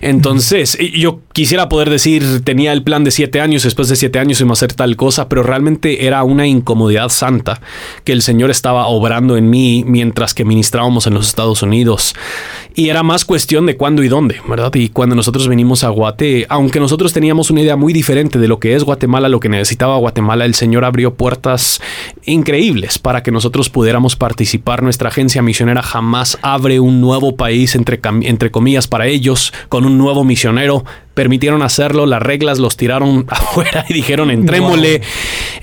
Entonces, 0.00 0.76
yo 0.94 1.20
quisiera 1.32 1.68
poder 1.68 1.90
decir, 1.90 2.42
tenía 2.44 2.72
el 2.72 2.82
plan 2.82 3.04
de 3.04 3.10
siete 3.10 3.40
años, 3.40 3.62
después 3.62 3.88
de 3.88 3.96
siete 3.96 4.18
años 4.18 4.40
iba 4.40 4.50
a 4.50 4.52
hacer 4.52 4.72
tal 4.72 4.96
cosa, 4.96 5.28
pero 5.28 5.42
realmente 5.42 6.06
era 6.06 6.22
una 6.24 6.46
incomodidad 6.46 7.08
santa 7.08 7.60
que 8.04 8.12
el 8.12 8.22
Señor 8.22 8.50
estaba 8.50 8.86
obrando 8.86 9.36
en 9.36 9.48
mí 9.48 9.84
mientras 9.86 10.34
que 10.34 10.44
ministrábamos 10.44 11.06
en 11.06 11.14
los 11.14 11.28
Estados 11.28 11.62
Unidos. 11.62 12.14
Y 12.74 12.90
era 12.90 13.02
más 13.02 13.24
cuestión 13.24 13.64
de 13.66 13.76
cuándo 13.76 14.02
y 14.02 14.08
dónde, 14.08 14.40
¿verdad? 14.48 14.74
Y 14.74 14.90
cuando 14.90 15.14
nosotros 15.14 15.48
venimos 15.48 15.84
a 15.84 15.88
Guate, 15.88 16.46
aunque 16.48 16.80
nosotros 16.80 17.12
teníamos 17.12 17.50
una 17.50 17.62
idea 17.62 17.76
muy 17.76 17.92
diferente 17.92 18.38
de 18.38 18.48
lo 18.48 18.58
que 18.60 18.74
es 18.74 18.84
Guatemala, 18.84 19.28
lo 19.28 19.40
que 19.40 19.48
necesitaba 19.48 19.96
Guatemala, 19.96 20.44
el 20.44 20.54
Señor 20.54 20.84
abrió 20.84 21.14
puertas 21.14 21.80
increíbles 22.24 22.98
para 22.98 23.22
que 23.22 23.30
nosotros 23.30 23.70
pudiéramos 23.70 24.16
participar. 24.16 24.82
Nuestra 24.82 25.08
agencia 25.08 25.42
misionera 25.42 25.82
jamás 25.82 26.38
ha 26.42 26.55
abre 26.56 26.80
un 26.80 27.00
nuevo 27.00 27.36
país, 27.36 27.74
entre, 27.74 28.00
entre 28.22 28.50
comillas, 28.50 28.88
para 28.88 29.06
ellos, 29.06 29.52
con 29.68 29.84
un 29.84 29.98
nuevo 29.98 30.24
misionero. 30.24 30.84
Permitieron 31.14 31.62
hacerlo, 31.62 32.04
las 32.04 32.20
reglas 32.20 32.58
los 32.58 32.76
tiraron 32.76 33.24
afuera 33.30 33.86
y 33.88 33.94
dijeron 33.94 34.30
entrémosle. 34.30 35.00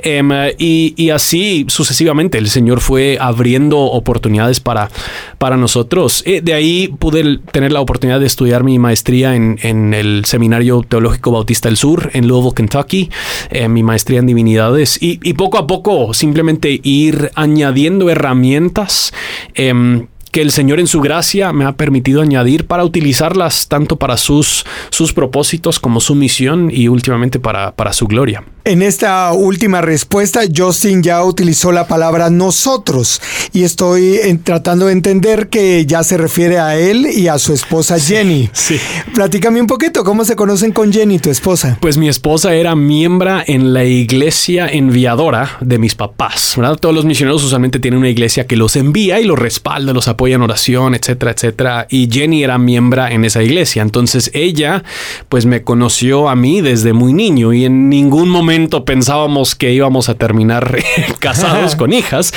Wow. 0.04 0.20
Um, 0.20 0.32
y, 0.58 0.94
y, 0.98 1.12
así 1.12 1.66
sucesivamente 1.68 2.38
el 2.38 2.50
Señor 2.50 2.82
fue 2.82 3.18
abriendo 3.22 3.80
oportunidades 3.80 4.60
para, 4.60 4.90
para 5.38 5.56
nosotros. 5.56 6.24
Eh, 6.26 6.42
de 6.42 6.54
ahí 6.54 6.88
pude 6.88 7.38
tener 7.52 7.72
la 7.72 7.82
oportunidad 7.82 8.20
de 8.20 8.26
estudiar 8.26 8.64
mi 8.64 8.80
maestría 8.80 9.36
en, 9.36 9.60
en 9.62 9.94
el 9.94 10.26
Seminario 10.26 10.82
Teológico 10.82 11.32
Bautista 11.32 11.70
del 11.70 11.78
Sur 11.78 12.10
en 12.14 12.28
Louisville, 12.28 12.56
Kentucky, 12.56 13.12
eh, 13.52 13.68
mi 13.68 13.84
maestría 13.84 14.20
en 14.20 14.26
divinidades 14.26 15.02
y, 15.02 15.20
y, 15.22 15.34
poco 15.34 15.58
a 15.58 15.68
poco 15.68 16.14
simplemente 16.14 16.80
ir 16.84 17.32
añadiendo 17.36 18.10
herramientas. 18.10 19.14
Eh, 19.54 20.04
que 20.34 20.41
el 20.41 20.52
Señor 20.52 20.80
en 20.80 20.88
su 20.88 21.00
gracia 21.00 21.54
me 21.54 21.63
ha 21.63 21.74
permitido 21.74 22.24
añadir 22.24 22.65
para 22.65 22.84
utilizarlas 22.84 23.67
tanto 23.67 23.98
para 23.98 24.17
sus, 24.17 24.65
sus 24.89 25.13
propósitos 25.13 25.80
como 25.80 26.00
su 26.00 26.15
misión 26.15 26.72
y 26.74 26.88
últimamente 26.88 27.39
para, 27.39 27.76
para 27.76 27.93
su 27.93 28.08
gloria. 28.08 28.43
En 28.65 28.82
esta 28.82 29.34
última 29.34 29.82
respuesta, 29.82 30.39
Justin 30.56 31.04
ya 31.04 31.21
utilizó 31.26 31.73
la 31.73 31.86
palabra 31.86 32.30
nosotros 32.30 33.21
y 33.52 33.63
estoy 33.63 34.19
en, 34.23 34.41
tratando 34.41 34.86
de 34.86 34.93
entender 34.93 35.49
que 35.49 35.86
ya 35.86 36.02
se 36.02 36.17
refiere 36.17 36.60
a 36.60 36.78
él 36.80 37.08
y 37.13 37.28
a 37.28 37.38
su 37.39 37.52
esposa 37.52 37.99
Jenny. 37.99 38.49
Sí, 38.54 38.78
sí. 38.78 39.12
Platícame 39.13 39.60
un 39.60 39.67
poquito, 39.67 40.06
¿cómo 40.06 40.23
se 40.23 40.38
conocen 40.38 40.71
con 40.71 40.93
Jenny, 40.93 41.19
tu 41.19 41.30
esposa? 41.30 41.78
Pues 41.82 41.97
mi 41.97 42.08
esposa 42.08 42.54
era 42.54 42.73
miembro 42.73 43.41
en 43.45 43.73
la 43.73 43.84
iglesia 43.84 44.69
enviadora 44.69 45.58
de 45.60 45.78
mis 45.78 45.95
papás, 45.95 46.54
¿verdad? 46.56 46.78
Todos 46.78 46.95
los 46.95 47.04
misioneros 47.04 47.43
usualmente 47.43 47.80
tienen 47.80 47.99
una 47.99 48.10
iglesia 48.10 48.47
que 48.47 48.56
los 48.56 48.78
envía 48.78 49.19
y 49.19 49.26
los 49.26 49.38
respalda, 49.38 49.91
los 49.91 50.08
apoya 50.08 50.36
en 50.36 50.41
oración, 50.41 50.95
etcétera, 50.95 51.32
etcétera. 51.32 51.88
Y 51.89 52.10
Jenny 52.10 52.45
era 52.45 52.58
miembro 52.58 53.08
en 53.08 53.26
esa 53.26 53.43
iglesia. 53.43 53.82
Entonces 53.82 54.32
ella, 54.34 54.86
pues 55.28 55.45
me 55.45 55.63
conoció 55.63 56.30
a 56.30 56.38
mí 56.38 56.62
desde 56.62 56.93
muy 56.93 57.12
niño 57.12 57.52
y 57.52 57.65
en 57.65 57.89
ningún 57.89 58.30
momento 58.30 58.53
momento 58.54 58.86
pensábamos 58.86 59.56
que 59.56 59.74
íbamos 59.74 60.10
a 60.10 60.13
terminar 60.13 60.78
casados 61.20 61.76
con 61.76 61.92
hijas, 61.92 62.32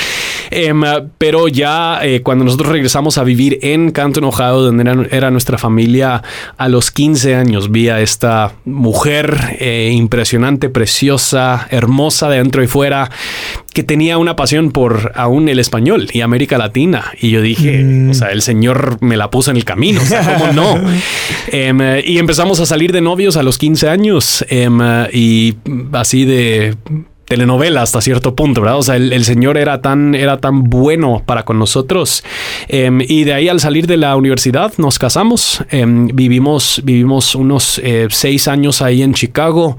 em, 0.49 0.81
pero 1.19 1.47
ya 1.47 1.99
eh, 2.01 2.23
cuando 2.23 2.43
nosotros 2.43 2.71
regresamos 2.71 3.19
a 3.19 3.23
vivir 3.23 3.59
en 3.61 3.91
Canton, 3.91 4.23
Ohio, 4.23 4.61
donde 4.61 5.07
era, 5.11 5.29
nuestra 5.29 5.59
familia, 5.59 6.23
a 6.57 6.69
los 6.69 6.89
15 6.89 7.35
años 7.35 7.71
vi 7.71 7.89
a 7.89 8.01
esta 8.01 8.53
mujer 8.65 9.57
eh, 9.59 9.91
impresionante, 9.93 10.69
preciosa, 10.69 11.67
hermosa 11.69 12.29
de 12.29 12.37
dentro 12.37 12.63
y 12.63 12.67
fuera, 12.67 13.11
que 13.77 13.83
tenía 13.83 14.17
una 14.17 14.35
pasión 14.35 14.71
por 14.71 15.11
aún 15.13 15.49
el 15.49 15.59
español 15.59 16.09
y 16.11 16.21
América 16.21 16.57
Latina. 16.57 17.11
Y 17.21 17.29
yo 17.29 17.43
dije, 17.43 17.83
mm. 17.83 18.09
o 18.09 18.13
sea, 18.15 18.29
el 18.29 18.41
Señor 18.41 18.97
me 19.01 19.17
la 19.17 19.29
puso 19.29 19.51
en 19.51 19.57
el 19.57 19.65
camino, 19.65 20.01
o 20.01 20.03
sea, 20.03 20.35
¿cómo 20.35 20.51
no? 20.51 20.81
Em, 21.51 21.79
y 22.03 22.17
empezamos 22.17 22.59
a 22.59 22.65
salir 22.65 22.91
de 22.91 23.01
novios 23.01 23.37
a 23.37 23.43
los 23.43 23.59
15 23.59 23.87
años 23.87 24.43
em, 24.49 24.79
y 25.13 25.57
así 25.93 26.25
de 26.25 26.75
telenovela 27.27 27.81
hasta 27.81 27.99
cierto 27.99 28.35
punto, 28.35 28.61
¿verdad? 28.61 28.77
O 28.77 28.83
sea, 28.83 28.95
el, 28.95 29.25
señor 29.25 29.57
era 29.57 29.81
tan, 29.81 30.15
era 30.15 30.37
tan 30.37 30.63
bueno 30.63 31.21
para 31.25 31.43
con 31.43 31.59
nosotros. 31.59 32.23
Em, 32.69 33.01
y 33.01 33.25
de 33.25 33.33
ahí 33.33 33.49
al 33.49 33.59
salir 33.59 33.85
de 33.85 33.97
la 33.97 34.15
universidad 34.15 34.71
nos 34.77 34.97
casamos. 34.97 35.63
Em, 35.69 36.07
vivimos, 36.07 36.81
vivimos 36.85 37.35
unos 37.35 37.81
eh, 37.83 38.07
seis 38.09 38.47
años 38.47 38.81
ahí 38.81 39.03
en 39.03 39.13
Chicago 39.13 39.77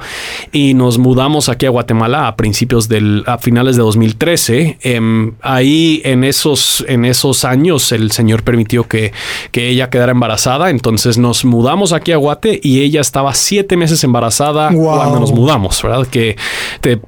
y 0.52 0.74
nos 0.74 0.98
mudamos 0.98 1.48
aquí 1.48 1.64
a 1.64 1.70
Guatemala 1.70 2.28
a 2.28 2.37
principios 2.37 2.87
del, 2.88 3.24
a 3.26 3.38
finales 3.38 3.76
de 3.76 3.82
2013. 3.82 4.78
Em, 4.82 5.32
ahí 5.40 6.02
en 6.04 6.24
esos, 6.24 6.84
en 6.87 7.06
esos 7.06 7.46
años 7.46 7.92
el 7.92 8.11
señor 8.11 8.42
permitió 8.42 8.84
que, 8.84 9.12
que 9.52 9.68
ella 9.68 9.88
quedara 9.88 10.12
embarazada. 10.12 10.68
Entonces 10.68 11.16
nos 11.16 11.46
mudamos 11.46 11.94
aquí 11.94 12.12
a 12.12 12.18
Guate 12.18 12.61
y 12.62 12.82
ella 12.82 13.00
estaba 13.00 13.32
siete 13.32 13.78
meses 13.78 14.04
embarazada 14.04 14.70
cuando 14.70 15.18
nos 15.18 15.32
mudamos, 15.32 15.82
¿verdad? 15.82 16.06
Que 16.06 16.37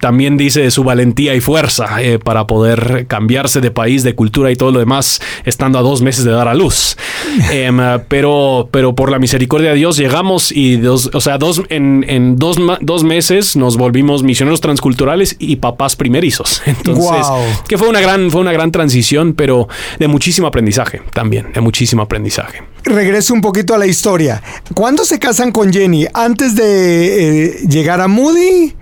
también 0.00 0.30
dice 0.37 0.71
su 0.71 0.85
valentía 0.85 1.35
y 1.35 1.40
fuerza 1.40 2.03
eh, 2.03 2.19
para 2.19 2.47
poder 2.47 3.07
cambiarse 3.07 3.61
de 3.61 3.71
país, 3.71 4.03
de 4.03 4.14
cultura 4.14 4.51
y 4.51 4.57
todo 4.57 4.73
lo 4.73 4.79
demás, 4.79 5.21
estando 5.45 5.79
a 5.79 5.83
dos 5.83 6.03
meses 6.03 6.25
de 6.25 6.31
dar 6.31 6.49
a 6.49 6.55
luz. 6.55 6.97
Em, 7.51 7.79
pero, 8.09 8.69
pero 8.71 8.95
por 8.95 9.11
la 9.11 9.19
misericordia 9.19 9.71
de 9.71 9.77
Dios 9.77 9.97
llegamos 9.97 10.53
y 10.53 10.77
dos, 10.77 11.11
o 11.12 11.21
sea, 11.21 11.38
dos, 11.38 11.62
en, 11.69 12.05
en 12.09 12.37
dos, 12.37 12.57
dos 12.81 13.05
meses 13.05 13.57
nos 13.57 13.77
volvimos 13.77 14.23
misioneros 14.23 14.61
transculturales 14.61 15.37
y 15.38 15.57
papás 15.57 15.97
primerizos. 15.97 16.62
Entonces, 16.66 17.27
que 17.69 17.79
fue 17.79 17.88
una 17.88 18.01
gran, 18.01 18.31
fue 18.31 18.40
una 18.40 18.53
gran 18.53 18.73
transición, 18.73 19.35
pero 19.35 19.69
de 19.99 20.09
muchísimo 20.09 20.47
aprendizaje 20.47 21.03
también, 21.12 21.53
de 21.53 21.61
muchísimo 21.61 22.03
aprendizaje. 22.03 22.62
Regreso 22.85 23.35
un 23.35 23.40
poquito 23.40 23.75
a 23.75 23.79
la 23.79 23.87
historia. 23.87 24.43
¿Cuándo 24.75 25.05
se 25.05 25.19
casan 25.19 25.53
con 25.53 25.73
Jenny? 25.73 26.07
¿Antes 26.14 26.55
de 26.55 27.47
eh, 27.47 27.57
llegar 27.69 28.01
a 28.01 28.09
Moody? 28.09 28.75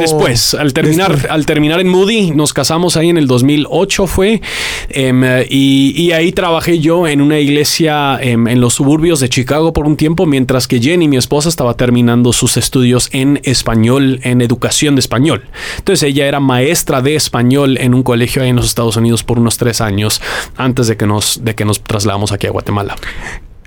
Después, 0.00 0.54
al 0.54 0.72
terminar, 0.72 1.26
al 1.28 1.46
terminar 1.46 1.80
en 1.80 1.88
Moody, 1.88 2.30
nos 2.30 2.52
casamos 2.52 2.96
ahí 2.96 3.10
en 3.10 3.18
el 3.18 3.26
2008 3.26 4.06
fue, 4.06 4.40
em, 4.88 5.22
y, 5.48 6.12
ahí 6.12 6.32
trabajé 6.32 6.78
yo 6.78 7.06
en 7.06 7.20
una 7.20 7.38
iglesia 7.38 8.18
em, 8.20 8.46
en 8.46 8.60
los 8.60 8.74
suburbios 8.74 9.20
de 9.20 9.28
Chicago 9.28 9.72
por 9.72 9.86
un 9.86 9.96
tiempo, 9.96 10.26
mientras 10.26 10.68
que 10.68 10.80
Jenny, 10.80 11.08
mi 11.08 11.16
esposa, 11.16 11.48
estaba 11.48 11.74
terminando 11.74 12.32
sus 12.32 12.56
estudios 12.56 13.08
en 13.12 13.40
español, 13.44 14.20
en 14.22 14.40
educación 14.40 14.94
de 14.94 15.00
español. 15.00 15.44
Entonces 15.78 16.02
ella 16.08 16.26
era 16.26 16.40
maestra 16.40 17.02
de 17.02 17.16
español 17.16 17.76
en 17.78 17.94
un 17.94 18.02
colegio 18.02 18.42
ahí 18.42 18.48
en 18.48 18.56
los 18.56 18.66
Estados 18.66 18.96
Unidos 18.96 19.24
por 19.24 19.38
unos 19.38 19.56
tres 19.56 19.80
años 19.80 20.20
antes 20.56 20.86
de 20.86 20.96
que 20.96 21.06
nos, 21.06 21.44
de 21.44 21.54
que 21.54 21.64
nos 21.64 21.82
trasladamos 21.82 22.32
aquí 22.32 22.46
a 22.46 22.50
Guatemala. 22.50 22.96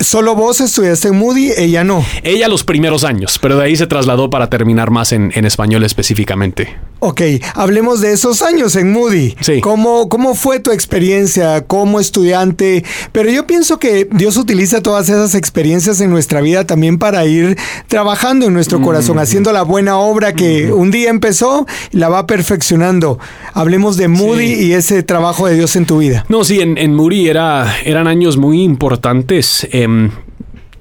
Solo 0.07 0.35
vos 0.35 0.61
estudiaste 0.61 1.09
en 1.09 1.17
Moody, 1.17 1.51
ella 1.57 1.83
no. 1.83 2.01
Ella 2.23 2.47
los 2.47 2.63
primeros 2.63 3.03
años, 3.03 3.37
pero 3.41 3.57
de 3.57 3.65
ahí 3.65 3.75
se 3.75 3.87
trasladó 3.87 4.29
para 4.29 4.49
terminar 4.49 4.89
más 4.89 5.11
en, 5.11 5.33
español 5.43 5.83
específicamente. 5.83 6.77
Ok, 6.99 7.21
hablemos 7.53 7.99
de 7.99 8.13
esos 8.13 8.41
años 8.41 8.77
en 8.77 8.93
Moody. 8.93 9.35
Sí. 9.41 9.59
¿Cómo, 9.59 10.07
¿Cómo 10.07 10.33
fue 10.33 10.61
tu 10.61 10.71
experiencia 10.71 11.61
como 11.67 11.99
estudiante? 11.99 12.85
Pero 13.11 13.29
yo 13.29 13.45
pienso 13.45 13.79
que 13.79 14.07
Dios 14.09 14.37
utiliza 14.37 14.81
todas 14.81 15.09
esas 15.09 15.35
experiencias 15.35 15.99
en 15.99 16.09
nuestra 16.09 16.39
vida 16.39 16.65
también 16.65 16.99
para 16.99 17.25
ir 17.25 17.57
trabajando 17.87 18.45
en 18.45 18.53
nuestro 18.53 18.81
corazón, 18.81 19.17
mm. 19.17 19.19
haciendo 19.19 19.51
la 19.51 19.63
buena 19.63 19.97
obra 19.97 20.33
que 20.33 20.67
mm. 20.67 20.73
un 20.73 20.89
día 20.89 21.09
empezó, 21.09 21.67
la 21.91 22.07
va 22.07 22.27
perfeccionando. 22.27 23.19
Hablemos 23.53 23.97
de 23.97 24.07
Moody 24.07 24.53
y 24.53 24.71
ese 24.71 25.03
trabajo 25.03 25.47
de 25.47 25.55
Dios 25.55 25.75
en 25.75 25.85
tu 25.85 25.97
vida. 25.97 26.25
No, 26.29 26.45
sí, 26.45 26.61
en, 26.61 26.95
Moody 26.95 27.27
era, 27.27 27.75
eran 27.83 28.07
años 28.07 28.37
muy 28.37 28.63
importantes. 28.63 29.67
Eh, 29.71 29.96
Em, 29.97 30.09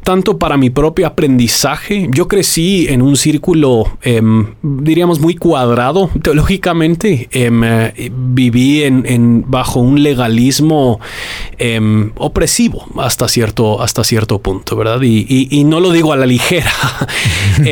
tanto 0.05 0.39
para 0.39 0.57
mi 0.57 0.71
propio 0.71 1.05
aprendizaje. 1.09 2.07
Yo 2.13 2.29
crecí 2.29 2.87
en 2.89 3.03
un 3.03 3.17
círculo, 3.17 3.99
em, 4.03 4.55
diríamos, 4.63 5.19
muy 5.19 5.35
cuadrado 5.35 6.11
teológicamente. 6.23 7.29
Em, 7.33 7.65
eh, 7.65 8.13
viví 8.15 8.85
en, 8.85 9.45
bajo 9.49 9.81
un 9.81 10.03
legalismo 10.05 11.01
opresivo 12.19 12.87
hasta 12.99 13.27
cierto, 13.27 13.83
hasta 13.83 14.05
cierto 14.05 14.39
punto, 14.39 14.77
¿verdad? 14.77 15.01
Y, 15.03 15.65
no 15.65 15.81
lo 15.81 15.91
digo 15.91 16.13
a 16.13 16.17
la 16.17 16.27
ligera. 16.27 16.71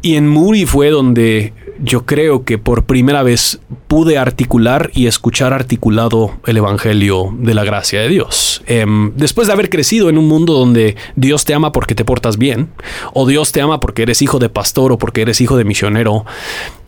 y 0.00 0.14
en 0.14 0.28
Muri 0.28 0.64
fue 0.64 0.88
donde 0.88 1.52
yo 1.78 2.06
creo 2.06 2.44
que 2.44 2.58
por 2.58 2.84
primera 2.84 3.22
vez 3.22 3.60
pude 3.88 4.18
articular 4.18 4.90
y 4.94 5.06
escuchar 5.06 5.52
articulado 5.52 6.32
el 6.46 6.56
Evangelio 6.56 7.34
de 7.38 7.54
la 7.54 7.64
gracia 7.64 8.00
de 8.00 8.08
Dios. 8.08 8.62
Em, 8.66 9.12
después 9.16 9.46
de 9.46 9.52
haber 9.52 9.70
crecido 9.70 10.08
en 10.08 10.18
un 10.18 10.28
mundo 10.28 10.54
donde 10.54 10.96
Dios 11.16 11.44
te 11.44 11.54
ama 11.54 11.72
porque 11.72 11.94
te 11.94 12.04
portas 12.04 12.38
bien, 12.38 12.70
o 13.12 13.26
Dios 13.26 13.52
te 13.52 13.60
ama 13.60 13.80
porque 13.80 14.02
eres 14.02 14.22
hijo 14.22 14.38
de 14.38 14.48
pastor 14.48 14.92
o 14.92 14.98
porque 14.98 15.22
eres 15.22 15.40
hijo 15.40 15.56
de 15.56 15.64
misionero, 15.64 16.24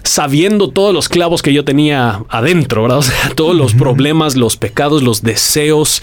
sabiendo 0.07 0.71
todos 0.71 0.95
los 0.95 1.09
clavos 1.09 1.43
que 1.43 1.53
yo 1.53 1.65
tenía 1.65 2.23
adentro, 2.29 2.83
¿verdad? 2.83 2.99
O 3.07 3.09
sea, 3.09 3.31
todos 3.35 3.55
los 3.55 3.75
problemas, 3.75 4.37
los 4.37 4.57
pecados, 4.57 5.03
los 5.03 5.23
deseos. 5.23 6.03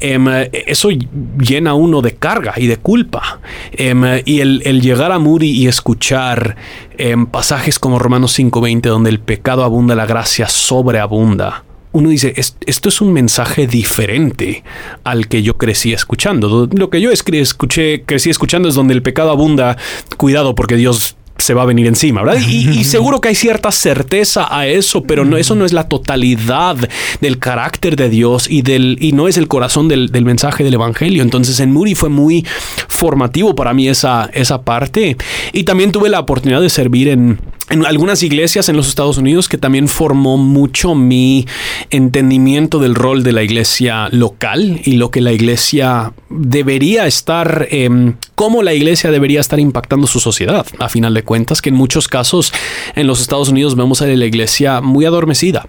Em, 0.00 0.28
eso 0.52 0.90
llena 0.90 1.74
uno 1.74 2.00
de 2.00 2.14
carga 2.14 2.54
y 2.56 2.68
de 2.68 2.76
culpa. 2.76 3.40
Em, 3.72 4.04
y 4.24 4.40
el, 4.40 4.80
llegar 4.80 5.10
a 5.10 5.18
Moody 5.18 5.50
y 5.50 5.66
escuchar 5.66 6.56
em, 6.96 7.26
pasajes 7.26 7.78
como 7.78 7.98
Romanos 7.98 8.38
5:20, 8.38 8.88
donde 8.88 9.10
el 9.10 9.18
pecado 9.20 9.64
abunda, 9.64 9.94
la 9.94 10.06
gracia 10.06 10.48
sobreabunda 10.48 11.64
uno 11.92 12.08
dice, 12.08 12.32
esto 12.36 12.88
es 12.88 13.00
un 13.00 13.12
mensaje 13.12 13.66
diferente 13.66 14.64
al 15.04 15.28
que 15.28 15.42
yo 15.42 15.58
crecí 15.58 15.92
escuchando. 15.92 16.68
Lo 16.72 16.88
que 16.88 17.00
yo 17.02 17.10
escuché, 17.10 18.02
crecí 18.04 18.30
escuchando 18.30 18.68
es 18.68 18.74
donde 18.74 18.94
el 18.94 19.02
pecado 19.02 19.30
abunda, 19.30 19.76
cuidado 20.16 20.54
porque 20.54 20.76
Dios 20.76 21.16
se 21.42 21.54
va 21.54 21.62
a 21.62 21.66
venir 21.66 21.86
encima, 21.86 22.22
¿verdad? 22.22 22.40
Y, 22.46 22.84
seguro 22.92 23.20
que 23.20 23.28
hay 23.28 23.34
cierta 23.34 23.70
certeza 23.70 24.46
a 24.50 24.66
eso, 24.66 25.02
pero 25.02 25.24
no, 25.24 25.36
eso 25.36 25.54
no 25.54 25.64
es 25.64 25.72
la 25.72 25.88
totalidad 25.88 26.76
del 27.20 27.38
carácter 27.38 27.96
de 27.96 28.08
Dios 28.08 28.48
y, 28.48 28.62
del, 28.62 28.96
y 29.00 29.12
no 29.12 29.28
es 29.28 29.36
el 29.36 29.48
corazón 29.48 29.88
del, 29.88 30.10
mensaje 30.24 30.64
del 30.64 30.74
Evangelio. 30.74 31.22
Entonces 31.22 31.58
en 31.60 31.72
Muri 31.72 31.94
fue 31.94 32.08
muy 32.08 32.46
formativo 32.88 33.54
para 33.54 33.74
mí 33.74 33.88
esa, 33.88 34.30
esa 34.32 34.62
parte. 34.62 35.16
Y 35.52 35.64
también 35.64 35.92
tuve 35.92 36.08
la 36.08 36.20
oportunidad 36.20 36.60
de 36.60 36.70
servir 36.70 37.08
en, 37.08 37.38
en 37.72 37.86
algunas 37.86 38.22
iglesias 38.22 38.68
en 38.68 38.76
los 38.76 38.86
Estados 38.86 39.16
Unidos 39.16 39.48
que 39.48 39.56
también 39.56 39.88
formó 39.88 40.36
mucho 40.36 40.94
mi 40.94 41.46
entendimiento 41.88 42.78
del 42.78 42.94
rol 42.94 43.22
de 43.22 43.32
la 43.32 43.42
iglesia 43.42 44.08
local 44.10 44.82
y 44.84 44.92
lo 44.92 45.10
que 45.10 45.22
la 45.22 45.32
iglesia 45.32 46.12
debería 46.28 47.06
estar, 47.06 47.68
eh, 47.70 48.12
cómo 48.34 48.62
la 48.62 48.74
iglesia 48.74 49.10
debería 49.10 49.40
estar 49.40 49.58
impactando 49.58 50.06
su 50.06 50.20
sociedad, 50.20 50.66
a 50.78 50.90
final 50.90 51.14
de 51.14 51.22
cuentas, 51.22 51.62
que 51.62 51.70
en 51.70 51.74
muchos 51.74 52.08
casos 52.08 52.52
en 52.94 53.06
los 53.06 53.22
Estados 53.22 53.48
Unidos 53.48 53.74
vemos 53.74 54.02
a 54.02 54.06
la 54.06 54.26
iglesia 54.26 54.82
muy 54.82 55.06
adormecida 55.06 55.66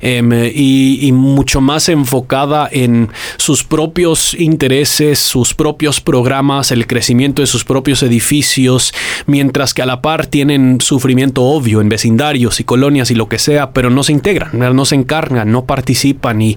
em, 0.00 0.32
y, 0.52 1.12
mucho 1.12 1.60
más 1.60 1.88
enfocada 1.88 2.68
en 2.70 3.10
sus 3.36 3.62
propios 3.62 4.34
intereses, 4.34 5.20
sus 5.20 5.54
propios 5.54 6.00
programas, 6.00 6.72
el 6.72 6.88
crecimiento 6.88 7.42
de 7.42 7.46
sus 7.46 7.64
propios 7.64 8.02
edificios, 8.02 8.92
mientras 9.26 9.72
que 9.72 9.82
a 9.82 9.86
la 9.86 10.02
par 10.02 10.26
tienen 10.26 10.80
sufrimiento 10.80 11.43
obvio 11.44 11.80
en 11.80 11.88
vecindarios 11.88 12.60
y 12.60 12.64
colonias 12.64 13.10
y 13.10 13.14
lo 13.14 13.28
que 13.28 13.38
sea, 13.38 13.72
pero 13.72 13.90
no 13.90 14.02
se 14.02 14.12
integran, 14.12 14.50
no 14.74 14.84
se 14.84 14.94
encargan, 14.94 15.50
no 15.50 15.64
participan. 15.64 16.42
Y 16.42 16.56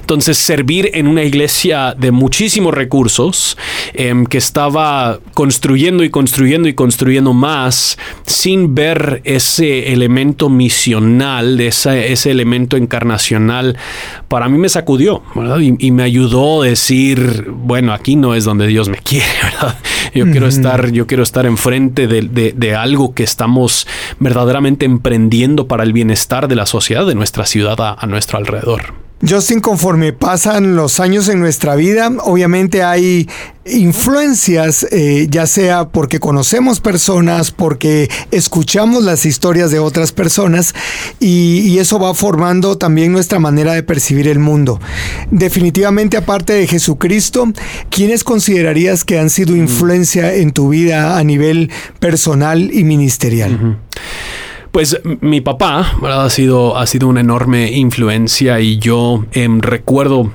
entonces 0.00 0.38
servir 0.38 0.90
en 0.94 1.06
una 1.06 1.22
iglesia 1.22 1.94
de 1.98 2.10
muchísimos 2.10 2.74
recursos 2.74 3.56
em, 3.94 4.24
que 4.26 4.38
estaba 4.38 5.20
construyendo 5.34 6.04
y 6.04 6.10
construyendo 6.10 6.68
y 6.68 6.74
construyendo 6.74 7.32
más 7.32 7.98
sin 8.26 8.74
ver 8.74 9.20
ese 9.24 9.92
elemento 9.92 10.48
misional, 10.48 11.60
ese, 11.60 12.12
ese 12.12 12.30
elemento 12.30 12.76
encarnacional, 12.76 13.76
para 14.28 14.48
mí 14.48 14.58
me 14.58 14.68
sacudió, 14.68 15.22
Y, 15.60 15.90
me 15.90 16.02
ayudó 16.02 16.62
a 16.62 16.66
decir, 16.66 17.50
bueno, 17.50 17.92
aquí 17.92 18.16
no 18.16 18.34
es 18.34 18.44
donde 18.44 18.66
Dios 18.66 18.88
me 18.88 18.98
quiere, 19.02 19.26
Yo 20.14 20.30
quiero 20.30 20.46
estar, 20.46 20.90
yo 20.90 21.06
quiero 21.06 21.22
estar 21.22 21.46
enfrente 21.46 22.06
de, 22.06 22.52
de, 22.54 22.74
algo 22.74 23.14
que 23.14 23.22
estamos 23.22 23.86
verdaderamente 24.20 24.86
emprendiendo 24.86 25.66
para 25.68 25.82
el 25.82 25.92
bienestar 25.92 26.48
de 26.48 26.56
la 26.56 26.66
sociedad, 26.66 27.06
de 27.06 27.14
nuestra 27.14 27.46
ciudad 27.46 27.96
a 27.98 28.06
nuestro 28.06 28.38
alrededor. 28.38 29.07
Justin, 29.26 29.60
conforme 29.60 30.12
pasan 30.12 30.76
los 30.76 31.00
años 31.00 31.28
en 31.28 31.40
nuestra 31.40 31.74
vida, 31.74 32.08
obviamente 32.22 32.84
hay 32.84 33.28
influencias, 33.66 34.86
eh, 34.92 35.26
ya 35.28 35.46
sea 35.48 35.88
porque 35.88 36.20
conocemos 36.20 36.80
personas, 36.80 37.50
porque 37.50 38.08
escuchamos 38.30 39.02
las 39.02 39.26
historias 39.26 39.72
de 39.72 39.80
otras 39.80 40.12
personas 40.12 40.74
y, 41.18 41.78
eso 41.78 42.00
va 42.00 42.12
formando 42.12 42.76
también 42.76 43.12
nuestra 43.12 43.38
manera 43.38 43.72
de 43.72 43.84
percibir 43.84 44.26
el 44.26 44.40
mundo. 44.40 44.80
Definitivamente, 45.30 46.16
aparte 46.16 46.54
de 46.54 46.66
Jesucristo, 46.66 47.52
¿quiénes 47.88 48.24
considerarías 48.24 49.04
que 49.04 49.20
han 49.20 49.30
sido 49.30 49.54
influencia 49.54 50.34
en 50.34 50.50
tu 50.50 50.70
vida 50.70 51.18
a 51.18 51.22
nivel 51.22 51.70
personal 52.00 52.70
y 52.72 52.82
ministerial? 52.82 53.78
Pues 54.78 54.96
mi 55.22 55.40
papá 55.40 55.98
ha 56.04 56.30
sido, 56.30 56.76
ha 56.76 56.86
sido 56.86 57.08
una 57.08 57.18
enorme 57.18 57.72
influencia 57.72 58.60
y 58.60 58.78
yo 58.78 59.24
em, 59.32 59.60
recuerdo 59.60 60.30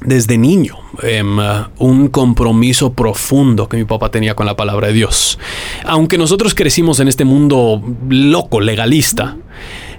desde 0.00 0.38
niño 0.38 0.76
em, 1.02 1.38
un 1.78 2.06
compromiso 2.06 2.92
profundo 2.92 3.68
que 3.68 3.76
mi 3.76 3.84
papá 3.84 4.12
tenía 4.12 4.36
con 4.36 4.46
la 4.46 4.54
palabra 4.54 4.86
de 4.86 4.92
Dios. 4.92 5.40
Aunque 5.84 6.18
nosotros 6.18 6.54
crecimos 6.54 7.00
en 7.00 7.08
este 7.08 7.24
mundo 7.24 7.82
loco, 8.08 8.60
legalista, 8.60 9.38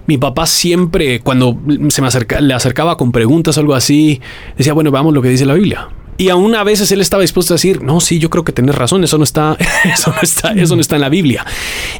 mi 0.07 0.17
papá 0.17 0.45
siempre, 0.45 1.19
cuando 1.19 1.57
se 1.89 2.01
me 2.01 2.07
le 2.39 2.53
acercaba 2.53 2.95
con 2.95 3.11
preguntas 3.11 3.57
o 3.57 3.59
algo 3.59 3.75
así, 3.75 4.21
decía, 4.57 4.71
bueno, 4.71 4.89
vamos 4.89 5.13
lo 5.13 5.21
que 5.21 5.27
dice 5.27 5.45
la 5.45 5.53
Biblia. 5.53 5.89
Y 6.17 6.29
aún 6.29 6.55
a 6.55 6.63
veces 6.63 6.91
él 6.91 7.01
estaba 7.01 7.21
dispuesto 7.21 7.53
a 7.53 7.55
decir, 7.55 7.81
no, 7.81 7.99
sí, 7.99 8.19
yo 8.19 8.29
creo 8.29 8.45
que 8.45 8.53
tienes 8.53 8.75
razón, 8.75 9.03
eso 9.03 9.17
no 9.17 9.23
está, 9.23 9.57
eso 9.83 10.11
no 10.11 10.21
está, 10.21 10.51
eso 10.51 10.75
no 10.75 10.81
está 10.81 10.95
en 10.95 11.01
la 11.01 11.09
Biblia. 11.09 11.45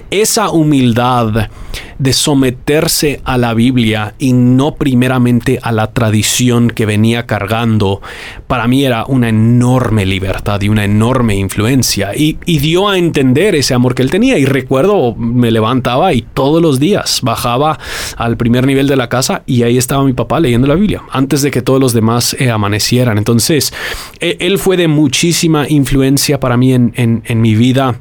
Esa 0.09 0.49
humildad 0.49 1.49
de 1.97 2.13
someterse 2.13 3.21
a 3.23 3.37
la 3.37 3.53
Biblia 3.53 4.15
y 4.19 4.33
no 4.33 4.75
primeramente 4.75 5.59
a 5.61 5.71
la 5.71 5.91
tradición 5.91 6.69
que 6.69 6.85
venía 6.85 7.25
cargando, 7.25 8.01
para 8.47 8.67
mí 8.67 8.83
era 8.85 9.05
una 9.05 9.29
enorme 9.29 10.05
libertad 10.05 10.61
y 10.61 10.69
una 10.69 10.83
enorme 10.83 11.35
influencia. 11.35 12.11
Y, 12.15 12.37
dio 12.65 12.89
a 12.89 12.97
entender 12.97 13.53
ese 13.53 13.73
amor 13.73 13.93
que 13.93 14.01
él 14.01 14.09
tenía. 14.09 14.37
Y 14.39 14.45
recuerdo, 14.45 15.13
me 15.15 15.51
levantaba 15.51 16.13
y 16.13 16.21
todos 16.21 16.61
los 16.61 16.79
días 16.79 17.19
bajaba 17.21 17.77
al 18.17 18.37
primer 18.37 18.65
nivel 18.65 18.87
de 18.87 18.95
la 18.95 19.07
casa 19.07 19.43
y 19.45 19.63
ahí 19.63 19.77
estaba 19.77 20.03
mi 20.03 20.13
papá 20.13 20.39
leyendo 20.39 20.67
la 20.67 20.75
Biblia, 20.75 21.03
antes 21.11 21.41
de 21.41 21.51
que 21.51 21.61
todos 21.61 21.79
los 21.79 21.93
demás 21.93 22.35
eh, 22.39 22.49
amanecieran. 22.49 23.17
Entonces, 23.17 23.71
él 24.19 24.57
fue 24.57 24.77
de 24.77 24.87
muchísima 24.87 25.67
influencia 25.69 26.39
para 26.39 26.57
mí 26.57 26.73
en, 26.73 26.93
en 26.95 27.41
mi 27.41 27.55
vida 27.55 27.99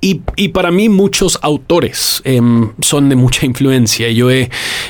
y, 0.00 0.48
para 0.48 0.70
mí 0.70 0.88
muchos 0.88 1.38
autores 1.42 2.20
em, 2.24 2.70
son 2.80 3.08
de 3.08 3.16
mucha 3.16 3.46
influencia. 3.46 4.10
Yo 4.10 4.28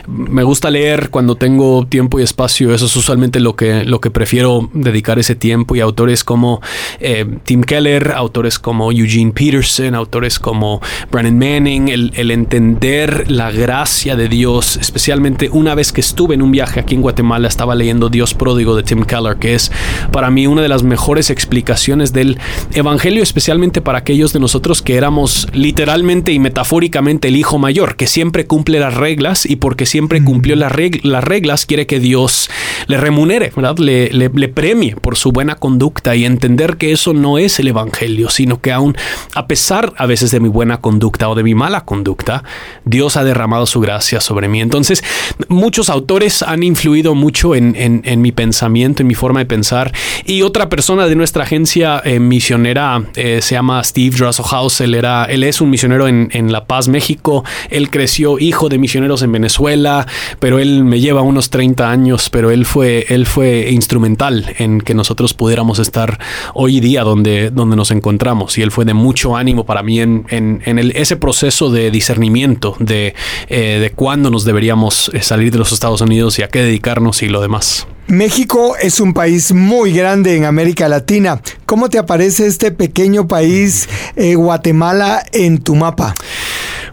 me 0.06 0.42
gusta 0.42 0.70
leer 0.70 1.10
cuando 1.10 1.36
tengo 1.36 1.86
tiempo 1.86 2.20
y 2.20 2.22
espacio. 2.22 2.74
Eso 2.74 2.86
es 2.86 2.96
usualmente 2.96 3.40
lo 3.40 3.56
que, 3.56 3.84
lo 3.84 4.00
que 4.00 4.10
prefiero 4.10 4.68
dedicar 4.72 5.18
ese 5.18 5.34
tiempo. 5.34 5.76
Y 5.76 5.80
autores 5.80 6.24
como 6.24 6.60
eh, 7.00 7.24
Tim 7.44 7.62
Keller, 7.62 8.12
autores 8.12 8.58
como 8.58 8.92
Eugene 8.92 9.32
Peterson, 9.32 9.94
autores 9.94 10.38
como 10.38 10.80
Brandon 11.10 11.38
Manning, 11.38 11.88
el, 11.88 12.30
entender 12.30 13.30
la 13.30 13.50
gracia 13.50 14.16
de 14.16 14.28
Dios, 14.28 14.76
especialmente 14.76 15.48
una 15.50 15.74
vez 15.74 15.92
que 15.92 16.00
estuve 16.00 16.34
en 16.34 16.42
un 16.42 16.50
viaje 16.50 16.80
aquí 16.80 16.94
en 16.94 17.02
Guatemala, 17.02 17.48
estaba 17.48 17.74
leyendo 17.74 18.08
Dios 18.08 18.34
pródigo 18.34 18.76
de 18.76 18.82
Tim 18.82 19.04
Keller, 19.04 19.36
que 19.36 19.54
es 19.54 19.70
para 20.12 20.30
mí 20.30 20.46
una 20.46 20.62
de 20.62 20.68
las 20.68 20.82
mejores 20.82 21.30
explicaciones 21.30 22.12
del 22.12 22.38
Evangelio, 22.74 23.22
especialmente 23.22 23.80
para 23.80 23.98
aquellos 23.98 24.32
de 24.32 24.40
nosotros 24.40 24.82
que 24.82 24.95
éramos 24.96 25.48
literalmente 25.52 26.32
y 26.32 26.38
metafóricamente 26.38 27.28
el 27.28 27.36
hijo 27.36 27.58
mayor, 27.58 27.96
que 27.96 28.06
siempre 28.06 28.46
cumple 28.46 28.80
las 28.80 28.94
reglas 28.94 29.46
y 29.46 29.56
porque 29.56 29.86
siempre 29.86 30.22
cumplió 30.24 30.56
las, 30.56 30.72
reglas 30.72 31.66
quiere 31.66 31.86
que 31.86 32.00
Dios 32.00 32.50
le 32.86 32.96
remunere, 32.98 33.52
¿verdad? 33.54 33.78
Le, 33.78 34.10
le, 34.10 34.48
premie 34.48 34.96
por 34.96 35.16
su 35.16 35.32
buena 35.32 35.56
conducta 35.56 36.14
y 36.14 36.24
entender 36.24 36.76
que 36.76 36.92
eso 36.92 37.12
no 37.12 37.38
es 37.38 37.58
el 37.58 37.68
Evangelio, 37.68 38.30
sino 38.30 38.60
que 38.60 38.72
aún 38.72 38.96
a 39.34 39.46
pesar 39.46 39.92
a 39.96 40.06
veces 40.06 40.30
de 40.30 40.40
mi 40.40 40.48
buena 40.48 40.78
conducta 40.78 41.28
o 41.28 41.34
de 41.34 41.42
mi 41.42 41.54
mala 41.54 41.84
conducta, 41.84 42.44
Dios 42.84 43.16
ha 43.16 43.24
derramado 43.24 43.66
su 43.66 43.80
gracia 43.80 44.20
sobre 44.20 44.48
mí. 44.48 44.60
Entonces, 44.60 45.02
muchos 45.48 45.90
autores 45.90 46.42
han 46.42 46.62
influido 46.62 47.14
mucho 47.14 47.54
en, 47.54 47.74
en, 47.76 48.22
mi 48.22 48.32
pensamiento, 48.32 49.02
en 49.02 49.08
mi 49.08 49.14
forma 49.14 49.40
de 49.40 49.46
pensar. 49.46 49.92
Y 50.24 50.42
otra 50.42 50.68
persona 50.68 51.06
de 51.06 51.16
nuestra 51.16 51.44
agencia 51.44 52.00
eh, 52.04 52.20
misionera 52.20 53.02
eh, 53.14 53.40
se 53.42 53.54
llama 53.54 53.82
Steve 53.82 54.16
House 54.16 54.80
él, 54.80 54.94
era, 54.94 55.24
él 55.24 55.42
es 55.42 55.60
un 55.60 55.70
misionero 55.70 56.08
en, 56.08 56.52
La 56.52 56.64
Paz, 56.64 56.88
México. 56.88 57.44
Él 57.70 57.90
creció 57.90 58.38
hijo 58.38 58.68
de 58.68 58.78
misioneros 58.78 59.22
en 59.22 59.32
Venezuela, 59.32 60.06
pero 60.38 60.58
él 60.58 60.84
me 60.84 61.00
lleva 61.00 61.22
unos 61.22 61.50
30 61.50 61.90
años, 61.90 62.30
pero 62.30 62.50
él 62.50 62.64
fue, 62.64 62.75
él 62.82 63.26
fue 63.26 63.70
instrumental 63.70 64.54
en 64.58 64.80
que 64.80 64.94
nosotros 64.94 65.34
pudiéramos 65.34 65.78
estar 65.78 66.18
hoy 66.54 66.80
día 66.80 67.02
donde, 67.02 67.50
donde 67.50 67.76
nos 67.76 67.90
encontramos. 67.90 68.58
Y 68.58 68.62
él 68.62 68.70
fue 68.70 68.84
de 68.84 68.94
mucho 68.94 69.36
ánimo 69.36 69.64
para 69.64 69.82
mí 69.82 70.00
en, 70.00 70.26
en, 70.30 70.78
ese 70.94 71.16
proceso 71.16 71.70
de 71.70 71.90
discernimiento 71.90 72.76
de, 72.78 73.14
eh, 73.48 73.78
de 73.80 73.90
cuándo 73.90 74.30
nos 74.30 74.44
deberíamos 74.44 75.10
eh, 75.14 75.22
salir 75.22 75.52
de 75.52 75.58
los 75.58 75.72
Estados 75.72 76.00
Unidos 76.00 76.38
y 76.38 76.42
a 76.42 76.48
qué 76.48 76.62
dedicarnos 76.62 77.22
y 77.22 77.28
lo 77.28 77.40
demás. 77.40 77.86
México 78.08 78.76
es 78.80 79.00
un 79.00 79.12
país 79.14 79.52
muy 79.52 79.92
grande 79.92 80.36
en 80.36 80.44
América 80.44 80.88
Latina. 80.88 81.40
¿Cómo 81.64 81.88
te 81.88 81.98
aparece 81.98 82.46
este 82.46 82.70
pequeño 82.70 83.26
país, 83.26 83.88
eh, 84.14 84.36
Guatemala, 84.36 85.24
en 85.32 85.58
tu 85.58 85.74
mapa? 85.74 86.14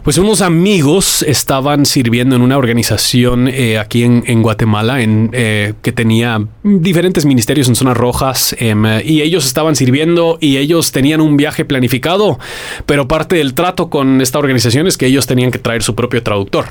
Pues 0.04 0.18
unos 0.18 0.42
amigos 0.42 1.22
estaban 1.22 1.86
sirviendo 1.86 2.36
en 2.36 2.42
una 2.42 2.58
organización 2.58 3.48
eh, 3.48 3.78
aquí 3.78 4.02
en, 4.02 4.42
Guatemala 4.42 5.00
en, 5.00 5.30
eh, 5.32 5.72
que 5.80 5.92
tenía 5.92 6.46
diferentes 6.62 7.24
ministerios 7.24 7.68
en 7.70 7.74
zonas 7.74 7.96
rojas 7.96 8.54
em, 8.58 8.84
y 9.02 9.22
ellos 9.22 9.46
estaban 9.46 9.76
sirviendo 9.76 10.36
y 10.42 10.58
ellos 10.58 10.92
tenían 10.92 11.22
un 11.22 11.38
viaje 11.38 11.64
planificado, 11.64 12.38
pero 12.84 13.08
parte 13.08 13.36
del 13.36 13.54
trato 13.54 13.88
con 13.88 14.20
esta 14.20 14.38
organización 14.38 14.86
es 14.86 14.98
que 14.98 15.06
ellos 15.06 15.26
tenían 15.26 15.50
que 15.50 15.58
traer 15.58 15.82
su 15.82 15.94
propio 15.94 16.22
traductor. 16.22 16.66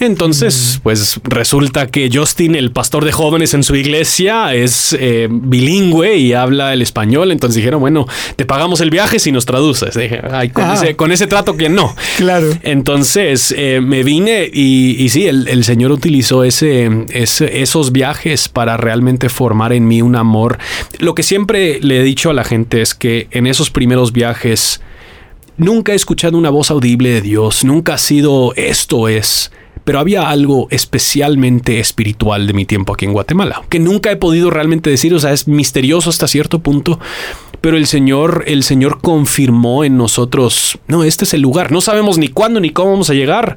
Entonces, 0.00 0.80
pues 0.82 1.20
resulta 1.24 1.88
que 1.88 2.10
Justin, 2.12 2.54
el 2.54 2.72
pastor 2.72 3.04
de 3.04 3.12
jóvenes 3.12 3.54
en 3.54 3.62
su 3.62 3.74
iglesia, 3.74 4.54
es 4.54 4.96
eh, 4.98 5.28
bilingüe 5.30 6.16
y 6.16 6.32
habla 6.32 6.72
el 6.72 6.82
español. 6.82 7.32
Entonces 7.32 7.56
dijeron, 7.56 7.80
bueno, 7.80 8.06
te 8.36 8.44
pagamos 8.44 8.80
el 8.80 8.90
viaje 8.90 9.18
si 9.18 9.32
nos 9.32 9.46
traduces. 9.46 9.94
Dije, 9.94 10.20
Ay, 10.30 10.50
con, 10.50 10.64
ah. 10.64 10.74
ese, 10.74 10.96
con, 10.96 11.12
ese, 11.12 11.26
trato 11.26 11.56
que 11.56 11.68
no. 11.68 11.94
Claro. 12.16 12.48
Entonces 12.62 13.54
eh, 13.56 13.80
me 13.82 14.02
vine 14.02 14.48
y, 14.52 14.96
y 14.98 15.08
sí, 15.08 15.26
el, 15.26 15.64
Señor 15.64 15.90
utilizó 15.90 16.44
ese, 16.44 17.06
esos 17.12 17.92
viajes 17.92 18.48
para 18.48 18.76
realmente 18.76 19.28
formar 19.28 19.72
en 19.72 19.88
mí 19.88 20.02
un 20.02 20.16
amor. 20.16 20.58
Lo 20.98 21.14
que 21.14 21.22
siempre 21.22 21.80
le 21.80 22.00
he 22.00 22.02
dicho 22.02 22.30
a 22.30 22.34
la 22.34 22.44
gente 22.44 22.82
es 22.82 22.94
que 22.94 23.28
en 23.30 23.46
esos 23.46 23.70
primeros 23.70 24.12
viajes 24.12 24.80
nunca 25.56 25.92
he 25.92 25.96
escuchado 25.96 26.36
una 26.38 26.50
voz 26.50 26.70
audible 26.70 27.10
de 27.10 27.20
Dios, 27.20 27.64
nunca 27.64 27.94
ha 27.94 27.98
sido 27.98 28.52
esto 28.56 29.08
es 29.08 29.50
pero 29.86 30.00
había 30.00 30.28
algo 30.28 30.66
especialmente 30.70 31.78
espiritual 31.78 32.48
de 32.48 32.54
mi 32.54 32.64
tiempo 32.64 32.92
aquí 32.92 33.04
en 33.04 33.12
Guatemala, 33.12 33.62
que 33.68 33.78
nunca 33.78 34.10
he 34.10 34.16
podido 34.16 34.50
realmente 34.50 34.90
decir, 34.90 35.14
o 35.14 35.20
sea, 35.20 35.32
es 35.32 35.46
misterioso 35.46 36.10
hasta 36.10 36.26
cierto 36.26 36.58
punto, 36.58 36.98
pero 37.60 37.76
el 37.76 37.86
Señor, 37.86 38.42
el 38.48 38.64
Señor 38.64 39.00
confirmó 39.00 39.84
en 39.84 39.96
nosotros, 39.96 40.80
no, 40.88 41.04
este 41.04 41.22
es 41.22 41.34
el 41.34 41.42
lugar, 41.42 41.70
no 41.70 41.80
sabemos 41.80 42.18
ni 42.18 42.26
cuándo 42.26 42.58
ni 42.58 42.70
cómo 42.70 42.90
vamos 42.90 43.10
a 43.10 43.14
llegar, 43.14 43.56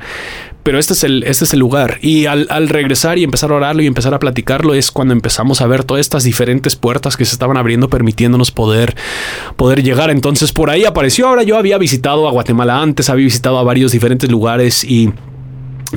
pero 0.61 0.77
este 0.77 0.93
es 0.93 1.03
el, 1.03 1.23
este 1.23 1.45
es 1.45 1.53
el 1.53 1.59
lugar. 1.59 1.97
Y 2.03 2.27
al, 2.27 2.69
regresar 2.69 3.17
y 3.17 3.23
empezar 3.23 3.51
a 3.51 3.55
orarlo 3.55 3.81
y 3.81 3.87
empezar 3.87 4.13
a 4.13 4.19
platicarlo 4.19 4.75
es 4.75 4.91
cuando 4.91 5.13
empezamos 5.13 5.61
a 5.61 5.67
ver 5.67 5.83
todas 5.83 6.01
estas 6.01 6.23
diferentes 6.23 6.75
puertas 6.75 7.17
que 7.17 7.25
se 7.25 7.33
estaban 7.33 7.57
abriendo 7.57 7.89
permitiéndonos 7.89 8.51
poder, 8.51 8.95
poder 9.55 9.81
llegar. 9.81 10.11
Entonces 10.11 10.51
por 10.51 10.69
ahí 10.69 10.85
apareció. 10.85 11.27
Ahora 11.27 11.41
yo 11.41 11.57
había 11.57 11.79
visitado 11.79 12.27
a 12.27 12.31
Guatemala 12.31 12.83
antes, 12.83 13.09
había 13.09 13.25
visitado 13.25 13.57
a 13.57 13.63
varios 13.63 13.93
diferentes 13.93 14.29
lugares 14.29 14.83
y 14.83 15.11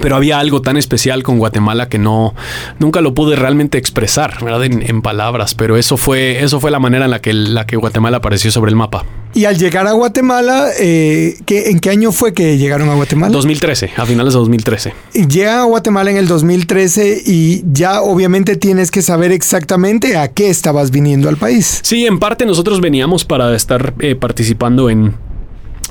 pero 0.00 0.16
había 0.16 0.38
algo 0.38 0.62
tan 0.62 0.76
especial 0.76 1.22
con 1.22 1.38
Guatemala 1.38 1.88
que 1.88 1.98
no 1.98 2.34
nunca 2.78 3.00
lo 3.00 3.14
pude 3.14 3.36
realmente 3.36 3.78
expresar 3.78 4.42
¿verdad? 4.42 4.64
En, 4.64 5.02
palabras 5.02 5.54
pero 5.54 5.76
eso 5.76 5.96
fue 5.96 6.42
eso 6.42 6.60
fue 6.60 6.70
la 6.70 6.78
manera 6.78 7.06
en 7.06 7.10
la 7.10 7.20
que 7.20 7.32
la 7.32 7.66
que 7.66 7.76
Guatemala 7.76 8.18
apareció 8.18 8.50
sobre 8.52 8.70
el 8.70 8.76
mapa. 8.76 9.04
Y 9.34 9.46
al 9.46 9.56
llegar 9.56 9.86
a 9.86 9.92
Guatemala 9.92 10.68
eh, 10.78 11.36
¿en 11.46 11.80
qué 11.80 11.90
año 11.90 12.12
fue 12.12 12.34
que 12.34 12.58
llegaron 12.58 12.88
a 12.90 12.94
Guatemala 12.94 13.32
2013 13.32 13.92
a 13.96 14.06
finales 14.06 14.34
de 14.34 14.38
2013 14.38 14.94
llega 15.28 15.62
a 15.62 15.64
Guatemala 15.64 16.10
en 16.10 16.18
el 16.18 16.28
2013 16.28 17.22
y 17.26 17.62
ya 17.72 18.02
obviamente 18.02 18.56
tienes 18.56 18.90
que 18.90 19.02
saber 19.02 19.32
exactamente 19.32 20.16
a 20.16 20.28
qué 20.28 20.50
estabas 20.50 20.90
viniendo 20.90 21.28
al 21.28 21.36
país. 21.36 21.80
Sí 21.82 22.06
en 22.06 22.18
parte 22.18 22.46
nosotros 22.46 22.80
veníamos 22.80 23.24
para 23.24 23.54
estar 23.54 23.94
eh, 24.00 24.14
participando 24.14 24.90
en 24.90 25.14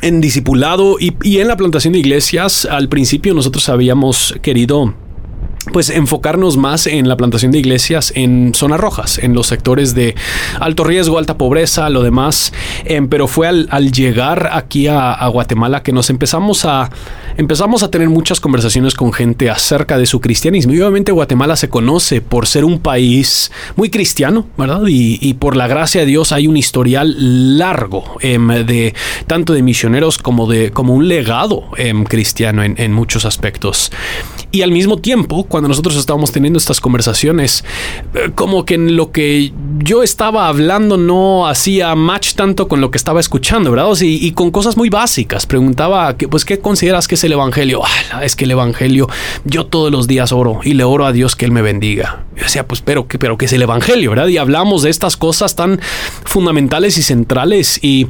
en 0.02 0.22
discipulado 0.22 0.98
y, 1.00 1.16
y 1.24 1.40
en 1.40 1.48
la 1.48 1.58
plantación 1.58 1.94
de 1.94 2.00
iglesias, 2.00 2.66
al 2.66 2.90
principio 2.90 3.34
nosotros 3.34 3.70
habíamos 3.70 4.36
querido 4.42 4.94
pues 5.72 5.90
enfocarnos 5.90 6.58
más 6.58 6.88
en 6.88 7.08
la 7.08 7.16
plantación 7.16 7.52
de 7.52 7.60
iglesias 7.60 8.12
en 8.16 8.54
zonas 8.56 8.80
rojas, 8.80 9.20
en 9.20 9.34
los 9.34 9.48
sectores 9.48 9.94
de 9.94 10.16
alto 10.60 10.84
riesgo, 10.84 11.18
alta 11.18 11.38
pobreza, 11.38 11.90
lo 11.90 12.02
demás. 12.02 12.52
Em, 12.86 13.08
pero 13.08 13.28
fue 13.28 13.48
al, 13.48 13.92
llegar 13.92 14.50
aquí 14.54 14.88
a, 14.88 15.28
Guatemala 15.32 15.84
que 15.84 15.92
nos 15.92 16.10
empezamos 16.10 16.66
a 16.66 16.90
empezamos 17.38 17.84
a 17.84 17.90
tener 17.90 18.10
muchas 18.10 18.40
conversaciones 18.40 18.96
con 18.96 19.14
gente 19.14 19.50
acerca 19.50 19.98
de 19.98 20.06
su 20.06 20.20
cristianismo. 20.20 20.74
Y 20.74 20.82
obviamente 20.82 21.12
Guatemala 21.12 21.56
se 21.56 21.70
conoce 21.70 22.22
por 22.22 22.48
ser 22.48 22.66
un 22.66 22.80
país 22.80 23.52
muy 23.76 23.90
cristiano, 23.90 24.48
¿verdad? 24.58 24.82
Y, 24.88 25.34
por 25.36 25.56
la 25.56 25.68
gracia 25.68 26.02
de 26.02 26.08
Dios 26.08 26.32
hay 26.34 26.48
un 26.48 26.58
historial 26.58 27.58
largo 27.58 28.18
em, 28.20 28.48
de 28.66 28.94
tanto 29.28 29.54
de 29.54 29.62
misioneros 29.64 30.18
como 30.18 30.48
de 30.48 30.72
como 30.72 30.94
un 30.94 31.08
legado 31.08 31.64
em, 31.78 32.04
cristiano 32.04 32.64
en, 32.64 32.76
en 32.78 32.94
muchos 32.94 33.26
aspectos. 33.26 33.92
Y 34.52 34.64
al 34.64 34.72
mismo 34.72 34.98
tiempo, 34.98 35.46
cuando 35.46 35.70
nosotros 35.70 35.96
estábamos 35.96 36.34
teniendo 36.34 36.60
estas 36.60 36.82
conversaciones, 36.82 37.64
eh, 38.14 38.32
como 38.36 38.66
que 38.66 38.74
en 38.74 38.98
lo 38.98 39.12
que 39.12 39.54
yo 39.80 40.04
estaba 40.04 40.48
hablando 40.48 40.98
no 40.98 41.48
hacía 41.48 41.96
match 41.96 42.34
tanto 42.34 42.68
con 42.68 42.82
lo 42.82 42.92
que 42.92 42.98
estaba 42.98 43.22
escuchando, 43.22 43.72
¿verdad? 43.72 43.88
Y, 44.02 44.32
con 44.32 44.52
cosas 44.52 44.76
muy 44.76 44.90
básicas. 44.90 45.46
Preguntaba, 45.46 46.16
pues, 46.30 46.44
¿qué 46.44 46.60
consideras 46.60 47.08
que 47.08 47.16
es 47.16 47.24
el 47.24 47.32
Evangelio? 47.32 47.82
Es 48.22 48.36
que 48.36 48.44
el 48.44 48.52
Evangelio, 48.52 49.08
yo 49.46 49.66
todos 49.66 49.92
los 49.92 50.08
días 50.08 50.34
oro 50.34 50.60
y 50.64 50.74
le 50.74 50.84
oro 50.84 51.06
a 51.06 51.14
Dios 51.14 51.36
que 51.36 51.46
Él 51.46 51.52
me 51.52 51.62
bendiga. 51.62 52.26
Yo 52.36 52.44
decía, 52.44 52.68
pues, 52.68 52.82
pero, 52.82 53.08
pero 53.08 53.38
¿qué 53.38 53.46
es 53.46 53.54
el 53.54 53.62
Evangelio, 53.62 54.10
verdad? 54.10 54.28
Y 54.28 54.38
hablamos 54.38 54.84
de 54.84 54.90
estas 54.90 55.16
cosas 55.16 55.56
tan 55.56 55.80
fundamentales 56.26 56.98
y 56.98 57.04
centrales. 57.04 57.80
Y, 57.82 58.08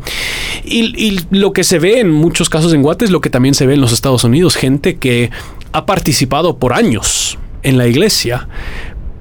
y, 0.64 1.20
lo 1.30 1.54
que 1.54 1.64
se 1.64 1.78
ve 1.78 2.00
en 2.00 2.12
muchos 2.12 2.50
casos 2.50 2.74
en 2.74 2.82
Guate 2.82 3.06
es 3.06 3.12
lo 3.12 3.22
que 3.22 3.30
también 3.30 3.54
se 3.54 3.66
ve 3.66 3.76
en 3.76 3.82
los 3.82 3.92
Estados 3.92 4.24
Unidos. 4.24 4.56
Gente 4.56 4.98
que 4.98 5.30
ha 5.72 5.86
participado 5.86 6.58
por 6.58 6.74
años 6.74 7.38
en 7.64 7.78
la 7.78 7.88
iglesia, 7.88 8.48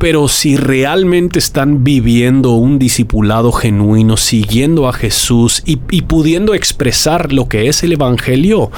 pero 0.01 0.29
si 0.29 0.57
realmente 0.57 1.39
están 1.39 1.85
viviendo 1.85 2.53
un 2.53 2.79
discipulado 2.79 3.53
genuino, 3.53 4.17
siguiendo 4.17 4.89
a 4.89 4.95
Jesús 4.95 5.63
y, 5.67 5.77
pudiendo 5.77 6.55
expresar 6.55 7.35
lo 7.35 7.49
que 7.49 7.69
es 7.69 7.83
el 7.83 7.93
Evangelio, 7.93 8.71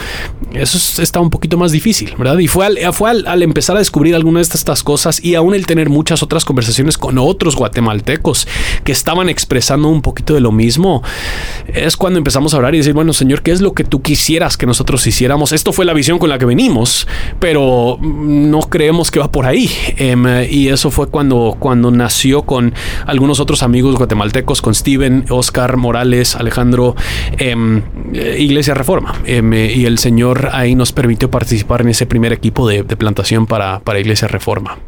eso 0.52 1.00
está 1.00 1.20
un 1.20 1.30
poquito 1.30 1.56
más 1.56 1.70
difícil, 1.70 2.12
¿verdad? 2.18 2.38
Y 2.38 2.48
fue, 2.48 2.66
al, 2.66 2.92
fue 2.92 3.10
al, 3.10 3.42
empezar 3.44 3.76
a 3.76 3.78
descubrir 3.78 4.16
algunas 4.16 4.48
de 4.48 4.58
estas 4.58 4.82
cosas 4.82 5.24
y 5.24 5.36
aún 5.36 5.54
el 5.54 5.64
tener 5.64 5.90
muchas 5.90 6.24
otras 6.24 6.44
conversaciones 6.44 6.98
con 6.98 7.16
otros 7.18 7.54
guatemaltecos 7.54 8.48
que 8.82 8.90
estaban 8.90 9.28
expresando 9.28 9.88
un 9.88 10.02
poquito 10.02 10.34
de 10.34 10.40
lo 10.40 10.50
mismo, 10.50 11.04
es 11.72 11.96
cuando 11.96 12.18
empezamos 12.18 12.52
a 12.52 12.56
hablar 12.56 12.74
y 12.74 12.78
decir, 12.78 12.94
bueno, 12.94 13.12
Señor, 13.12 13.42
¿qué 13.42 13.52
es 13.52 13.60
lo 13.60 13.74
que 13.74 13.84
tú 13.84 14.02
quisieras 14.02 14.56
que 14.56 14.66
nosotros 14.66 15.06
hiciéramos? 15.06 15.52
Esto 15.52 15.72
fue 15.72 15.84
la 15.84 15.94
visión 15.94 16.18
con 16.18 16.30
la 16.30 16.38
que 16.38 16.46
venimos, 16.46 17.06
pero 17.38 17.96
no 18.02 18.62
creemos 18.62 19.12
que 19.12 19.20
va 19.20 19.30
por 19.30 19.46
ahí. 19.46 19.70
Em, 19.96 20.26
y 20.50 20.66
eso 20.66 20.90
fue 20.90 21.11
cuando, 21.12 21.56
cuando 21.60 21.92
nació 21.92 22.42
con 22.42 22.74
algunos 23.06 23.38
otros 23.38 23.62
amigos 23.62 23.94
guatemaltecos, 23.94 24.60
con 24.60 24.74
Steven, 24.74 25.26
Oscar 25.28 25.76
Morales, 25.76 26.34
Alejandro, 26.34 26.96
em, 27.38 27.82
eh, 28.14 28.38
Iglesia 28.40 28.74
Reforma. 28.74 29.14
Em, 29.24 29.52
eh, 29.52 29.72
y 29.72 29.84
el 29.84 29.98
Señor 29.98 30.48
ahí 30.52 30.74
nos 30.74 30.90
permitió 30.90 31.30
participar 31.30 31.82
en 31.82 31.90
ese 31.90 32.06
primer 32.06 32.32
equipo 32.32 32.66
de, 32.66 32.82
plantación 32.82 33.46
para, 33.46 33.80
para 33.80 34.00
Iglesia 34.00 34.28
Reforma. 34.28 34.78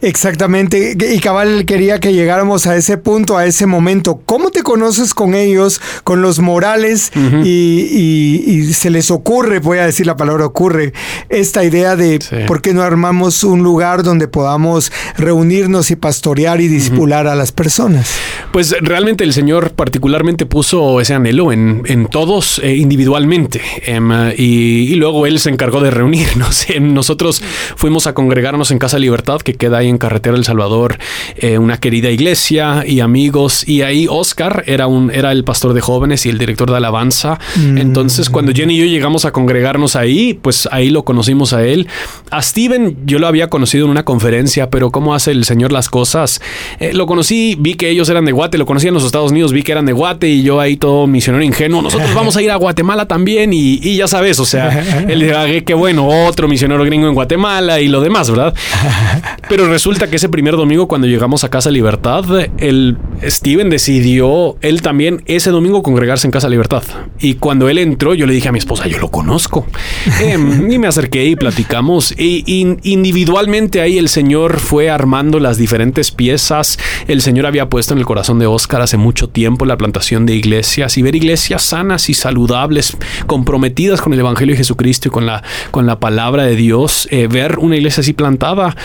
Exactamente. 0.00 0.96
Y 1.14 1.18
cabal 1.20 1.64
quería 1.64 2.00
que 2.00 2.12
llegáramos 2.12 2.66
a 2.66 2.76
ese 2.76 2.98
punto, 2.98 3.36
a 3.36 3.46
ese 3.46 3.66
momento. 3.66 4.20
¿Cómo 4.24 4.50
te 4.50 4.62
conoces 4.62 5.14
con 5.14 5.34
ellos, 5.34 5.80
con 6.04 6.22
los 6.22 6.38
Morales? 6.38 7.10
y, 7.44 8.72
se 8.72 8.90
les 8.90 9.10
ocurre, 9.10 9.58
voy 9.58 9.78
a 9.78 9.86
decir 9.86 10.06
la 10.06 10.16
palabra 10.16 10.46
ocurre, 10.46 10.92
esta 11.28 11.64
idea 11.64 11.96
de 11.96 12.20
por 12.46 12.62
qué 12.62 12.72
no 12.72 12.82
armamos 12.82 13.42
un 13.44 13.62
lugar 13.62 14.02
donde 14.02 14.28
podamos 14.28 14.92
reunirnos 15.16 15.71
y 15.72 15.96
pastorear 15.96 16.60
y 16.60 16.68
discipular 16.68 17.26
a 17.26 17.34
las 17.34 17.52
personas. 17.52 18.10
Pues 18.52 18.74
realmente 18.80 19.24
el 19.24 19.32
Señor 19.32 19.72
particularmente 19.72 20.44
puso 20.44 21.00
ese 21.00 21.14
anhelo 21.14 21.52
en, 21.52 21.82
en 21.86 22.06
todos 22.06 22.60
eh, 22.62 22.76
individualmente 22.76 23.62
em, 23.86 24.10
y, 24.36 24.94
luego 24.96 25.26
Él 25.26 25.38
se 25.38 25.48
encargó 25.48 25.80
de 25.80 25.90
reunirnos. 25.90 26.66
Nosotros 26.80 27.42
fuimos 27.76 28.06
a 28.06 28.14
congregarnos 28.14 28.70
en 28.70 28.78
Casa 28.78 28.98
Libertad, 28.98 29.40
que 29.40 29.54
queda 29.54 29.78
ahí 29.78 29.88
en 29.88 29.98
Carretera 29.98 30.36
El 30.36 30.44
Salvador, 30.44 30.98
eh, 31.36 31.58
una 31.58 31.78
querida 31.78 32.10
iglesia 32.10 32.84
y 32.86 33.00
amigos. 33.00 33.66
Y 33.66 33.82
ahí 33.82 34.06
Oscar 34.08 34.64
era, 34.66 34.86
un, 34.86 35.10
era 35.10 35.32
el 35.32 35.44
pastor 35.44 35.72
de 35.72 35.80
jóvenes 35.80 36.26
y 36.26 36.28
el 36.28 36.38
director 36.38 36.70
de 36.70 36.76
alabanza. 36.76 37.38
Mm. 37.56 37.78
Entonces 37.78 38.28
cuando 38.28 38.52
Jenny 38.52 38.74
y 38.74 38.78
yo 38.78 38.84
llegamos 38.84 39.24
a 39.24 39.32
congregarnos 39.32 39.96
ahí, 39.96 40.34
pues 40.34 40.68
ahí 40.70 40.90
lo 40.90 41.04
conocimos 41.04 41.52
a 41.52 41.64
él. 41.64 41.88
A 42.30 42.42
Steven 42.42 42.98
yo 43.06 43.18
lo 43.18 43.26
había 43.26 43.48
conocido 43.48 43.86
en 43.86 43.90
una 43.90 44.04
conferencia, 44.04 44.70
pero 44.70 44.90
¿cómo 44.90 45.14
hace 45.14 45.30
el 45.30 45.44
Señor? 45.44 45.61
Las 45.70 45.88
cosas. 45.88 46.40
Eh, 46.80 46.92
lo 46.92 47.06
conocí, 47.06 47.56
vi 47.58 47.74
que 47.74 47.90
ellos 47.90 48.08
eran 48.08 48.24
de 48.24 48.32
Guate, 48.32 48.58
lo 48.58 48.66
conocí 48.66 48.88
en 48.88 48.94
los 48.94 49.04
Estados 49.04 49.30
Unidos, 49.30 49.52
vi 49.52 49.62
que 49.62 49.72
eran 49.72 49.86
de 49.86 49.92
Guate 49.92 50.28
y 50.28 50.42
yo 50.42 50.58
ahí 50.58 50.76
todo 50.76 51.06
misionero 51.06 51.44
ingenuo. 51.44 51.82
Nosotros 51.82 52.12
vamos 52.14 52.36
a 52.36 52.42
ir 52.42 52.50
a 52.50 52.56
Guatemala 52.56 53.06
también 53.06 53.52
y, 53.52 53.96
ya 53.96 54.08
sabes, 54.08 54.40
o 54.40 54.46
sea, 54.46 55.04
él 55.08 55.20
dice, 55.20 55.64
qué 55.64 55.74
bueno, 55.74 56.08
otro 56.26 56.48
misionero 56.48 56.84
gringo 56.84 57.06
en 57.06 57.14
Guatemala 57.14 57.80
y 57.80 57.88
lo 57.88 58.00
demás, 58.00 58.30
¿verdad? 58.30 58.54
Pero 59.48 59.68
resulta 59.68 60.08
que 60.08 60.16
ese 60.16 60.28
primer 60.28 60.56
domingo 60.56 60.88
cuando 60.88 61.06
llegamos 61.06 61.44
a 61.44 61.50
Casa 61.50 61.70
Libertad, 61.70 62.24
el 62.58 62.96
Steven 63.22 63.70
decidió 63.70 64.56
él 64.60 64.82
también 64.82 65.22
ese 65.26 65.50
domingo 65.50 65.82
congregarse 65.82 66.26
en 66.26 66.30
Casa 66.30 66.48
Libertad. 66.48 66.82
Y 67.20 67.34
cuando 67.34 67.68
él 67.68 67.78
entró, 67.78 68.14
yo 68.14 68.26
le 68.26 68.32
dije 68.32 68.48
a 68.48 68.52
mi 68.52 68.58
esposa, 68.58 68.86
yo 68.86 68.98
lo 68.98 69.10
conozco. 69.10 69.66
Em, 70.20 70.70
y 70.70 70.78
me 70.78 70.86
acerqué 70.86 71.26
y 71.26 71.36
platicamos. 71.36 72.14
Y 72.16 72.42
individualmente 72.82 73.80
ahí 73.80 73.98
el 73.98 74.08
Señor 74.08 74.58
fue 74.58 74.90
armando 74.90 75.40
las 75.40 75.51
diferentes 75.58 76.10
piezas. 76.10 76.78
El 77.08 77.20
Señor 77.20 77.46
había 77.46 77.68
puesto 77.68 77.94
en 77.94 77.98
el 77.98 78.06
corazón 78.06 78.38
de 78.38 78.46
Oscar 78.46 78.82
hace 78.82 78.96
mucho 78.96 79.28
tiempo 79.28 79.64
la 79.64 79.76
plantación 79.76 80.26
de 80.26 80.34
iglesias 80.34 80.96
y 80.96 81.02
ver 81.02 81.16
iglesias 81.16 81.62
sanas 81.62 82.08
y 82.08 82.14
saludables, 82.14 82.96
comprometidas 83.26 84.00
con 84.00 84.12
el 84.12 84.20
Evangelio 84.20 84.54
de 84.54 84.58
Jesucristo 84.58 85.08
y 85.08 85.10
con 85.10 85.26
la, 85.26 85.42
con 85.70 85.86
la 85.86 85.98
palabra 85.98 86.44
de 86.44 86.56
Dios. 86.56 87.08
Eh, 87.10 87.26
ver 87.26 87.58
una 87.58 87.76
iglesia 87.76 88.02
así 88.02 88.12
plantada 88.12 88.76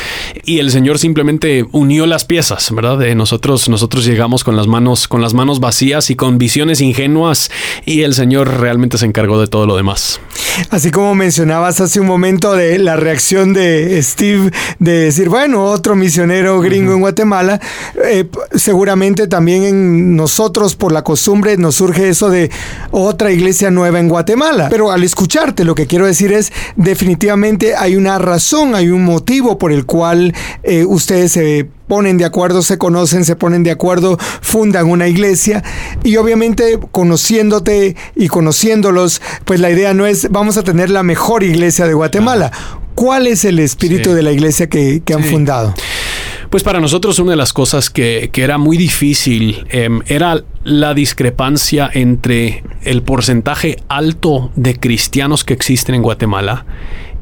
y 0.43 0.59
el 0.59 0.71
Señor 0.71 0.99
simplemente 0.99 1.65
unió 1.71 2.05
las 2.05 2.25
piezas, 2.25 2.71
¿verdad? 2.73 2.97
De 2.97 3.13
nosotros, 3.15 3.69
nosotros 3.69 4.05
llegamos 4.05 4.43
con 4.43 4.55
las 4.55 4.67
manos, 4.67 5.07
con 5.07 5.21
las 5.21 5.33
manos 5.33 5.59
vacías 5.59 6.09
y 6.09 6.15
con 6.15 6.37
visiones 6.37 6.81
ingenuas 6.81 7.51
y 7.85 8.01
el 8.01 8.13
Señor 8.13 8.59
realmente 8.59 8.97
se 8.97 9.05
encargó 9.05 9.39
de 9.39 9.47
todo 9.47 9.65
lo 9.65 9.75
demás. 9.75 10.19
Así 10.71 10.89
como 10.91 11.13
mencionabas 11.13 11.79
hace 11.81 11.99
un 11.99 12.07
momento 12.07 12.53
de 12.53 12.79
la 12.79 12.95
reacción 12.95 13.53
de 13.53 14.01
Steve 14.01 14.51
de 14.79 14.91
decir, 14.91 15.29
bueno, 15.29 15.65
otro 15.65 15.95
misionero 15.95 16.59
gringo 16.61 16.93
en 16.93 17.01
Guatemala, 17.01 17.59
eh, 18.07 18.27
seguramente 18.55 19.27
también 19.27 19.63
en 19.63 20.15
nosotros 20.15 20.75
por 20.75 20.91
la 20.91 21.03
costumbre 21.03 21.57
nos 21.57 21.75
surge 21.75 22.09
eso 22.09 22.29
de 22.29 22.49
otra 22.91 23.31
iglesia 23.31 23.71
nueva 23.71 23.99
en 23.99 24.09
Guatemala. 24.09 24.67
Pero 24.69 24.91
al 24.91 25.03
escucharte 25.03 25.63
lo 25.63 25.75
que 25.75 25.87
quiero 25.87 26.05
decir 26.05 26.31
es 26.31 26.51
definitivamente 26.75 27.75
hay 27.75 27.95
una 27.95 28.17
razón, 28.17 28.75
hay 28.75 28.89
un 28.89 29.03
motivo 29.03 29.57
por 29.57 29.71
el 29.71 29.85
cual 29.85 30.33
eh, 30.63 30.85
ustedes 30.85 31.33
se 31.33 31.67
ponen 31.87 32.17
de 32.17 32.25
acuerdo, 32.25 32.61
se 32.61 32.77
conocen, 32.77 33.25
se 33.25 33.35
ponen 33.35 33.63
de 33.63 33.71
acuerdo, 33.71 34.17
fundan 34.41 34.89
una 34.89 35.07
iglesia 35.07 35.63
y 36.03 36.17
obviamente 36.17 36.79
conociéndote 36.91 37.95
y 38.15 38.27
conociéndolos, 38.27 39.21
pues 39.45 39.59
la 39.59 39.71
idea 39.71 39.93
no 39.93 40.05
es 40.05 40.29
vamos 40.31 40.57
a 40.57 40.63
tener 40.63 40.89
la 40.89 41.03
mejor 41.03 41.43
iglesia 41.43 41.87
de 41.87 41.93
Guatemala. 41.93 42.51
¿Cuál 42.97 43.27
es 43.27 43.45
el 43.45 43.59
espíritu 43.59 44.13
de 44.13 44.23
la 44.23 44.31
iglesia 44.31 44.67
que, 44.67 45.03
han 45.13 45.23
fundado? 45.23 45.75
Pues 46.49 46.63
para 46.63 46.79
nosotros 46.79 47.19
una 47.19 47.31
de 47.31 47.37
las 47.37 47.51
cosas 47.51 47.89
que, 47.89 48.29
era 48.33 48.57
muy 48.57 48.77
difícil 48.77 49.65
em, 49.69 50.01
era 50.07 50.43
la 50.63 50.93
discrepancia 50.93 51.89
entre 51.93 52.63
el 52.83 53.01
porcentaje 53.01 53.77
alto 53.89 54.51
de 54.55 54.79
cristianos 54.79 55.43
que 55.43 55.53
existen 55.53 55.95
en 55.95 56.03
Guatemala 56.03 56.65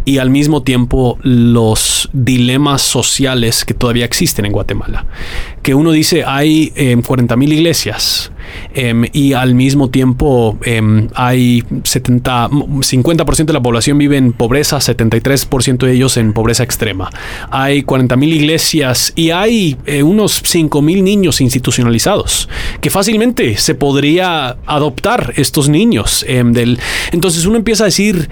y 0.05 0.19
al 0.19 0.29
mismo 0.29 0.61
tiempo 0.61 1.17
los 1.23 2.09
dilemas 2.13 2.83
sociales 2.83 3.65
que 3.65 3.73
todavía 3.73 4.05
existen 4.05 4.45
en 4.45 4.51
Guatemala. 4.51 5.05
Que 5.63 5.73
uno 5.73 5.91
dice 5.91 6.23
hay 6.25 6.71
40 7.05 7.33
em, 7.33 7.39
mil 7.39 7.51
iglesias 7.51 8.31
em, 8.75 9.05
y 9.11 9.33
al 9.33 9.55
mismo 9.55 9.89
tiempo 9.89 10.59
em, 10.63 11.07
hay 11.15 11.63
70, 11.83 12.49
50% 12.49 13.45
de 13.45 13.53
la 13.53 13.61
población 13.61 13.97
vive 13.97 14.17
en 14.17 14.31
pobreza, 14.31 14.77
73% 14.77 15.85
de 15.85 15.93
ellos 15.93 16.17
en 16.17 16.33
pobreza 16.33 16.63
extrema. 16.63 17.09
Hay 17.49 17.81
40 17.81 18.15
mil 18.15 18.31
iglesias 18.31 19.11
y 19.15 19.31
hay 19.31 19.75
eh, 19.87 20.03
unos 20.03 20.41
5 20.45 20.81
mil 20.83 21.03
niños 21.03 21.41
institucionalizados 21.41 22.47
que 22.79 22.91
fácilmente 22.91 23.57
se 23.57 23.73
podría 23.73 24.57
adoptar 24.67 25.33
estos 25.35 25.67
niños. 25.67 26.23
entonces 26.27 27.45
uno 27.45 27.57
empieza 27.57 27.85
a 27.85 27.85
decir, 27.85 28.29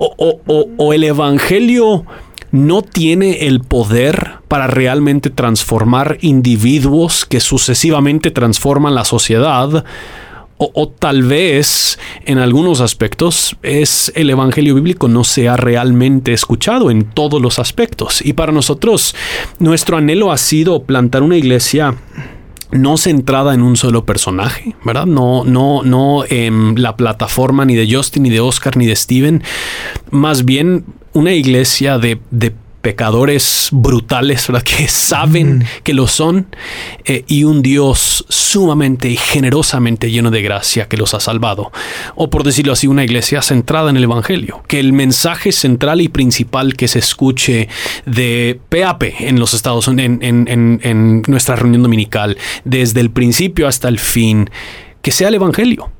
o, 0.00 0.92
el 0.92 1.04
Evangelio 1.04 2.04
no 2.52 2.82
tiene 2.82 3.46
el 3.46 3.60
poder 3.60 4.32
para 4.48 4.66
realmente 4.66 5.30
transformar 5.30 6.18
individuos 6.22 7.24
que 7.24 7.38
sucesivamente 7.38 8.30
transforman 8.30 8.94
la 8.94 9.04
sociedad, 9.04 9.84
o, 10.62 10.88
tal 10.88 11.22
vez 11.22 11.98
en 12.26 12.36
algunos 12.36 12.82
aspectos 12.82 13.56
es 13.62 14.12
el 14.14 14.28
Evangelio 14.28 14.74
bíblico 14.74 15.08
no 15.08 15.24
se 15.24 15.48
ha 15.48 15.56
realmente 15.56 16.34
escuchado 16.34 16.90
en 16.90 17.04
todos 17.04 17.40
los 17.40 17.58
aspectos. 17.58 18.20
Y 18.20 18.34
para 18.34 18.52
nosotros, 18.52 19.14
nuestro 19.58 19.96
anhelo 19.96 20.30
ha 20.30 20.36
sido 20.36 20.82
plantar 20.82 21.22
una 21.22 21.38
iglesia 21.38 21.94
no 22.72 22.96
centrada 22.96 23.54
en 23.54 23.62
un 23.62 23.76
solo 23.76 24.04
personaje, 24.04 24.74
¿verdad? 24.84 25.06
No, 25.06 25.44
no, 25.44 25.82
no 25.82 26.24
en 26.28 26.80
la 26.80 26.96
plataforma 26.96 27.64
ni 27.64 27.74
de 27.74 27.92
Justin, 27.92 28.24
ni 28.24 28.30
de 28.30 28.40
Oscar, 28.40 28.76
ni 28.76 28.86
de 28.86 28.96
Steven. 28.96 29.42
Más 30.10 30.44
bien 30.44 30.84
una 31.12 31.32
iglesia 31.32 31.98
de, 31.98 32.20
de 32.30 32.54
pecadores 32.80 33.68
brutales, 33.72 34.46
¿verdad? 34.46 34.64
Que 34.80 34.88
saben 34.88 35.64
que 35.82 35.94
lo 35.94 36.06
son, 36.06 36.46
eh, 37.04 37.24
y 37.26 37.44
un 37.44 37.62
Dios 37.62 38.24
sumamente 38.28 39.08
y 39.08 39.16
generosamente 39.16 40.10
lleno 40.10 40.30
de 40.30 40.42
gracia 40.42 40.86
que 40.88 40.96
los 40.96 41.12
ha 41.14 41.20
salvado. 41.20 41.72
O 42.14 42.30
por 42.30 42.44
decirlo 42.44 42.72
así, 42.72 42.86
una 42.86 43.04
iglesia 43.04 43.42
centrada 43.42 43.90
en 43.90 43.96
el 43.96 44.04
Evangelio. 44.04 44.62
Que 44.66 44.80
el 44.80 44.92
mensaje 44.92 45.52
central 45.52 46.00
y 46.00 46.08
principal 46.08 46.74
que 46.74 46.88
se 46.88 47.00
escuche 47.00 47.68
de 48.06 48.60
PAP 48.68 49.02
en 49.20 49.38
los 49.38 49.54
Estados 49.54 49.88
Unidos, 49.88 50.18
en, 50.22 50.48
en, 50.48 50.80
en 50.82 51.22
nuestra 51.26 51.56
reunión 51.56 51.82
dominical, 51.82 52.38
desde 52.64 53.00
el 53.00 53.10
principio 53.10 53.66
hasta 53.66 53.88
el 53.88 53.98
fin, 53.98 54.48
que 55.02 55.10
sea 55.10 55.28
el 55.28 55.34
Evangelio. 55.34 55.90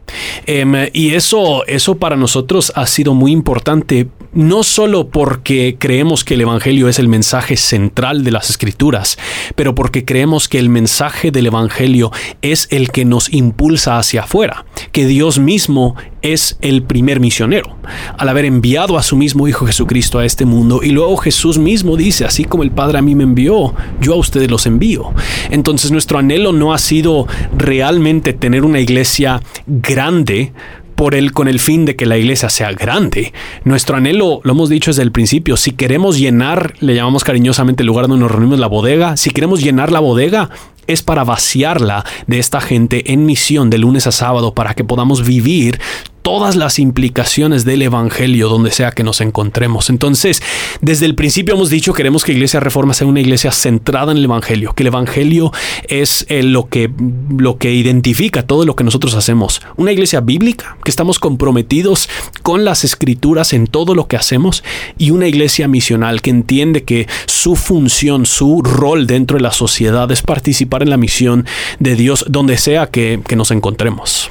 Em, 0.47 0.75
y 0.93 1.15
eso, 1.15 1.67
eso 1.67 1.97
para 1.97 2.17
nosotros 2.17 2.73
ha 2.75 2.87
sido 2.87 3.15
muy 3.15 3.33
importante, 3.33 4.09
no 4.33 4.63
solo 4.63 5.09
porque 5.09 5.77
creemos 5.79 6.25
que 6.25 6.35
el 6.35 6.43
Evangelio 6.43 6.89
es 6.89 6.99
el 6.99 7.09
mensaje 7.09 7.57
central 7.57 8.23
de 8.23 8.31
las 8.31 8.51
Escrituras, 8.51 9.19
pero 9.57 9.75
porque 9.75 10.05
creemos 10.05 10.49
que 10.49 10.59
el 10.59 10.69
mensaje 10.69 11.31
del 11.31 11.47
Evangelio 11.47 12.13
es 12.43 12.69
el 12.71 12.91
que 12.91 13.05
nos 13.05 13.33
impulsa 13.33 13.99
hacia 13.99 14.23
afuera, 14.23 14.65
que 14.93 15.07
Dios 15.07 15.39
mismo 15.39 15.97
es 16.23 16.59
el 16.61 16.83
primer 16.83 17.19
misionero, 17.19 17.77
al 18.19 18.29
haber 18.29 18.45
enviado 18.45 18.99
a 18.99 19.03
su 19.03 19.17
mismo 19.17 19.49
Hijo 19.49 19.67
Jesucristo 19.67 20.19
a 20.19 20.25
este 20.25 20.45
mundo, 20.45 20.81
y 20.83 20.91
luego 20.91 21.17
Jesús 21.17 21.59
mismo 21.59 21.97
dice, 21.97 22.25
así 22.25 22.45
como 22.45 22.63
el 22.63 22.71
Padre 22.71 22.99
a 22.99 23.03
mí 23.03 23.15
me 23.15 23.25
envió, 23.25 23.75
yo 24.01 24.13
a 24.15 24.17
ustedes 24.17 24.51
los 24.51 24.67
envío. 24.67 25.13
Entonces 25.51 25.91
nuestro 25.91 26.19
anhelo 26.19 26.53
no 26.53 26.75
ha 26.75 26.79
sido 26.79 27.27
realmente 27.57 28.33
tener 28.33 28.65
una 28.65 28.81
iglesia 28.81 29.43
grande, 29.67 29.99
grande 30.01 30.53
por 30.94 31.14
el, 31.14 31.32
con 31.32 31.46
el 31.46 31.61
fin 31.61 31.84
de 31.84 31.94
que 31.94 32.07
la 32.07 32.16
iglesia 32.16 32.48
sea 32.48 32.72
grande. 32.72 33.34
Nuestro 33.64 33.96
anhelo, 33.96 34.40
lo 34.44 34.53
hemos 34.53 34.70
dicho 34.70 34.90
desde 34.90 35.03
el 35.03 35.12
principio, 35.12 35.59
si 35.59 35.72
queremos 35.72 36.18
llenar, 36.18 36.74
le 36.80 36.94
llamamos 36.94 37.22
cariñosamente 37.22 37.82
el 37.82 37.86
lugar 37.86 38.07
donde 38.07 38.22
nos 38.22 38.30
reunimos 38.30 38.59
la 38.59 38.66
bodega, 38.66 39.18
si 39.18 39.30
queremos 39.30 39.62
llenar 39.62 39.92
la 39.92 40.01
bodega, 40.01 40.48
es 40.86 41.03
para 41.03 41.24
vaciarla 41.24 42.05
de 42.26 42.38
esta 42.38 42.61
gente 42.62 43.12
en 43.12 43.26
misión 43.26 43.68
de 43.68 43.78
lunes 43.78 44.07
a 44.07 44.12
sábado 44.12 44.55
para 44.55 44.74
que 44.74 44.84
podamos 44.84 45.26
vivir 45.26 45.78
todas 46.23 46.57
las 46.57 46.79
implicaciones 46.79 47.64
del 47.64 47.83
Evangelio 47.83 48.49
donde 48.49 48.71
sea 48.71 48.93
que 48.93 49.03
nos 49.03 49.21
encontremos. 49.21 49.91
Entonces, 49.91 50.43
desde 50.81 51.07
el 51.07 51.14
principio 51.14 51.55
hemos 51.55 51.71
dicho 51.71 51.93
queremos 51.93 52.25
que 52.25 52.33
Iglesia 52.33 52.61
Reforma 52.61 52.95
sea 52.95 53.07
una 53.07 53.21
iglesia 53.21 53.53
centrada 53.53 54.12
en 54.12 54.18
el 54.18 54.25
Evangelio, 54.25 54.73
que 54.75 54.83
el 54.83 54.89
Evangelio 54.89 55.53
es 55.89 56.27
eh, 56.29 56.43
lo, 56.43 56.68
que, 56.68 56.91
lo 57.37 57.59
que 57.59 57.73
identifica 57.73 58.47
todo 58.47 58.64
lo 58.64 58.77
que 58.77 58.85
nosotros 58.85 59.14
hacemos. 59.14 59.62
Una 59.77 59.93
iglesia 59.93 60.21
bíblica, 60.21 60.77
que 60.85 60.91
estamos 60.91 61.18
comprometidos 61.18 62.09
con 62.43 62.64
las 62.64 62.85
escrituras 62.85 63.53
en 63.53 63.66
todo 63.66 63.95
lo 63.95 64.07
que 64.07 64.16
hacemos, 64.16 64.62
y 64.99 65.11
una 65.11 65.29
iglesia 65.29 65.68
misional 65.68 66.23
que 66.23 66.31
entiende 66.31 66.85
que 66.85 67.09
su 67.27 67.57
función, 67.57 68.27
su 68.27 68.62
rol 68.62 69.07
dentro 69.07 69.37
de 69.37 69.43
la 69.43 69.53
sociedad 69.53 70.11
es 70.11 70.23
participar 70.23 70.83
en 70.83 70.91
la 70.91 70.97
misión 70.97 71.47
de 71.79 71.97
Dios 71.97 72.25
donde 72.29 72.57
sea 72.59 72.87
que, 72.87 73.21
que 73.27 73.37
nos 73.37 73.51
encontremos. 73.51 74.31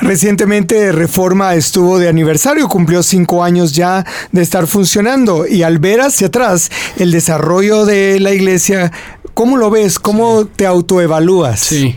Recientemente 0.00 0.90
Reforma 0.92 1.54
estuvo 1.54 1.98
de 1.98 2.08
aniversario, 2.08 2.68
cumplió 2.68 3.02
cinco 3.02 3.44
años 3.44 3.72
ya 3.72 4.04
de 4.32 4.42
estar 4.42 4.66
funcionando 4.66 5.46
y 5.46 5.62
al 5.62 5.78
ver 5.78 6.00
hacia 6.00 6.26
atrás 6.26 6.70
el 6.96 7.12
desarrollo 7.12 7.84
de 7.84 8.18
la 8.18 8.32
iglesia, 8.32 8.90
¿cómo 9.34 9.56
lo 9.56 9.70
ves? 9.70 10.00
¿Cómo 10.00 10.46
te 10.46 10.66
autoevalúas? 10.66 11.60
Sí. 11.60 11.96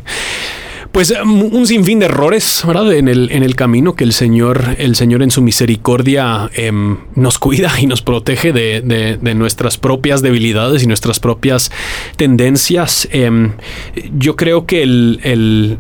Pues 0.92 1.12
um, 1.12 1.54
un 1.54 1.68
sinfín 1.68 2.00
de 2.00 2.06
errores, 2.06 2.64
¿verdad? 2.66 2.94
En 2.94 3.08
el, 3.08 3.32
en 3.32 3.44
el 3.44 3.56
camino 3.56 3.96
que 3.96 4.04
el 4.04 4.14
Señor, 4.14 4.76
el 4.78 4.96
Señor 4.96 5.22
en 5.22 5.32
su 5.32 5.42
misericordia 5.42 6.50
em, 6.54 6.98
nos 7.16 7.40
cuida 7.40 7.72
y 7.80 7.88
nos 7.88 8.02
protege 8.02 8.52
de, 8.52 9.20
nuestras 9.36 9.78
propias 9.78 10.22
debilidades 10.22 10.84
y 10.84 10.88
nuestras 10.88 11.20
propias 11.20 11.72
tendencias. 12.16 13.08
Em, 13.12 13.54
yo 14.18 14.36
creo 14.36 14.66
que 14.66 14.84
el 14.84 15.20
el 15.24 15.78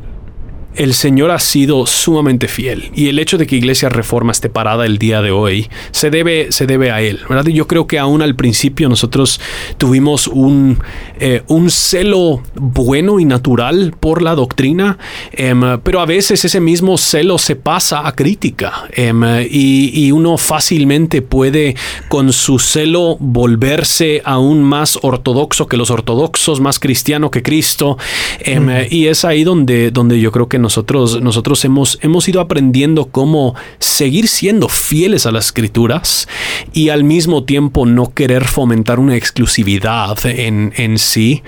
Señor 0.93 1.31
ha 1.31 1.39
sido 1.39 1.85
sumamente 1.85 2.47
fiel 2.47 2.91
y 2.95 3.09
el 3.09 3.19
hecho 3.19 3.37
de 3.37 3.47
que 3.47 3.55
Iglesia 3.55 3.89
Reforma 3.89 4.31
esté 4.31 4.49
parada 4.49 4.85
el 4.85 4.97
día 4.97 5.21
de 5.21 5.31
hoy 5.31 5.69
se 5.91 6.09
debe, 6.09 6.51
se 6.51 6.67
debe 6.67 6.91
a 6.91 7.01
Él, 7.01 7.19
¿verdad? 7.27 7.45
yo 7.51 7.67
creo 7.67 7.87
que 7.87 7.99
aún 7.99 8.21
al 8.21 8.35
principio 8.35 8.89
nosotros 8.89 9.41
tuvimos 9.77 10.27
un, 10.27 10.79
eh, 11.19 11.41
un 11.47 11.69
celo 11.69 12.43
bueno 12.55 13.19
y 13.19 13.25
natural 13.25 13.93
por 13.99 14.21
la 14.21 14.35
doctrina, 14.35 14.97
em, 15.31 15.79
pero 15.83 15.99
a 15.99 16.05
veces 16.05 16.45
ese 16.45 16.59
mismo 16.59 16.97
celo 16.97 17.37
se 17.37 17.55
pasa 17.55 18.07
a 18.07 18.13
crítica 18.13 18.87
em, 18.91 19.23
y, 19.49 20.07
uno 20.07 20.37
fácilmente 20.37 21.21
puede 21.21 21.75
con 22.07 22.31
su 22.31 22.59
celo 22.59 23.17
volverse 23.19 24.21
aún 24.23 24.63
más 24.63 24.97
ortodoxo 25.01 25.67
que 25.67 25.75
los 25.75 25.91
ortodoxos, 25.91 26.61
más 26.61 26.79
cristiano 26.79 27.29
que 27.29 27.43
Cristo 27.43 27.97
em, 28.39 28.69
y 28.89 29.07
es 29.07 29.25
ahí 29.25 29.43
donde, 29.43 29.91
donde 29.91 30.19
yo 30.19 30.31
creo 30.31 30.47
que 30.47 30.59
nosotros, 30.67 31.21
nosotros 31.21 31.63
hemos, 31.63 31.97
hemos 32.01 32.27
ido 32.27 32.41
aprendiendo 32.41 33.05
cómo 33.05 33.55
seguir 33.79 34.27
siendo 34.27 34.67
fieles 34.67 35.25
a 35.25 35.31
las 35.31 35.45
escrituras 35.45 36.27
y 36.73 36.89
al 36.89 37.05
mismo 37.05 37.45
tiempo 37.45 37.85
no 37.85 38.13
querer 38.13 38.43
fomentar 38.43 38.99
una 38.99 39.15
exclusividad 39.15 40.17
en, 40.25 40.73
en 40.75 40.97
sí. 40.97 41.41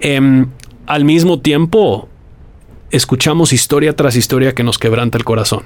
Em, 0.00 0.48
al 0.86 1.06
mismo 1.06 1.40
tiempo, 1.40 2.10
escuchamos 2.90 3.54
historia 3.54 3.96
tras 3.96 4.16
historia 4.16 4.54
que 4.54 4.64
nos 4.64 4.78
quebranta 4.78 5.16
el 5.16 5.24
corazón. 5.24 5.64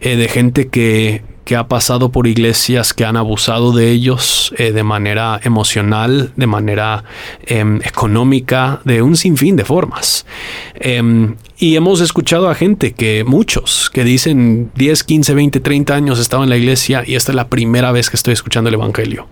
Eh, 0.00 0.16
de 0.16 0.28
gente 0.28 0.68
que, 0.68 1.22
que 1.44 1.56
ha 1.56 1.68
pasado 1.68 2.10
por 2.10 2.26
iglesias 2.26 2.94
que 2.94 3.04
han 3.04 3.16
abusado 3.16 3.72
de 3.72 3.90
ellos 3.90 4.54
eh, 4.56 4.72
de 4.72 4.82
manera 4.82 5.40
emocional, 5.42 6.32
de 6.36 6.46
manera 6.46 7.04
em, 7.46 7.80
económica, 7.82 8.80
de 8.84 9.02
un 9.02 9.16
sinfín 9.16 9.56
de 9.56 9.64
formas. 9.64 10.26
Em, 10.74 11.36
y 11.58 11.76
hemos 11.76 12.00
escuchado 12.00 12.48
a 12.48 12.54
gente 12.54 12.92
que, 12.92 13.24
muchos, 13.24 13.90
que 13.90 14.04
dicen 14.04 14.70
10, 14.74 15.04
15, 15.04 15.34
20, 15.34 15.60
30 15.60 15.94
años 15.94 16.18
estaba 16.18 16.44
en 16.44 16.50
la 16.50 16.56
iglesia 16.56 17.04
y 17.06 17.14
esta 17.14 17.32
es 17.32 17.36
la 17.36 17.48
primera 17.48 17.92
vez 17.92 18.10
que 18.10 18.16
estoy 18.16 18.32
escuchando 18.32 18.68
el 18.68 18.74
Evangelio. 18.74 19.28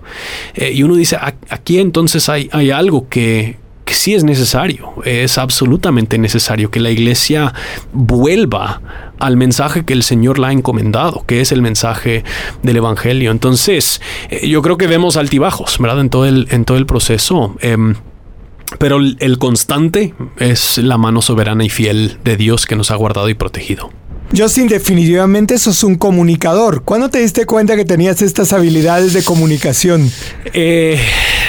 Eh, 0.55 0.73
y 0.75 0.83
uno 0.83 0.95
dice, 0.95 1.19
aquí 1.49 1.79
entonces 1.79 2.29
hay, 2.29 2.49
hay 2.53 2.71
algo 2.71 3.09
que, 3.09 3.57
sí 3.93 4.15
es 4.15 4.25
necesario, 4.25 4.95
es 5.05 5.39
absolutamente 5.39 6.19
necesario 6.19 6.71
que 6.71 6.81
la 6.81 6.91
iglesia 6.91 7.55
vuelva 7.93 8.81
al 9.19 9.37
mensaje 9.37 9.85
que 9.85 9.93
el 9.93 10.03
Señor 10.03 10.39
la 10.39 10.49
ha 10.49 10.53
encomendado, 10.53 11.25
que 11.27 11.41
es 11.41 11.53
el 11.53 11.63
mensaje 11.63 12.25
del 12.63 12.77
Evangelio. 12.77 13.31
Entonces, 13.31 14.01
eh, 14.31 14.49
yo 14.49 14.63
creo 14.63 14.77
que 14.77 14.87
vemos 14.87 15.17
altibajos, 15.17 15.79
¿verdad? 15.79 16.01
En 16.01 16.11
todo 16.11 16.27
el, 16.27 16.49
en 16.51 16.65
todo 16.65 16.77
el 16.77 16.87
proceso. 16.87 17.57
Em, 17.61 17.95
pero 18.79 18.99
el 18.99 19.39
constante 19.39 20.15
es 20.39 20.79
la 20.79 20.97
mano 20.99 21.23
soberana 21.23 21.65
y 21.65 21.69
fiel 21.69 22.19
de 22.25 22.37
Dios 22.37 22.67
que 22.67 22.75
nos 22.75 22.91
ha 22.91 22.97
guardado 22.97 23.29
y 23.29 23.35
protegido. 23.35 23.91
Justin, 24.35 24.67
definitivamente 24.67 25.59
sos 25.59 25.85
un 25.85 25.97
comunicador. 25.97 26.83
¿Cuándo 26.85 27.11
te 27.11 27.19
diste 27.19 27.45
cuenta 27.45 27.77
que 27.77 27.85
tenías 27.85 28.23
estas 28.23 28.55
habilidades 28.55 29.13
de 29.13 29.23
comunicación? 29.23 30.11
Eh, 30.55 30.99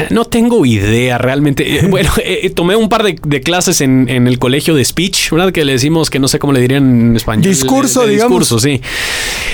no 0.10 0.26
tengo 0.26 0.66
idea 0.66 1.18
realmente. 1.18 1.78
Eh, 1.78 1.88
bueno, 1.88 2.10
eh, 2.26 2.50
tomé 2.50 2.76
un 2.76 2.90
par 2.90 3.04
de, 3.04 3.42
clases 3.42 3.80
en, 3.80 4.10
el 4.10 4.38
colegio 4.38 4.76
de 4.76 4.84
speech, 4.84 5.32
¿verdad? 5.32 5.54
Que 5.54 5.64
le 5.64 5.72
decimos 5.72 6.10
que 6.10 6.20
no 6.20 6.28
sé 6.28 6.40
cómo 6.40 6.52
le 6.52 6.60
dirían 6.60 6.84
en 6.84 7.16
español. 7.16 7.44
Discurso, 7.44 8.06
digamos. 8.06 8.40
Discurso, 8.40 8.60
sí. 8.60 8.82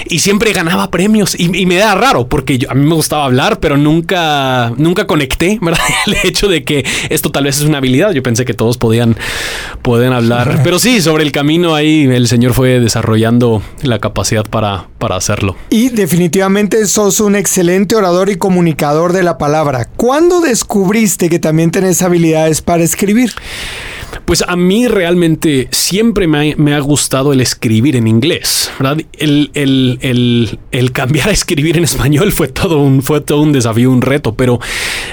Y 0.08 0.20
siempre 0.20 0.52
ganaba 0.52 0.90
premios. 0.90 1.40
Y, 1.40 1.50
me 1.70 1.76
da 1.76 1.94
raro 1.94 2.28
porque 2.28 2.66
a 2.68 2.74
mí 2.74 2.84
me 2.84 2.96
gustaba 2.96 3.26
hablar, 3.26 3.60
pero 3.60 3.78
nunca, 3.78 4.74
nunca 4.78 5.06
conecté, 5.06 5.60
¿verdad? 5.62 5.84
El 6.08 6.16
hecho 6.24 6.48
de 6.48 6.64
que 6.64 6.84
esto 7.10 7.32
tal 7.32 7.44
vez 7.44 7.60
es 7.60 7.66
una 7.66 7.78
habilidad. 7.78 8.12
Yo 8.12 8.24
pensé 8.24 8.44
que 8.44 8.56
todos 8.56 8.80
podían, 8.80 9.16
podían 9.84 10.14
hablar. 10.14 10.62
Pero 10.64 10.80
sí, 10.80 11.00
sobre 11.00 11.24
el 11.24 11.32
camino 11.32 11.76
ahí 11.76 12.06
el 12.06 12.28
Señor 12.28 12.54
fue 12.54 12.80
desarrollando 12.80 13.19
la 13.82 14.00
capacidad 14.00 14.44
para, 14.44 14.88
para 14.98 15.16
hacerlo. 15.16 15.56
Y 15.70 15.90
definitivamente 15.90 16.86
sos 16.88 17.20
un 17.20 17.36
excelente 17.36 17.96
orador 17.96 18.30
y 18.30 18.38
comunicador 18.38 19.14
de 19.14 19.24
la 19.24 19.38
palabra. 19.38 19.86
¿Cuándo 19.96 20.42
descubriste 20.42 21.30
que 21.30 21.40
también 21.40 21.72
tenés 21.72 22.02
habilidades 22.02 22.62
para 22.62 22.84
escribir? 22.84 23.34
Pues 24.26 24.44
a 24.48 24.56
mí 24.56 24.88
realmente 24.88 25.68
siempre 25.72 26.28
me 26.28 26.74
ha, 26.74 26.80
gustado 26.80 27.34
el 27.34 27.42
escribir 27.42 27.96
en 27.96 28.08
inglés, 28.08 28.72
¿verdad? 28.80 29.04
El, 29.18 30.60
cambiar 30.94 31.30
a 31.30 31.32
escribir 31.32 31.78
en 31.78 31.84
español 31.84 32.32
fue 32.32 32.48
todo 32.48 32.80
un, 32.80 33.02
fue 33.02 33.22
todo 33.22 33.42
un 33.42 33.52
desafío, 33.52 33.92
un 33.92 34.02
reto, 34.02 34.36
pero 34.36 34.60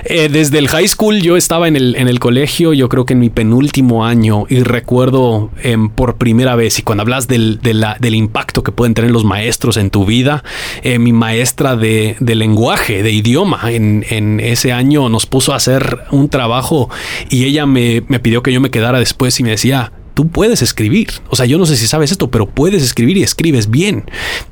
eh, 0.05 0.29
desde 0.31 0.59
el 0.59 0.69
high 0.69 0.87
school 0.87 1.21
yo 1.21 1.37
estaba 1.37 1.69
en 1.69 1.77
el, 1.77 1.97
en 1.97 2.09
el 2.09 2.19
colegio, 2.19 2.73
yo 2.73 2.89
creo 2.89 3.05
que 3.05 3.15
en 3.15 3.21
mi 3.21 3.31
penúltimo 3.31 4.05
año, 4.05 4.45
y 4.49 4.61
recuerdo 4.63 5.51
em, 5.63 5.89
por 5.89 6.17
primera 6.17 6.55
vez, 6.57 6.79
y 6.79 6.83
cuando 6.83 7.03
hablas 7.03 7.27
del, 7.27 7.61
del 7.61 8.15
impacto 8.15 8.63
que 8.63 8.73
pueden 8.73 8.95
tener 8.95 9.11
los 9.11 9.25
maestros 9.25 9.77
en 9.77 9.91
tu 9.91 10.05
vida, 10.05 10.45
eh, 10.83 10.99
mi 10.99 11.13
maestra 11.13 11.77
de, 11.77 12.17
de, 12.21 12.35
lenguaje, 12.35 13.03
de 13.03 13.13
idioma, 13.13 13.73
en, 13.73 14.05
en 14.09 14.41
ese 14.41 14.73
año 14.73 15.09
nos 15.09 15.27
puso 15.27 15.53
a 15.53 15.57
hacer 15.57 16.01
un 16.11 16.29
trabajo 16.29 16.89
y 17.31 17.45
ella 17.45 17.67
me, 17.67 18.03
me 18.09 18.21
pidió 18.21 18.43
que 18.43 18.53
yo 18.53 18.61
me 18.61 18.71
quedara 18.71 18.86
después 18.93 19.39
y 19.41 19.43
me 19.43 19.51
decía, 19.51 19.93
tú 20.17 20.29
puedes 20.29 20.63
escribir. 20.63 21.11
O 21.29 21.37
sea, 21.37 21.45
yo 21.45 21.59
no 21.59 21.67
sé 21.67 21.77
si 21.77 21.87
sabes 21.87 22.11
esto, 22.11 22.31
pero 22.31 22.47
puedes 22.47 22.83
escribir 22.83 23.19
y 23.19 23.23
escribes 23.23 23.71
bien. 23.71 24.05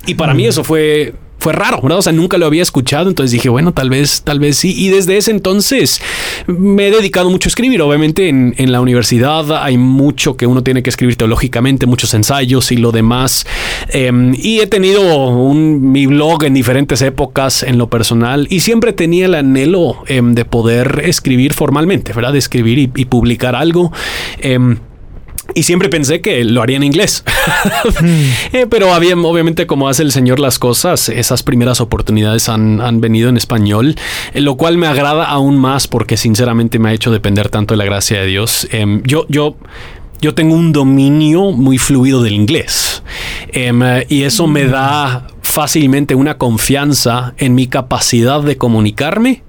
Y 0.06 0.14
para 0.14 0.34
mí 0.34 0.46
eso 0.46 0.62
fue 0.62 1.14
fue 1.44 1.52
raro, 1.52 1.80
¿verdad? 1.82 1.98
O 1.98 2.02
sea, 2.02 2.12
nunca 2.14 2.38
lo 2.38 2.46
había 2.46 2.62
escuchado, 2.62 3.10
entonces 3.10 3.32
dije, 3.32 3.50
bueno, 3.50 3.72
tal 3.72 3.90
vez, 3.90 4.22
tal 4.22 4.38
vez 4.40 4.56
sí. 4.56 4.74
Y 4.78 4.88
desde 4.88 5.18
ese 5.18 5.30
entonces 5.30 6.00
me 6.46 6.88
he 6.88 6.90
dedicado 6.90 7.28
mucho 7.28 7.48
a 7.48 7.50
escribir. 7.50 7.82
Obviamente 7.82 8.30
en, 8.30 8.72
la 8.72 8.80
universidad 8.80 9.62
hay 9.62 9.76
mucho 9.76 10.38
que 10.38 10.46
uno 10.46 10.62
tiene 10.62 10.82
que 10.82 10.88
escribir 10.88 11.16
teológicamente, 11.16 11.84
muchos 11.84 12.14
ensayos 12.14 12.72
y 12.72 12.78
lo 12.78 12.92
demás. 12.92 13.46
Em, 13.88 14.34
y 14.38 14.60
he 14.60 14.66
tenido 14.66 15.02
un, 15.28 15.92
mi 15.92 16.06
blog 16.06 16.44
en 16.44 16.54
diferentes 16.54 17.02
épocas 17.02 17.62
en 17.62 17.76
lo 17.76 17.90
personal 17.90 18.46
y 18.48 18.60
siempre 18.60 18.94
tenía 18.94 19.26
el 19.26 19.34
anhelo 19.34 20.02
em, 20.06 20.34
de 20.34 20.46
poder 20.46 21.02
escribir 21.04 21.52
formalmente, 21.52 22.14
¿verdad? 22.14 22.32
De 22.32 22.38
escribir 22.38 22.78
y, 22.78 23.04
publicar 23.04 23.54
algo. 23.54 23.92
Em, 24.38 24.78
y 25.54 25.64
siempre 25.64 25.88
pensé 25.88 26.20
que 26.20 26.44
lo 26.44 26.62
haría 26.62 26.76
en 26.76 26.84
inglés. 26.84 27.24
Eh, 28.52 28.66
pero 28.68 28.92
había, 28.94 29.14
obviamente, 29.16 29.66
como 29.66 29.88
hace 29.88 30.02
el 30.02 30.12
Señor 30.12 30.38
las 30.38 30.58
cosas, 30.58 31.08
esas 31.08 31.42
primeras 31.42 31.80
oportunidades 31.80 32.48
han, 32.48 33.00
venido 33.00 33.28
en 33.28 33.36
español, 33.36 33.96
eh, 34.32 34.40
lo 34.40 34.56
cual 34.56 34.78
me 34.78 34.86
agrada 34.86 35.24
aún 35.24 35.58
más 35.58 35.88
porque 35.88 36.16
sinceramente 36.16 36.78
me 36.78 36.90
ha 36.90 36.92
hecho 36.92 37.10
depender 37.10 37.48
tanto 37.48 37.74
de 37.74 37.78
la 37.78 37.84
gracia 37.84 38.20
de 38.20 38.26
Dios. 38.26 38.68
Em, 38.70 39.02
yo, 39.04 39.26
yo, 39.28 39.56
yo 40.20 40.34
tengo 40.34 40.54
un 40.54 40.72
dominio 40.72 41.50
muy 41.52 41.78
fluido 41.78 42.22
del 42.22 42.34
inglés 42.34 43.02
em, 43.52 43.80
y 44.08 44.22
eso 44.22 44.46
me 44.46 44.66
da 44.66 45.26
fácilmente 45.54 46.16
una 46.16 46.36
confianza 46.36 47.32
en 47.38 47.54
mi 47.54 47.68
capacidad 47.68 48.42
de 48.42 48.56
comunicarme 48.56 49.44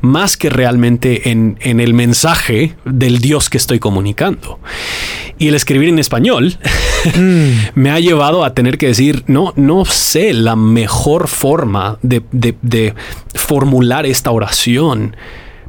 más 0.00 0.36
que 0.36 0.50
realmente 0.50 1.30
en, 1.30 1.56
el 1.60 1.94
mensaje 1.94 2.74
del 2.84 3.20
Dios 3.20 3.48
que 3.48 3.56
estoy 3.56 3.78
comunicando. 3.78 4.58
Y 5.38 5.46
el 5.46 5.54
escribir 5.54 5.88
en 5.88 6.00
español 6.00 6.58
mm. 7.16 7.50
me 7.76 7.90
ha 7.92 8.00
llevado 8.00 8.44
a 8.44 8.54
tener 8.54 8.76
que 8.76 8.88
decir, 8.88 9.22
no, 9.28 9.52
no 9.54 9.84
sé 9.84 10.32
la 10.32 10.56
mejor 10.56 11.28
forma 11.28 11.98
de, 12.02 12.24
de 12.32 12.94
formular 13.32 14.04
esta 14.04 14.32
oración 14.32 15.14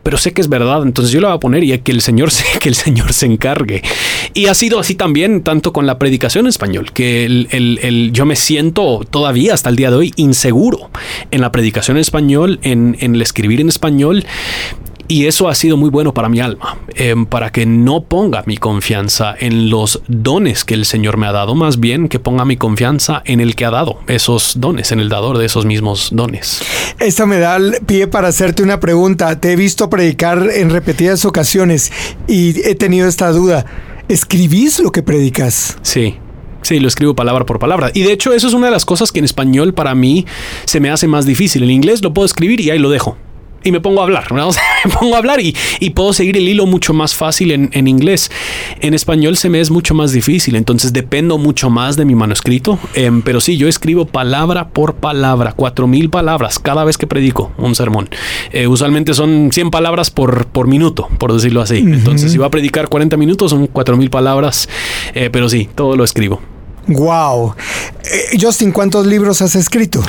pero 0.07 0.17
sé 0.17 0.31
que 0.31 0.39
es 0.39 0.47
verdad, 0.47 0.83
entonces 0.83 1.11
yo 1.11 1.19
lo 1.19 1.27
voy 1.27 1.35
a 1.35 1.39
poner 1.41 1.65
y 1.65 1.77
que 1.79 1.91
el 1.91 1.99
Señor 1.99 2.31
se, 2.31 2.59
que 2.59 2.69
el 2.69 2.75
Señor 2.75 3.11
se 3.11 3.25
encargue. 3.25 3.81
Y 4.33 4.45
ha 4.45 4.53
sido 4.53 4.79
así 4.79 4.95
también, 4.95 5.43
tanto 5.43 5.73
con 5.73 5.85
la 5.85 5.99
predicación 5.99 6.45
en 6.45 6.49
español, 6.49 6.93
que 6.93 7.25
el, 7.25 8.11
yo 8.13 8.25
me 8.25 8.37
siento 8.37 9.05
todavía 9.11 9.53
hasta 9.53 9.69
el 9.69 9.75
día 9.75 9.91
de 9.91 9.97
hoy 9.97 10.13
inseguro 10.15 10.91
en 11.29 11.41
la 11.41 11.51
predicación 11.51 11.97
en 11.97 12.01
español, 12.01 12.57
en, 12.61 12.95
en 13.01 13.15
el 13.15 13.21
escribir 13.21 13.59
en 13.59 13.67
español. 13.67 14.25
Y 15.09 15.25
eso 15.25 15.47
ha 15.47 15.55
sido 15.55 15.77
muy 15.77 15.89
bueno 15.89 16.13
para 16.13 16.27
mi 16.27 16.41
alma, 16.41 16.77
em, 16.95 17.25
para 17.25 17.49
que 17.51 17.65
no 17.65 18.03
ponga 18.03 18.43
mi 18.45 18.57
confianza 18.57 19.35
en 19.39 19.69
los 19.69 20.01
dones 20.09 20.65
que 20.65 20.73
el 20.73 20.83
Señor 20.85 21.15
me 21.15 21.27
ha 21.27 21.31
dado, 21.31 21.55
más 21.55 21.79
bien 21.79 22.09
que 22.09 22.19
ponga 22.19 22.43
mi 22.43 22.57
confianza 22.57 23.21
en 23.25 23.39
el 23.39 23.55
que 23.55 23.63
ha 23.63 23.71
dado 23.71 23.99
esos 24.07 24.59
dones, 24.59 24.91
en 24.91 24.99
el 24.99 25.07
dador 25.07 25.37
de 25.37 25.45
esos 25.45 25.65
mismos 25.65 26.09
dones. 26.11 26.61
Esto 26.99 27.25
me 27.25 27.39
da 27.39 27.57
pie 27.85 28.07
para 28.07 28.27
hacerte 28.27 28.63
una 28.63 28.81
pregunta. 28.81 29.39
Te 29.39 29.53
he 29.53 29.55
visto 29.55 29.89
predicar 29.89 30.49
en 30.53 30.71
repetidas 30.71 31.23
ocasiones 31.23 31.91
y 32.27 32.59
he 32.67 32.75
tenido 32.75 33.07
esta 33.07 33.31
duda. 33.31 33.65
¿Escribís 34.09 34.79
lo 34.79 34.91
que 34.91 35.03
predicas? 35.03 35.77
Sí, 35.83 36.17
Sí, 36.63 36.79
lo 36.79 36.89
escribo 36.89 37.15
palabra 37.15 37.45
por 37.45 37.59
palabra. 37.59 37.91
Y 37.93 38.01
de 38.01 38.11
hecho, 38.11 38.33
eso 38.33 38.47
es 38.47 38.53
una 38.53 38.65
de 38.65 38.73
las 38.73 38.83
cosas 38.83 39.13
que 39.13 39.19
en 39.19 39.25
español 39.25 39.73
para 39.73 39.95
mí 39.95 40.25
se 40.65 40.81
me 40.81 40.89
hace 40.89 41.07
más 41.07 41.25
difícil. 41.25 41.63
En 41.63 41.69
inglés 41.69 42.01
lo 42.01 42.13
puedo 42.13 42.25
escribir 42.25 42.59
y 42.59 42.71
ahí 42.71 42.79
lo 42.79 42.89
dejo 42.89 43.15
y 43.63 43.71
me 43.71 43.79
pongo 43.79 44.01
a 44.01 44.03
hablar, 44.03 44.31
¿no? 44.31 44.49
me 44.85 44.91
pongo 44.91 45.15
a 45.15 45.17
hablar 45.17 45.39
y, 45.39 45.55
puedo 45.97 46.13
seguir 46.13 46.37
el 46.37 46.47
hilo 46.47 46.67
mucho 46.67 46.93
más 46.93 47.15
fácil 47.15 47.51
en, 47.51 47.87
inglés. 47.87 48.29
En 48.81 48.93
español 48.93 49.35
se 49.35 49.49
me 49.49 49.59
es 49.59 49.71
mucho 49.71 49.95
más 49.95 50.11
difícil, 50.11 50.55
entonces 50.55 50.93
dependo 50.93 51.37
mucho 51.39 51.69
más 51.69 51.95
de 51.95 52.05
mi 52.05 52.13
manuscrito. 52.13 52.77
Em, 52.93 53.21
pero 53.23 53.41
sí, 53.41 53.57
yo 53.57 53.67
escribo 53.67 54.05
palabra 54.05 54.69
por 54.69 54.95
palabra, 54.95 55.53
cuatro 55.55 55.87
mil 55.87 56.09
palabras 56.09 56.59
cada 56.59 56.83
vez 56.83 56.97
que 56.97 57.07
predico 57.07 57.51
un 57.57 57.73
sermón. 57.73 58.09
Eh, 58.51 58.67
usualmente 58.67 59.13
son 59.13 59.49
100 59.51 59.71
palabras 59.71 60.11
por, 60.11 60.45
por 60.47 60.67
minuto, 60.67 61.07
por 61.17 61.33
decirlo 61.33 61.61
así. 61.61 61.77
Entonces, 61.77 62.31
si 62.31 62.37
va 62.37 62.47
a 62.47 62.51
predicar 62.51 62.89
40 62.89 63.17
minutos, 63.17 63.51
son 63.51 63.67
cuatro 63.67 63.97
mil 63.97 64.09
palabras, 64.09 64.69
eh, 65.13 65.29
pero 65.31 65.49
sí, 65.49 65.67
todo 65.73 65.95
lo 65.95 66.03
escribo. 66.03 66.41
Wow. 66.87 67.55
Eh, 68.03 68.37
Justin, 68.39 68.71
¿cuántos 68.71 69.05
libros 69.05 69.41
has 69.41 69.55
escrito? 69.55 70.01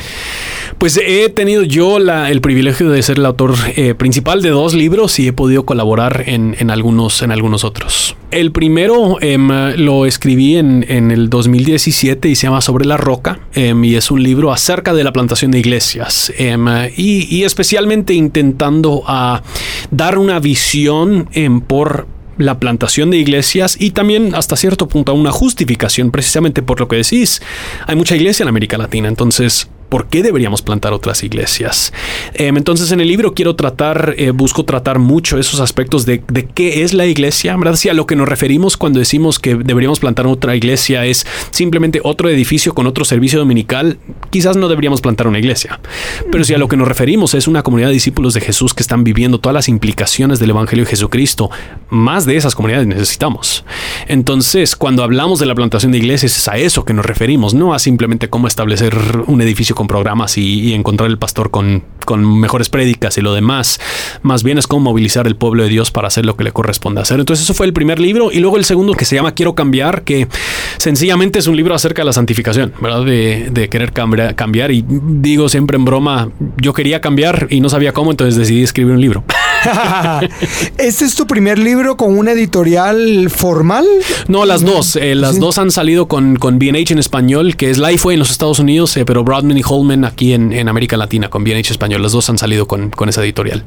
Pues 0.78 0.96
he 1.04 1.28
tenido 1.28 1.64
yo 1.64 1.98
el 1.98 2.40
privilegio 2.40 2.88
de 2.88 3.02
ser 3.02 3.18
el 3.18 3.26
autor 3.26 3.54
eh, 3.74 3.94
principal 3.94 4.42
de 4.42 4.50
dos 4.50 4.74
libros 4.74 5.18
y 5.18 5.26
he 5.26 5.32
podido 5.32 5.64
colaborar 5.64 6.22
en, 6.26 6.70
algunos, 6.70 7.22
en 7.22 7.32
algunos 7.32 7.64
otros. 7.64 8.16
El 8.30 8.52
primero 8.52 9.20
em, 9.20 9.48
lo 9.76 10.06
escribí 10.06 10.56
en, 10.56 10.84
el 10.88 11.30
2017 11.30 12.28
y 12.28 12.36
se 12.36 12.46
llama 12.46 12.60
Sobre 12.60 12.84
la 12.84 12.96
Roca 12.96 13.40
em, 13.54 13.82
y 13.82 13.96
es 13.96 14.12
un 14.12 14.22
libro 14.22 14.52
acerca 14.52 14.94
de 14.94 15.02
la 15.02 15.12
plantación 15.12 15.50
de 15.50 15.58
iglesias 15.58 16.32
em, 16.38 16.68
y, 16.96 17.42
especialmente 17.42 18.14
intentando 18.14 19.02
a 19.06 19.42
dar 19.90 20.16
una 20.16 20.38
visión 20.38 21.28
por 21.66 22.06
la 22.38 22.58
plantación 22.58 23.10
de 23.10 23.18
iglesias 23.18 23.76
y 23.78 23.90
también 23.90 24.34
hasta 24.34 24.56
cierto 24.56 24.88
punto 24.88 25.12
una 25.14 25.32
justificación 25.32 26.10
precisamente 26.10 26.62
por 26.62 26.80
lo 26.80 26.88
que 26.88 26.96
decís. 26.96 27.42
Hay 27.86 27.96
mucha 27.96 28.16
iglesia 28.16 28.44
en 28.44 28.48
América 28.48 28.78
Latina, 28.78 29.08
entonces 29.08 29.68
por 29.88 30.08
qué 30.08 30.22
deberíamos 30.22 30.62
plantar 30.62 30.92
otras 30.92 31.22
iglesias. 31.22 31.92
Em, 32.34 32.56
entonces 32.56 32.92
en 32.92 33.00
el 33.00 33.08
libro 33.08 33.34
quiero 33.34 33.56
tratar, 33.56 34.14
eh, 34.18 34.30
busco 34.30 34.64
tratar 34.64 34.98
mucho 34.98 35.38
esos 35.38 35.60
aspectos 35.60 36.06
de, 36.06 36.22
qué 36.54 36.82
es 36.82 36.94
la 36.94 37.06
iglesia, 37.06 37.56
¿verdad? 37.56 37.76
Si 37.76 37.88
a 37.88 37.94
lo 37.94 38.06
que 38.06 38.16
nos 38.16 38.28
referimos 38.28 38.76
cuando 38.76 38.98
decimos 38.98 39.38
que 39.38 39.54
deberíamos 39.54 40.00
plantar 40.00 40.26
otra 40.26 40.56
iglesia 40.56 41.04
es 41.06 41.26
simplemente 41.50 42.00
otro 42.04 42.28
edificio 42.28 42.74
con 42.74 42.86
otro 42.86 43.04
servicio 43.04 43.38
dominical, 43.38 43.98
quizás 44.30 44.56
no 44.56 44.68
deberíamos 44.68 45.00
plantar 45.00 45.26
una 45.26 45.38
iglesia. 45.38 45.80
Pero 46.30 46.44
si 46.44 46.54
a 46.54 46.58
lo 46.58 46.68
que 46.68 46.76
nos 46.76 46.88
referimos 46.88 47.34
es 47.34 47.48
una 47.48 47.62
comunidad 47.62 47.88
de 47.88 47.94
discípulos 47.94 48.34
de 48.34 48.40
Jesús 48.40 48.74
que 48.74 48.82
están 48.82 49.04
viviendo 49.04 49.38
todas 49.40 49.54
las 49.54 49.68
implicaciones 49.68 50.38
del 50.38 50.50
Evangelio 50.50 50.84
de 50.84 50.90
Jesucristo, 50.90 51.50
más 51.90 52.26
de 52.26 52.36
esas 52.36 52.54
comunidades 52.54 52.86
necesitamos. 52.86 53.64
Entonces, 54.06 54.76
cuando 54.76 55.02
hablamos 55.02 55.38
de 55.38 55.46
la 55.46 55.54
plantación 55.54 55.92
de 55.92 55.98
iglesias 55.98 56.36
es 56.36 56.48
a 56.48 56.56
eso 56.58 56.84
que 56.84 56.92
nos 56.92 57.06
referimos, 57.06 57.54
no 57.54 57.74
a 57.74 57.78
simplemente 57.78 58.28
cómo 58.28 58.48
establecer 58.48 58.96
un 59.26 59.40
edificio 59.40 59.74
con 59.78 59.86
programas 59.86 60.36
y, 60.36 60.74
encontrar 60.74 61.08
el 61.08 61.18
pastor 61.18 61.50
con, 61.50 61.84
con, 62.04 62.40
mejores 62.40 62.68
prédicas 62.68 63.16
y 63.16 63.22
lo 63.22 63.32
demás. 63.32 63.80
Más 64.22 64.42
bien 64.42 64.58
es 64.58 64.66
cómo 64.66 64.90
movilizar 64.90 65.26
el 65.26 65.36
pueblo 65.36 65.62
de 65.62 65.68
Dios 65.70 65.90
para 65.90 66.08
hacer 66.08 66.26
lo 66.26 66.36
que 66.36 66.44
le 66.44 66.52
corresponde 66.52 67.00
hacer. 67.00 67.20
Entonces 67.20 67.44
eso 67.44 67.54
fue 67.54 67.64
el 67.64 67.72
primer 67.72 68.00
libro 68.00 68.30
y 68.32 68.40
luego 68.40 68.56
el 68.56 68.64
segundo 68.64 68.92
que 68.94 69.04
se 69.04 69.14
llama 69.14 69.32
Quiero 69.32 69.54
cambiar, 69.54 70.02
que 70.02 70.28
sencillamente 70.76 71.38
es 71.38 71.46
un 71.46 71.56
libro 71.56 71.74
acerca 71.74 72.02
de 72.02 72.06
la 72.06 72.12
santificación, 72.12 72.74
¿verdad? 72.82 73.04
De, 73.04 73.48
de 73.50 73.68
querer 73.68 73.92
cambiar, 73.92 74.34
cambiar 74.34 74.72
y 74.72 74.84
digo 74.86 75.48
siempre 75.48 75.76
en 75.76 75.84
broma, 75.84 76.30
yo 76.56 76.72
quería 76.72 77.00
cambiar 77.00 77.46
y 77.50 77.60
no 77.60 77.68
sabía 77.68 77.92
cómo, 77.92 78.10
entonces 78.10 78.36
decidí 78.36 78.64
escribir 78.64 78.92
un 78.92 79.00
libro. 79.00 79.24
¿Este 80.78 81.04
es 81.04 81.14
tu 81.14 81.26
primer 81.26 81.58
libro 81.58 81.96
con 81.96 82.16
una 82.16 82.32
editorial 82.32 83.30
formal? 83.30 83.86
No, 84.28 84.44
las 84.44 84.62
dos. 84.62 84.96
Eh, 84.96 85.14
las 85.14 85.38
dos 85.38 85.58
han 85.58 85.70
salido 85.70 86.06
con, 86.06 86.36
con 86.36 86.58
BH 86.58 86.92
en 86.92 86.98
español, 86.98 87.56
que 87.56 87.70
es 87.70 87.78
Lifeway 87.78 88.14
en 88.14 88.20
los 88.20 88.30
Estados 88.30 88.58
Unidos, 88.58 88.96
eh, 88.96 89.04
pero 89.04 89.24
Broadman 89.24 89.56
y 89.56 89.62
Holman 89.64 90.04
aquí 90.04 90.32
en, 90.32 90.68
América 90.68 90.96
Latina 90.96 91.30
con 91.30 91.44
BH 91.44 91.70
español. 91.70 92.02
Las 92.02 92.12
dos 92.12 92.28
han 92.30 92.38
salido 92.38 92.66
con, 92.66 92.90
con 92.90 93.08
esa 93.08 93.22
editorial. 93.22 93.64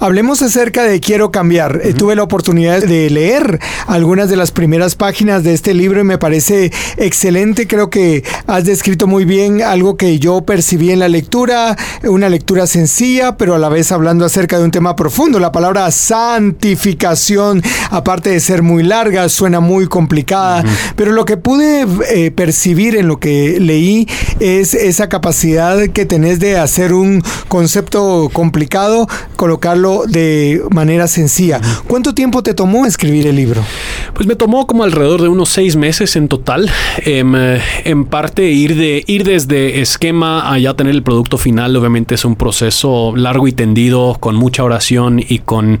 Hablemos 0.00 0.42
acerca 0.42 0.84
de 0.84 1.00
Quiero 1.00 1.30
cambiar. 1.30 1.80
Eh, 1.82 1.94
tuve 1.94 2.14
la 2.14 2.22
oportunidad 2.22 2.82
de 2.82 3.10
leer 3.10 3.58
algunas 3.86 4.28
de 4.28 4.36
las 4.36 4.50
primeras 4.50 4.94
páginas 4.94 5.44
de 5.44 5.54
este 5.54 5.74
libro 5.74 6.00
y 6.00 6.04
me 6.04 6.18
parece 6.18 6.72
excelente. 6.96 7.66
Creo 7.66 7.90
que 7.90 8.22
has 8.46 8.64
descrito 8.64 9.06
muy 9.06 9.24
bien 9.24 9.62
algo 9.62 9.96
que 9.96 10.18
yo 10.18 10.42
percibí 10.42 10.90
en 10.90 10.98
la 10.98 11.08
lectura, 11.08 11.76
una 12.04 12.28
lectura 12.28 12.66
sencilla, 12.66 13.36
pero 13.36 13.54
a 13.54 13.58
la 13.58 13.68
vez 13.68 13.92
hablando 13.92 14.24
acerca 14.24 14.58
de 14.58 14.64
un 14.64 14.70
tema 14.70 14.94
profundo 14.96 15.32
La 15.42 15.50
palabra 15.50 15.90
santificación, 15.90 17.64
aparte 17.90 18.30
de 18.30 18.38
ser 18.38 18.62
muy 18.62 18.84
larga, 18.84 19.28
suena 19.28 19.58
muy 19.58 19.88
complicada, 19.88 20.62
pero 20.94 21.10
lo 21.10 21.24
que 21.24 21.36
pude 21.36 21.84
eh, 22.14 22.30
percibir 22.30 22.94
en 22.94 23.08
lo 23.08 23.18
que 23.18 23.58
leí 23.58 24.06
es 24.38 24.74
esa 24.74 25.08
capacidad 25.08 25.88
que 25.88 26.06
tenés 26.06 26.38
de 26.38 26.58
hacer 26.58 26.92
un 26.92 27.24
concepto 27.48 28.30
complicado, 28.32 29.08
colocarlo 29.34 30.04
de 30.06 30.62
manera 30.70 31.08
sencilla. 31.08 31.60
¿Cuánto 31.88 32.14
tiempo 32.14 32.44
te 32.44 32.54
tomó 32.54 32.86
escribir 32.86 33.26
el 33.26 33.34
libro? 33.34 33.64
Pues 34.14 34.28
me 34.28 34.36
tomó 34.36 34.68
como 34.68 34.84
alrededor 34.84 35.22
de 35.22 35.28
unos 35.28 35.48
seis 35.48 35.74
meses 35.74 36.14
en 36.14 36.28
total. 36.28 36.70
Em, 36.98 37.34
en 37.84 38.04
parte 38.04 38.44
ir, 38.44 38.76
de, 38.76 39.02
ir 39.08 39.24
desde 39.24 39.80
esquema 39.80 40.52
a 40.52 40.58
ya 40.60 40.74
tener 40.74 40.94
el 40.94 41.02
producto 41.02 41.36
final, 41.36 41.74
obviamente 41.74 42.14
es 42.14 42.24
un 42.24 42.36
proceso 42.36 43.12
largo 43.16 43.48
y 43.48 43.52
tendido, 43.52 44.16
con 44.20 44.36
mucha 44.36 44.62
oración 44.62 45.21
y 45.28 45.38
con 45.40 45.78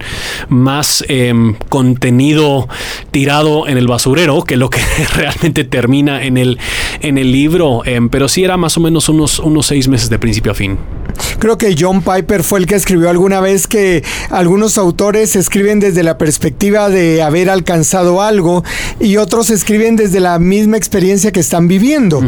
más 0.48 1.04
em, 1.08 1.54
contenido 1.68 2.68
tirado 3.10 3.68
en 3.68 3.78
el 3.78 3.86
basurero 3.86 4.42
que 4.44 4.56
lo 4.56 4.70
que 4.70 4.80
realmente 5.14 5.64
termina 5.64 6.24
en 6.24 6.36
el, 6.36 6.58
en 7.00 7.18
el 7.18 7.32
libro. 7.32 7.82
Em, 7.84 8.08
pero 8.08 8.28
sí 8.28 8.44
era 8.44 8.56
más 8.56 8.76
o 8.76 8.80
menos 8.80 9.08
unos, 9.08 9.38
unos 9.38 9.66
seis 9.66 9.88
meses 9.88 10.10
de 10.10 10.18
principio 10.18 10.52
a 10.52 10.54
fin. 10.54 10.78
Creo 11.38 11.58
que 11.58 11.74
John 11.78 12.02
Piper 12.02 12.42
fue 12.42 12.60
el 12.60 12.66
que 12.66 12.74
escribió 12.74 13.10
alguna 13.10 13.40
vez 13.40 13.66
que 13.66 14.02
algunos 14.30 14.78
autores 14.78 15.36
escriben 15.36 15.80
desde 15.80 16.02
la 16.02 16.16
perspectiva 16.16 16.88
de 16.88 17.22
haber 17.22 17.50
alcanzado 17.50 18.22
algo 18.22 18.64
y 19.00 19.16
otros 19.16 19.50
escriben 19.50 19.96
desde 19.96 20.20
la 20.20 20.38
misma 20.38 20.76
experiencia 20.76 21.32
que 21.32 21.40
están 21.40 21.68
viviendo. 21.68 22.22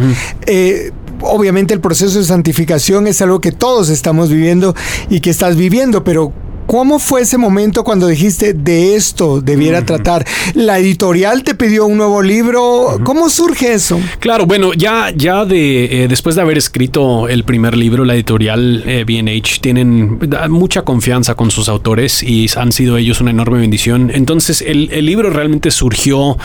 Eh, 0.46 0.92
obviamente 1.20 1.74
el 1.74 1.80
proceso 1.80 2.18
de 2.18 2.24
santificación 2.24 3.06
es 3.06 3.22
algo 3.22 3.40
que 3.40 3.52
todos 3.52 3.88
estamos 3.88 4.30
viviendo 4.30 4.74
y 5.08 5.20
que 5.20 5.30
estás 5.30 5.56
viviendo, 5.56 6.04
pero 6.04 6.32
¿Cómo 6.66 6.98
fue 6.98 7.22
ese 7.22 7.38
momento 7.38 7.84
cuando 7.84 8.06
dijiste 8.06 8.54
de 8.54 8.96
esto 8.96 9.40
debiera 9.40 9.84
tratar? 9.84 10.24
¿La 10.54 10.78
editorial 10.78 11.44
te 11.44 11.54
pidió 11.54 11.86
un 11.86 11.96
nuevo 11.96 12.22
libro? 12.22 12.98
¿Cómo 13.04 13.28
surge 13.28 13.74
eso? 13.74 14.00
Claro, 14.18 14.46
bueno, 14.46 14.72
ya, 14.72 15.10
ya 15.14 15.44
de, 15.44 16.04
eh, 16.04 16.08
después 16.08 16.36
de 16.36 16.42
haber 16.42 16.58
escrito 16.58 17.28
el 17.28 17.44
primer 17.44 17.76
libro, 17.76 18.04
la 18.04 18.14
editorial 18.14 18.82
eh, 18.86 19.04
BH 19.04 19.60
tienen 19.60 20.18
mucha 20.48 20.82
confianza 20.82 21.34
con 21.34 21.50
sus 21.50 21.68
autores 21.68 22.22
y 22.22 22.46
han 22.56 22.72
sido 22.72 22.96
ellos 22.96 23.20
una 23.20 23.30
enorme 23.30 23.58
bendición. 23.58 24.10
Entonces 24.12 24.62
el, 24.62 24.88
el 24.92 25.06
libro 25.06 25.30
realmente 25.30 25.70
surgió 25.70 26.38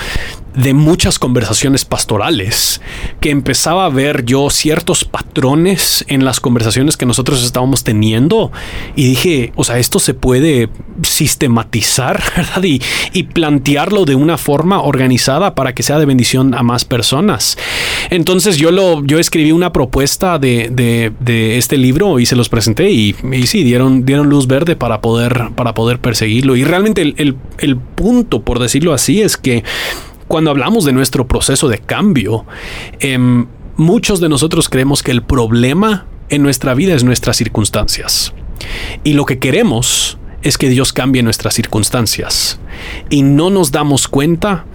de 0.55 0.73
muchas 0.73 1.19
conversaciones 1.19 1.85
pastorales, 1.85 2.81
que 3.19 3.29
empezaba 3.29 3.85
a 3.85 3.89
ver 3.89 4.25
yo 4.25 4.49
ciertos 4.49 5.05
patrones 5.05 6.05
en 6.07 6.25
las 6.25 6.39
conversaciones 6.39 6.97
que 6.97 7.05
nosotros 7.05 7.43
estábamos 7.43 7.83
teniendo 7.83 8.51
y 8.95 9.05
dije, 9.05 9.51
o 9.55 9.63
sea, 9.63 9.77
esto 9.77 9.99
se 9.99 10.13
puede 10.13 10.69
sistematizar, 11.03 12.21
¿verdad? 12.35 12.63
Y, 12.63 12.79
plantearlo 13.29 14.05
de 14.05 14.15
una 14.15 14.37
forma 14.37 14.81
organizada 14.81 15.53
para 15.53 15.75
que 15.75 15.83
sea 15.83 15.99
de 15.99 16.05
bendición 16.05 16.55
a 16.55 16.63
más 16.63 16.83
personas. 16.83 17.57
Entonces 18.09 18.57
yo, 18.57 18.71
lo, 18.71 19.05
yo 19.05 19.19
escribí 19.19 19.51
una 19.51 19.71
propuesta 19.71 20.39
de, 20.39 21.11
este 21.57 21.77
libro 21.77 22.19
y 22.19 22.25
se 22.25 22.35
los 22.35 22.49
presenté 22.49 22.89
y, 22.91 23.15
y, 23.31 23.45
sí, 23.45 23.63
dieron, 23.63 24.05
dieron 24.05 24.29
luz 24.29 24.47
verde 24.47 24.75
para 24.75 24.99
poder, 24.99 25.49
para 25.55 25.73
poder 25.73 25.99
perseguirlo. 25.99 26.55
Y 26.55 26.63
realmente 26.63 27.01
el, 27.01 27.37
el 27.59 27.77
punto, 27.77 28.41
por 28.41 28.59
decirlo 28.59 28.93
así, 28.93 29.21
es 29.21 29.37
que 29.37 29.63
cuando 30.29 30.51
hablamos 30.51 30.85
de 30.85 30.93
nuestro 30.93 31.27
proceso 31.27 31.67
de 31.69 31.79
cambio, 31.79 32.45
em, 32.99 33.47
muchos 33.77 34.19
de 34.19 34.29
nosotros 34.29 34.69
creemos 34.69 35.01
que 35.01 35.09
el 35.09 35.23
problema 35.23 36.05
en 36.29 36.43
nuestra 36.43 36.75
vida 36.75 36.93
es 36.93 37.03
nuestras 37.03 37.35
circunstancias. 37.35 38.31
Y 39.03 39.13
lo 39.13 39.25
que 39.25 39.39
queremos 39.39 40.19
es 40.43 40.59
que 40.59 40.69
Dios 40.69 40.93
cambie 40.93 41.23
nuestras 41.23 41.55
circunstancias. 41.55 42.59
Y 43.09 43.23
no 43.23 43.49
nos 43.49 43.71
damos 43.71 44.07
cuenta 44.07 44.65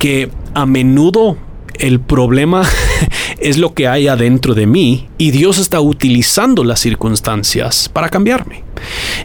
que 0.00 0.32
a 0.52 0.66
menudo 0.66 1.36
el 1.78 2.00
problema 2.00 2.64
es 3.38 3.58
lo 3.58 3.74
que 3.74 3.88
hay 3.88 4.08
adentro 4.08 4.54
de 4.54 4.66
mí 4.66 5.08
y 5.18 5.30
Dios 5.30 5.58
está 5.58 5.80
utilizando 5.80 6.64
las 6.64 6.80
circunstancias 6.80 7.88
para 7.92 8.08
cambiarme. 8.08 8.62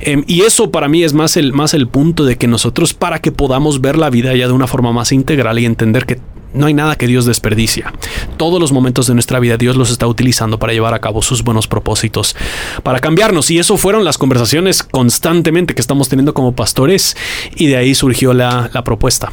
Em, 0.02 0.24
y 0.28 0.42
eso 0.42 0.72
para 0.72 0.88
mí 0.88 1.04
es 1.04 1.14
más 1.14 1.38
el, 1.38 1.54
más 1.54 1.74
el 1.74 1.88
punto 1.88 2.26
de 2.26 2.38
que 2.38 2.48
nosotros, 2.48 2.94
para 2.94 3.20
que 3.20 3.32
podamos 3.32 3.82
ver 3.82 3.98
la 3.98 4.10
vida 4.10 4.36
ya 4.36 4.48
de 4.48 4.54
una 4.54 4.68
forma 4.68 4.92
más 4.92 5.12
integral 5.12 5.60
y 5.60 5.66
entender 5.66 6.06
que 6.06 6.20
no 6.54 6.66
hay 6.66 6.74
nada 6.74 6.96
que 6.96 7.08
Dios 7.08 7.26
desperdicia. 7.26 7.94
Todos 8.38 8.60
los 8.60 8.72
momentos 8.72 9.08
de 9.08 9.14
nuestra 9.14 9.40
vida 9.40 9.58
Dios 9.58 9.76
los 9.76 9.92
está 9.92 10.08
utilizando 10.08 10.60
para 10.60 10.74
llevar 10.74 10.94
a 10.94 11.00
cabo 11.00 11.22
sus 11.22 11.44
buenos 11.44 11.68
propósitos, 11.68 12.36
para 12.84 13.00
cambiarnos. 13.00 13.52
Y 13.52 13.60
eso 13.60 13.78
fueron 13.78 14.04
las 14.06 14.18
conversaciones 14.18 14.84
constantemente 14.84 15.76
que 15.76 15.82
estamos 15.82 16.10
teniendo 16.10 16.34
como 16.34 16.54
pastores 16.54 17.16
y 17.56 17.68
de 17.68 17.78
ahí 17.78 17.96
surgió 17.96 18.34
la, 18.34 18.70
la 18.74 18.84
propuesta. 18.84 19.32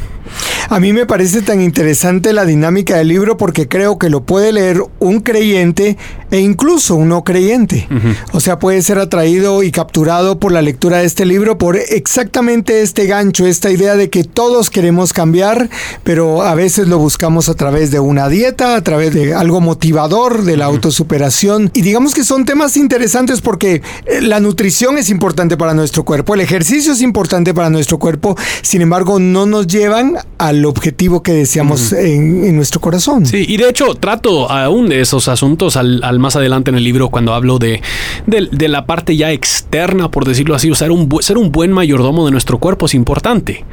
A 0.68 0.80
mí 0.80 0.92
me 0.92 1.06
parece 1.06 1.42
tan 1.42 1.60
interesante 1.62 2.32
la 2.32 2.44
dinámica 2.44 2.96
del 2.96 3.08
libro 3.08 3.36
porque 3.36 3.68
creo 3.68 3.98
que 3.98 4.10
lo 4.10 4.22
puede 4.22 4.52
leer 4.52 4.82
un 4.98 5.20
creyente 5.20 5.96
e 6.31 6.41
incluso 6.41 6.97
un 6.97 7.09
no 7.09 7.24
creyente. 7.24 7.89
O 8.33 8.41
sea, 8.41 8.59
puede 8.59 8.83
ser 8.83 8.99
atraído 8.99 9.62
y 9.62 9.70
capturado 9.70 10.39
por 10.39 10.53
la 10.53 10.62
lectura 10.62 10.99
de 10.99 11.07
este 11.07 11.27
libro 11.27 11.59
por 11.59 11.77
exactamente 11.77 12.83
este 12.83 13.07
gancho, 13.07 13.47
esta 13.47 13.70
idea 13.70 13.97
de 13.97 14.11
que 14.11 14.24
todos 14.24 14.70
queremos 14.70 15.12
cambiar, 15.12 15.68
pero 16.05 16.43
a 16.43 16.55
veces 16.55 16.89
lo 16.89 16.99
buscamos 16.99 17.49
a 17.49 17.55
través 17.55 17.91
de 17.91 18.01
una 18.01 18.29
dieta, 18.29 18.77
a 18.77 18.83
través 18.83 19.14
de 19.14 19.35
algo 19.35 19.61
motivador, 19.61 20.45
de 20.45 20.57
la 20.57 20.66
autosuperación. 20.66 21.70
Y 21.74 21.83
digamos 21.83 22.14
que 22.14 22.24
son 22.24 22.45
temas 22.45 22.77
interesantes 22.77 23.41
porque 23.41 23.83
eh, 24.07 24.20
la 24.20 24.41
nutrición 24.41 24.99
es 24.99 25.11
importante 25.11 25.57
para 25.57 25.74
nuestro 25.74 26.05
cuerpo, 26.05 26.35
el 26.35 26.41
ejercicio 26.41 26.93
es 26.93 27.03
importante 27.03 27.55
para 27.55 27.70
nuestro 27.70 27.99
cuerpo, 27.99 28.37
sin 28.62 28.83
embargo 28.83 29.18
no 29.18 29.47
nos 29.47 29.66
llevan 29.66 30.16
al 30.39 30.64
objetivo 30.64 31.22
que 31.22 31.33
deseamos 31.33 31.93
en, 31.93 32.55
nuestro 32.57 32.81
corazón. 32.81 33.27
Sí, 33.27 33.45
y 33.49 33.57
de 33.57 33.68
hecho 33.68 33.95
trato 33.95 34.51
aún 34.51 34.89
de 34.89 35.01
esos 35.01 35.29
asuntos 35.29 35.77
al, 35.77 36.15
más 36.18 36.36
adelante 36.36 36.70
en 36.70 36.76
el 36.76 36.84
libro 36.84 37.08
cuando 37.08 37.34
hablo 37.34 37.58
de, 37.58 37.82
de, 38.26 38.68
la 38.68 38.86
parte 38.86 39.16
ya 39.16 39.32
externa, 39.32 40.10
por 40.10 40.24
decirlo 40.24 40.54
así, 40.54 40.70
un, 40.70 40.76
ser 41.20 41.38
un 41.38 41.52
buen 41.52 41.72
mayordomo 41.72 42.24
de 42.24 42.32
nuestro 42.32 42.58
cuerpo 42.58 42.86
es 42.86 42.94
importante, 42.94 43.64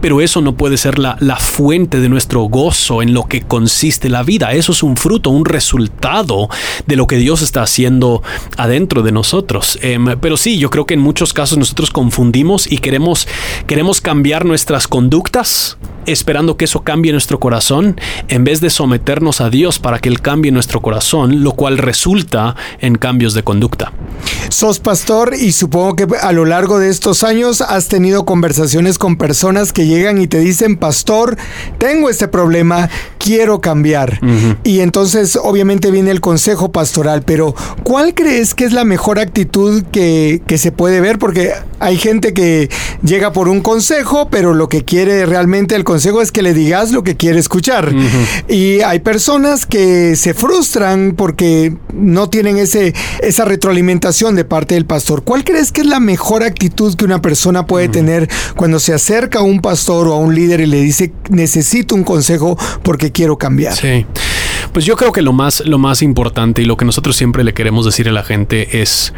pero 0.00 0.20
eso 0.20 0.40
no 0.40 0.56
puede 0.56 0.76
ser 0.76 0.98
la, 0.98 1.16
la 1.20 1.36
fuente 1.36 2.00
de 2.00 2.08
nuestro 2.08 2.42
gozo 2.42 3.02
en 3.02 3.14
lo 3.14 3.24
que 3.24 3.42
consiste 3.42 4.08
la 4.08 4.22
vida. 4.22 4.52
Eso 4.52 4.72
es 4.72 4.82
un 4.82 4.96
fruto, 4.96 5.30
un 5.30 5.44
resultado 5.44 6.48
de 6.86 6.96
lo 6.96 7.06
que 7.06 7.16
Dios 7.16 7.42
está 7.42 7.62
haciendo 7.62 8.22
adentro 8.56 9.02
de 9.02 9.12
nosotros. 9.12 9.78
Em, 9.82 10.18
pero 10.20 10.36
sí, 10.36 10.58
yo 10.58 10.70
creo 10.70 10.86
que 10.86 10.94
en 10.94 11.00
muchos 11.00 11.32
casos 11.32 11.58
nosotros 11.58 11.90
confundimos 11.90 12.70
y 12.70 12.78
queremos, 12.78 13.28
queremos 13.66 14.00
cambiar 14.00 14.44
nuestras 14.44 14.88
conductas 14.88 15.78
esperando 16.06 16.56
que 16.56 16.66
eso 16.66 16.82
cambie 16.82 17.12
nuestro 17.12 17.40
corazón 17.40 17.98
en 18.28 18.44
vez 18.44 18.60
de 18.60 18.70
someternos 18.70 19.40
a 19.40 19.50
Dios 19.50 19.78
para 19.78 19.98
que 19.98 20.08
Él 20.08 20.20
cambie 20.20 20.52
nuestro 20.52 20.80
corazón, 20.80 21.42
lo 21.42 21.52
cual 21.52 21.78
resulta 21.84 22.56
en 22.80 22.96
cambios 22.96 23.34
de 23.34 23.44
conducta. 23.44 23.92
Sos 24.48 24.78
pastor 24.78 25.34
y 25.34 25.52
supongo 25.52 25.96
que 25.96 26.06
a 26.20 26.32
lo 26.32 26.44
largo 26.44 26.78
de 26.78 26.88
estos 26.88 27.24
años 27.24 27.60
has 27.60 27.88
tenido 27.88 28.24
conversaciones 28.24 28.98
con 28.98 29.16
personas 29.16 29.72
que 29.72 29.86
llegan 29.86 30.20
y 30.20 30.26
te 30.26 30.38
dicen, 30.38 30.76
pastor, 30.76 31.36
tengo 31.78 32.08
este 32.08 32.28
problema 32.28 32.88
quiero 33.18 33.60
cambiar. 33.60 34.20
Y 34.64 34.80
entonces 34.80 35.38
obviamente 35.42 35.90
viene 35.90 36.10
el 36.10 36.20
consejo 36.20 36.70
pastoral, 36.70 37.22
pero 37.22 37.54
¿cuál 37.82 38.14
crees 38.14 38.54
que 38.54 38.64
es 38.64 38.72
la 38.72 38.84
mejor 38.84 39.18
actitud 39.18 39.82
que, 39.90 40.42
que 40.46 40.58
se 40.58 40.72
puede 40.72 41.00
ver? 41.00 41.18
Porque 41.18 41.52
hay 41.80 41.96
gente 41.96 42.34
que 42.34 42.70
llega 43.02 43.32
por 43.32 43.48
un 43.48 43.60
consejo, 43.60 44.28
pero 44.30 44.54
lo 44.54 44.68
que 44.68 44.84
quiere 44.84 45.26
realmente 45.26 45.74
el 45.74 45.84
consejo 45.84 46.20
es 46.22 46.32
que 46.32 46.42
le 46.42 46.54
digas 46.54 46.92
lo 46.92 47.02
que 47.02 47.16
quiere 47.16 47.38
escuchar. 47.38 47.92
Y 48.48 48.80
hay 48.82 49.00
personas 49.00 49.66
que 49.66 50.16
se 50.16 50.34
frustran 50.34 51.14
porque 51.16 51.73
no 51.92 52.28
tienen 52.28 52.58
ese, 52.58 52.94
esa 53.20 53.44
retroalimentación 53.44 54.34
de 54.34 54.44
parte 54.44 54.74
del 54.74 54.86
pastor. 54.86 55.24
¿Cuál 55.24 55.44
crees 55.44 55.72
que 55.72 55.82
es 55.82 55.86
la 55.86 56.00
mejor 56.00 56.42
actitud 56.42 56.94
que 56.94 57.04
una 57.04 57.22
persona 57.22 57.66
puede 57.66 57.88
tener 57.88 58.28
cuando 58.56 58.78
se 58.78 58.92
acerca 58.92 59.40
a 59.40 59.42
un 59.42 59.60
pastor 59.60 60.08
o 60.08 60.14
a 60.14 60.18
un 60.18 60.34
líder 60.34 60.60
y 60.60 60.66
le 60.66 60.80
dice 60.80 61.12
necesito 61.30 61.94
un 61.94 62.04
consejo? 62.04 62.58
porque 62.82 63.12
quiero 63.12 63.38
cambiar. 63.38 63.74
Sí. 63.74 64.06
Pues 64.72 64.84
yo 64.84 64.96
creo 64.96 65.12
que 65.12 65.22
lo 65.22 65.32
más, 65.32 65.60
lo 65.66 65.78
más 65.78 66.02
importante 66.02 66.62
y 66.62 66.64
lo 66.64 66.76
que 66.76 66.84
nosotros 66.84 67.16
siempre 67.16 67.44
le 67.44 67.54
queremos 67.54 67.84
decir 67.84 68.08
a 68.08 68.12
la 68.12 68.22
gente 68.22 68.82
es 68.82 69.12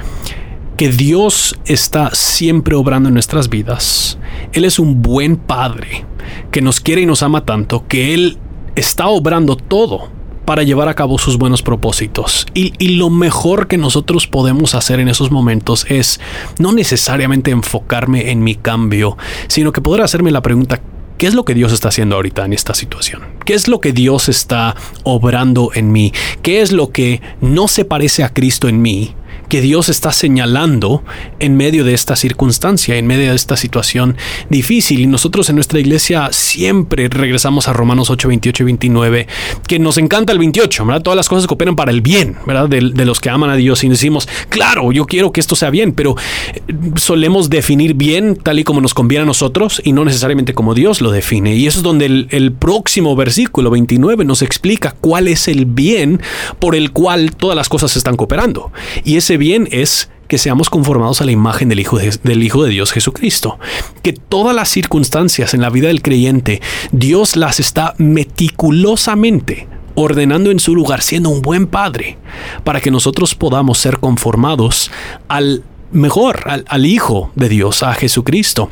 que 0.76 0.90
Dios 0.90 1.58
está 1.64 2.10
siempre 2.12 2.74
obrando 2.74 3.08
en 3.08 3.14
nuestras 3.14 3.48
vidas. 3.48 4.18
Él 4.52 4.64
es 4.64 4.78
un 4.78 5.02
buen 5.02 5.36
padre 5.36 6.04
que 6.50 6.60
nos 6.60 6.80
quiere 6.80 7.02
y 7.02 7.06
nos 7.06 7.22
ama 7.22 7.44
tanto 7.44 7.86
que 7.88 8.12
Él 8.12 8.38
está 8.74 9.08
obrando 9.08 9.56
todo 9.56 10.10
para 10.46 10.62
llevar 10.62 10.88
a 10.88 10.94
cabo 10.94 11.18
sus 11.18 11.36
buenos 11.36 11.60
propósitos. 11.60 12.46
Y, 12.54 12.72
lo 12.96 13.10
mejor 13.10 13.66
que 13.66 13.76
nosotros 13.76 14.26
podemos 14.26 14.74
hacer 14.74 15.00
en 15.00 15.08
esos 15.08 15.30
momentos 15.30 15.84
es 15.90 16.20
no 16.58 16.72
necesariamente 16.72 17.50
enfocarme 17.50 18.30
en 18.30 18.42
mi 18.42 18.54
cambio, 18.54 19.18
sino 19.48 19.72
que 19.72 19.82
poder 19.82 20.00
hacerme 20.00 20.30
la 20.30 20.40
pregunta, 20.40 20.80
¿Qué 21.18 21.26
es 21.26 21.34
lo 21.34 21.46
que 21.46 21.54
Dios 21.54 21.72
está 21.72 21.88
haciendo 21.88 22.16
ahorita 22.16 22.44
en 22.44 22.52
esta 22.52 22.74
situación? 22.74 23.22
¿Qué 23.46 23.54
es 23.54 23.68
lo 23.68 23.80
que 23.80 23.92
Dios 23.92 24.28
está 24.28 24.76
obrando 25.02 25.70
en 25.74 25.90
mí? 25.90 26.12
¿Qué 26.42 26.60
es 26.60 26.72
lo 26.72 26.92
que 26.92 27.22
no 27.40 27.68
se 27.68 27.86
parece 27.86 28.22
a 28.22 28.28
Cristo 28.28 28.68
en 28.68 28.82
mí? 28.82 29.14
Que 29.48 29.60
Dios 29.60 29.88
está 29.88 30.12
señalando 30.12 31.02
en 31.38 31.56
medio 31.56 31.84
de 31.84 31.94
esta 31.94 32.16
circunstancia, 32.16 32.96
en 32.96 33.06
medio 33.06 33.30
de 33.30 33.36
esta 33.36 33.56
situación 33.56 34.16
difícil. 34.50 35.00
Y 35.00 35.06
nosotros 35.06 35.48
en 35.48 35.56
nuestra 35.56 35.80
iglesia 35.80 36.28
siempre 36.32 37.08
regresamos 37.08 37.68
a 37.68 37.72
Romanos 37.72 38.10
8, 38.10 38.28
28 38.28 38.62
y 38.62 38.66
29, 38.66 39.26
que 39.66 39.78
nos 39.78 39.98
encanta 39.98 40.32
el 40.32 40.38
28, 40.38 40.84
¿verdad? 40.86 41.02
Todas 41.02 41.16
las 41.16 41.28
cosas 41.28 41.46
cooperan 41.46 41.76
para 41.76 41.90
el 41.90 42.00
bien, 42.00 42.36
¿verdad? 42.46 42.68
De, 42.68 43.06
los 43.06 43.20
que 43.20 43.30
aman 43.30 43.50
a 43.50 43.56
Dios. 43.56 43.84
Y 43.84 43.88
decimos, 43.88 44.28
claro, 44.48 44.90
yo 44.90 45.06
quiero 45.06 45.30
que 45.30 45.40
esto 45.40 45.54
sea 45.54 45.70
bien, 45.70 45.92
pero 45.92 46.16
eh, 46.54 46.60
solemos 46.96 47.48
definir 47.50 47.94
bien 47.94 48.36
tal 48.36 48.58
y 48.58 48.64
como 48.64 48.80
nos 48.80 48.94
conviene 48.94 49.22
a 49.22 49.26
nosotros 49.26 49.80
y 49.84 49.92
no 49.92 50.04
necesariamente 50.04 50.54
como 50.54 50.74
Dios 50.74 51.00
lo 51.00 51.10
define. 51.10 51.54
Y 51.54 51.66
eso 51.66 51.78
es 51.78 51.82
donde 51.82 52.06
el, 52.06 52.28
el 52.30 52.52
próximo 52.52 53.14
versículo 53.14 53.70
29 53.70 54.24
nos 54.24 54.42
explica 54.42 54.94
cuál 55.00 55.28
es 55.28 55.48
el 55.48 55.66
bien 55.66 56.20
por 56.58 56.74
el 56.74 56.90
cual 56.90 57.34
todas 57.36 57.56
las 57.56 57.68
cosas 57.68 57.96
están 57.96 58.16
cooperando. 58.16 58.72
Y 59.04 59.16
ese 59.16 59.35
bien 59.36 59.68
es 59.70 60.10
que 60.28 60.38
seamos 60.38 60.70
conformados 60.70 61.20
a 61.20 61.24
la 61.24 61.32
imagen 61.32 61.68
del 61.68 61.80
Hijo, 61.80 61.98
de, 61.98 62.18
del 62.22 62.42
Hijo 62.42 62.64
de 62.64 62.70
Dios 62.70 62.92
Jesucristo. 62.92 63.58
Que 64.02 64.12
todas 64.12 64.54
las 64.54 64.68
circunstancias 64.68 65.54
en 65.54 65.60
la 65.60 65.70
vida 65.70 65.88
del 65.88 66.02
creyente, 66.02 66.60
Dios 66.92 67.36
las 67.36 67.60
está 67.60 67.94
meticulosamente 67.98 69.68
ordenando 69.96 70.50
en 70.50 70.60
su 70.60 70.74
lugar, 70.74 71.02
siendo 71.02 71.30
un 71.30 71.42
buen 71.42 71.66
padre, 71.66 72.18
para 72.64 72.80
que 72.80 72.90
nosotros 72.90 73.34
podamos 73.34 73.78
ser 73.78 73.98
conformados 73.98 74.90
al 75.26 75.64
mejor, 75.90 76.44
al, 76.66 76.86
Hijo 76.86 77.32
de 77.34 77.48
Dios, 77.48 77.82
a 77.82 77.94
Jesucristo. 77.94 78.70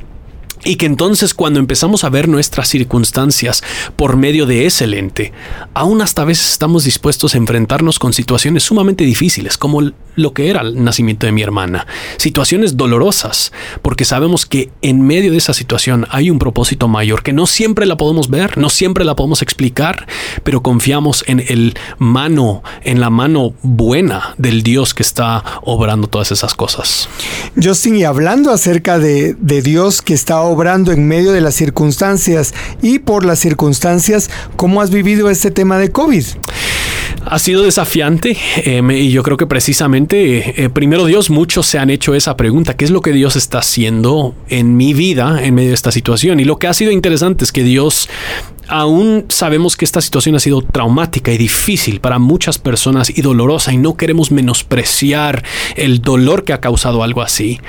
Y 0.67 0.77
que 0.77 0.87
entonces 0.87 1.35
cuando 1.35 1.61
empezamos 1.61 2.05
a 2.05 2.11
ver 2.11 2.29
nuestras 2.29 2.69
circunstancias 2.69 3.63
por 3.97 4.17
medio 4.17 4.47
de 4.47 4.67
ese 4.67 4.87
lente, 4.87 5.33
aún 5.75 6.01
hasta 6.01 6.25
veces 6.25 6.53
estamos 6.53 6.85
dispuestos 6.85 7.35
a 7.35 7.39
enfrentarnos 7.39 7.99
con 7.99 8.13
situaciones 8.13 8.63
sumamente 8.63 9.05
difíciles, 9.05 9.59
como 9.59 9.83
lo 10.17 10.33
que 10.33 10.51
era 10.51 10.63
el 10.63 10.83
nacimiento 10.83 11.27
de 11.27 11.33
mi 11.33 11.43
hermana. 11.43 11.87
Situaciones 12.17 12.77
dolorosas, 12.77 13.53
porque 13.83 14.05
sabemos 14.05 14.47
que 14.47 14.71
en 14.83 15.03
medio 15.03 15.33
de 15.33 15.39
esa 15.39 15.55
situación 15.55 16.07
hay 16.11 16.31
un 16.31 16.39
propósito 16.39 16.89
mayor, 16.89 17.23
que 17.23 17.33
no 17.33 17.47
siempre 17.47 17.87
la 17.87 17.97
podemos 17.97 18.31
ver, 18.31 18.59
no 18.59 18.69
siempre 18.69 19.05
la 19.05 19.17
podemos 19.17 19.43
explicar, 19.43 20.07
pero 20.43 20.63
confiamos 20.63 21.25
en 21.27 21.41
el 21.41 21.75
mano, 21.99 22.63
en 22.83 23.01
la 23.01 23.11
mano 23.11 23.55
buena 23.63 24.35
del 24.39 24.63
Dios 24.63 24.95
que 24.95 25.03
está 25.03 25.43
obrando 25.63 26.09
todas 26.09 26.33
esas 26.33 26.55
cosas. 26.55 27.09
Justin, 27.61 27.97
y 27.97 28.05
hablando 28.05 28.51
acerca 28.51 28.99
de, 28.99 29.35
de 29.35 29.63
Dios 29.63 30.03
que 30.03 30.15
está 30.15 30.41
obrando 30.41 30.93
en 30.93 31.07
medio 31.07 31.33
de 31.33 31.41
las 31.41 31.55
circunstancias 31.55 32.55
y 32.83 32.99
por 32.99 33.25
las 33.25 33.39
circunstancias, 33.39 34.31
¿cómo 34.57 34.81
has 34.81 34.91
vivido 34.91 35.31
este 35.31 35.51
tema 35.51 35.79
de 35.79 35.91
COVID? 35.91 36.25
Ha 37.27 37.39
sido 37.39 37.63
desafiante 37.63 38.37
eh, 38.59 38.83
y 38.93 39.11
yo 39.11 39.23
creo 39.23 39.37
que 39.37 39.47
precisamente, 39.47 40.65
eh, 40.65 40.71
primero 40.71 41.07
Dios, 41.07 41.31
muchos 41.31 41.67
se 41.67 41.79
han 41.79 41.91
hecho 41.91 42.15
esa 42.15 42.37
pregunta, 42.37 42.77
¿qué 42.77 42.85
es 42.85 42.91
lo 42.91 43.01
que 43.01 43.13
Dios 43.13 43.37
está 43.37 43.59
haciendo 43.59 44.35
en 44.49 44.77
mi 44.77 44.95
vida 44.95 45.43
en 45.43 45.55
medio 45.55 45.71
de 45.71 45.75
esta 45.75 45.91
situación? 45.91 46.41
Y 46.41 46.45
lo 46.45 46.59
que 46.59 46.67
ha 46.67 46.75
sido 46.75 46.93
interesante 46.93 47.45
es 47.45 47.53
que 47.53 47.63
Dios 47.63 48.09
aún 48.69 49.27
sabemos 49.29 49.77
que 49.77 49.85
esta 49.85 50.01
situación 50.01 50.35
ha 50.37 50.41
sido 50.41 50.63
traumática 50.63 51.33
y 51.33 51.39
difícil 51.39 52.01
para 52.01 52.19
muchas 52.19 52.59
personas 52.59 53.11
y 53.17 53.23
dolorosa 53.23 53.73
y 53.73 53.79
no 53.79 53.97
queremos 53.97 54.31
menospreciar 54.31 55.45
el 55.77 56.01
dolor 56.03 56.45
que 56.45 56.53
ha 56.53 56.61
causado 56.61 57.03
algo 57.03 57.23
así. 57.23 57.61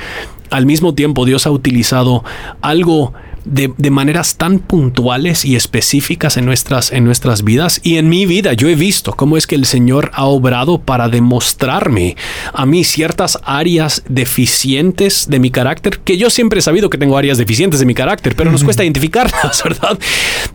Al 0.50 0.66
mismo 0.66 0.94
tiempo 0.94 1.26
Dios 1.26 1.48
ha 1.48 1.52
utilizado 1.52 2.24
algo 2.62 3.14
de, 3.46 3.74
de, 3.78 3.90
maneras 3.92 4.38
tan 4.38 4.60
puntuales 4.60 5.46
y 5.46 5.56
específicas 5.56 6.38
en 6.38 6.46
nuestras, 6.46 6.92
en 6.92 7.06
nuestras 7.06 7.44
vidas 7.44 7.80
y 7.84 7.98
en 7.98 8.10
mi 8.10 8.26
vida. 8.26 8.54
Yo 8.54 8.68
he 8.68 8.76
visto 8.76 9.14
cómo 9.14 9.38
es 9.38 9.48
que 9.48 9.56
el 9.56 9.66
Señor 9.66 10.12
ha 10.14 10.26
obrado 10.26 10.80
para 10.80 11.10
demostrarme 11.10 12.18
a 12.54 12.66
mí 12.66 12.84
ciertas 12.84 13.40
áreas 13.44 14.04
deficientes 14.10 15.28
de 15.30 15.40
mi 15.40 15.52
carácter, 15.52 16.00
que 16.00 16.18
yo 16.18 16.30
siempre 16.30 16.60
he 16.60 16.62
sabido 16.62 16.90
que 16.90 16.98
tengo 16.98 17.18
áreas 17.18 17.38
deficientes 17.38 17.80
de 17.80 17.86
mi 17.86 17.94
carácter, 17.94 18.36
pero 18.36 18.52
nos 18.52 18.64
cuesta 18.64 18.84
identificarlas, 18.86 19.64
¿verdad? 19.64 19.98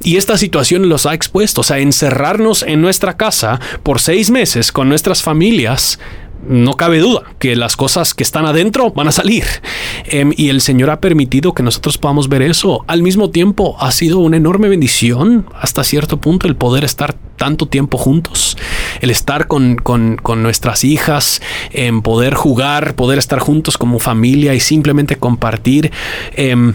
Y 0.03 0.17
esta 0.17 0.37
situación 0.37 0.89
los 0.89 1.07
ha 1.07 1.15
expuesto, 1.15 1.61
o 1.61 1.65
sea, 1.65 1.79
encerrarnos 1.79 2.63
en 2.63 2.81
nuestra 2.81 3.17
casa 3.17 3.61
por 3.83 4.01
seis 4.01 4.31
meses 4.31 4.73
con 4.73 4.89
nuestras 4.89 5.23
familias 5.23 5.99
no 6.47 6.75
cabe 6.75 6.99
duda 6.99 7.23
que 7.39 7.57
las 7.57 7.77
cosas 7.77 8.15
que 8.15 8.23
están 8.23 8.47
adentro 8.47 8.91
van 8.93 9.09
a 9.09 9.13
salir. 9.13 9.45
Eh, 10.05 10.31
y 10.37 10.49
el 10.49 10.61
Señor 10.61 10.91
ha 10.91 11.01
permitido 11.01 11.55
que 11.55 11.63
nosotros 11.63 11.99
podamos 11.99 12.29
ver 12.29 12.43
eso. 12.43 12.85
Al 12.87 13.03
mismo 13.03 13.31
tiempo, 13.31 13.77
ha 13.79 13.93
sido 13.93 14.19
una 14.19 14.37
enorme 14.37 14.69
bendición 14.69 15.47
hasta 15.55 15.85
cierto 15.85 16.19
punto 16.19 16.47
el 16.47 16.57
poder 16.57 16.85
estar 16.85 17.15
tanto 17.37 17.67
tiempo 17.67 17.97
juntos, 17.97 18.57
el 19.01 19.11
estar 19.11 19.47
con, 19.47 19.77
con, 19.77 20.17
con 20.17 20.43
nuestras 20.43 20.85
hijas, 20.85 21.41
en 21.71 22.03
poder 22.03 22.35
jugar, 22.35 22.95
poder 22.95 23.19
estar 23.19 23.39
juntos 23.39 23.79
como 23.79 23.99
familia 23.99 24.55
y 24.55 24.61
simplemente 24.61 25.17
compartir. 25.17 25.91
Eh, 26.37 26.75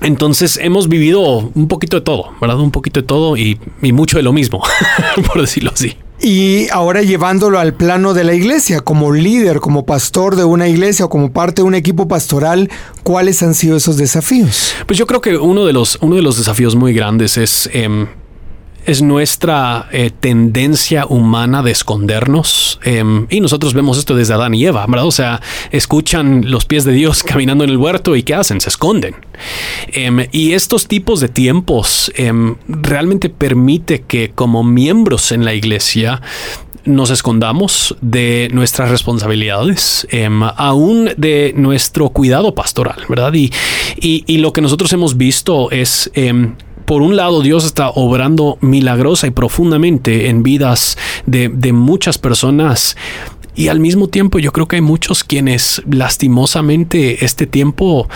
entonces 0.00 0.58
hemos 0.60 0.88
vivido 0.88 1.50
un 1.54 1.68
poquito 1.68 1.96
de 1.96 2.02
todo, 2.02 2.32
¿verdad? 2.40 2.58
Un 2.58 2.72
poquito 2.72 3.00
de 3.00 3.06
todo 3.06 3.36
y, 3.36 3.58
y 3.82 3.92
mucho 3.92 4.16
de 4.16 4.22
lo 4.22 4.32
mismo, 4.32 4.62
por 5.26 5.40
decirlo 5.40 5.70
así. 5.72 5.96
Y 6.24 6.68
ahora 6.70 7.02
llevándolo 7.02 7.58
al 7.58 7.74
plano 7.74 8.14
de 8.14 8.22
la 8.22 8.32
iglesia, 8.32 8.80
como 8.80 9.12
líder, 9.12 9.58
como 9.58 9.84
pastor 9.84 10.36
de 10.36 10.44
una 10.44 10.68
iglesia 10.68 11.06
o 11.06 11.08
como 11.08 11.32
parte 11.32 11.62
de 11.62 11.66
un 11.66 11.74
equipo 11.74 12.06
pastoral, 12.06 12.70
¿cuáles 13.02 13.42
han 13.42 13.54
sido 13.54 13.76
esos 13.76 13.96
desafíos? 13.96 14.72
Pues 14.86 14.96
yo 14.96 15.08
creo 15.08 15.20
que 15.20 15.36
uno 15.36 15.66
de 15.66 15.72
los, 15.72 15.98
uno 16.00 16.14
de 16.14 16.22
los 16.22 16.38
desafíos 16.38 16.76
muy 16.76 16.94
grandes 16.94 17.36
es... 17.36 17.68
Eh, 17.72 18.06
es 18.84 19.02
nuestra 19.02 19.88
eh, 19.92 20.10
tendencia 20.18 21.06
humana 21.06 21.62
de 21.62 21.70
escondernos. 21.70 22.80
Eh, 22.84 23.26
y 23.30 23.40
nosotros 23.40 23.74
vemos 23.74 23.98
esto 23.98 24.14
desde 24.14 24.34
Adán 24.34 24.54
y 24.54 24.66
Eva, 24.66 24.86
¿verdad? 24.86 25.06
O 25.06 25.12
sea, 25.12 25.40
escuchan 25.70 26.50
los 26.50 26.64
pies 26.64 26.84
de 26.84 26.92
Dios 26.92 27.22
caminando 27.24 27.64
en 27.64 27.70
el 27.70 27.76
huerto 27.76 28.16
y 28.16 28.22
¿qué 28.22 28.34
hacen? 28.34 28.60
Se 28.60 28.70
esconden. 28.70 29.14
Eh, 29.88 30.28
y 30.32 30.52
estos 30.52 30.88
tipos 30.88 31.20
de 31.20 31.28
tiempos 31.28 32.12
realmente 32.68 33.28
permite 33.28 34.02
que 34.02 34.30
como 34.34 34.62
miembros 34.62 35.32
en 35.32 35.44
la 35.44 35.54
iglesia 35.54 36.20
nos 36.84 37.10
escondamos 37.10 37.96
de 38.00 38.48
nuestras 38.52 38.90
responsabilidades, 38.90 40.06
aún 40.56 41.10
de 41.16 41.52
nuestro 41.56 42.10
cuidado 42.10 42.54
pastoral, 42.54 43.04
¿verdad? 43.08 43.32
Y, 43.34 43.52
y, 43.96 44.38
lo 44.38 44.52
que 44.52 44.60
nosotros 44.60 44.92
hemos 44.92 45.16
visto 45.16 45.70
es... 45.70 46.10
por 46.84 47.02
un 47.02 47.16
lado, 47.16 47.42
Dios 47.42 47.64
está 47.64 47.90
obrando 47.90 48.58
milagrosa 48.60 49.26
y 49.26 49.30
profundamente 49.30 50.28
en 50.28 50.42
vidas 50.42 50.98
de, 51.26 51.48
muchas 51.72 52.18
personas. 52.18 52.96
Y 53.54 53.68
al 53.68 53.80
mismo 53.80 54.08
tiempo 54.08 54.38
yo 54.38 54.52
creo 54.52 54.66
que 54.66 54.76
hay 54.76 54.82
muchos 54.82 55.24
quienes 55.24 55.82
lastimosamente 55.90 57.24
este 57.24 57.46
tiempo 57.46 58.08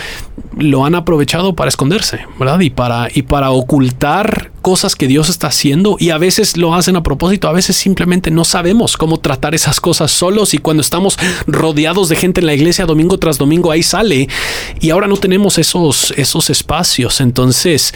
lo 0.57 0.85
han 0.85 0.95
aprovechado 0.95 1.53
para 1.53 1.69
esconderse, 1.69 2.21
¿verdad? 2.39 2.59
Y 2.61 2.71
para, 2.71 3.07
y 3.13 3.21
para 3.21 3.51
ocultar 3.51 4.51
cosas 4.67 4.97
que 4.97 5.07
Dios 5.07 5.29
está 5.29 5.47
haciendo 5.47 5.95
y 5.97 6.09
a 6.09 6.17
veces 6.17 6.57
lo 6.57 6.75
hacen 6.75 6.97
a 6.97 7.01
propósito, 7.01 7.47
a 7.47 7.53
veces 7.53 7.77
simplemente 7.77 8.31
no 8.31 8.43
sabemos 8.43 8.97
cómo 8.97 9.17
tratar 9.17 9.55
esas 9.55 9.79
cosas 9.79 10.11
solos 10.11 10.53
y 10.53 10.57
cuando 10.57 10.81
estamos 10.81 11.17
rodeados 11.47 12.09
de 12.09 12.17
gente 12.17 12.41
en 12.41 12.47
la 12.47 12.53
iglesia 12.53 12.85
domingo 12.85 13.17
tras 13.17 13.37
domingo 13.37 13.71
ahí 13.71 13.81
sale 13.81 14.27
y 14.81 14.89
ahora 14.89 15.07
no 15.07 15.15
tenemos 15.15 15.57
esos, 15.57 16.13
esos 16.17 16.49
espacios. 16.49 17.21
Entonces 17.21 17.93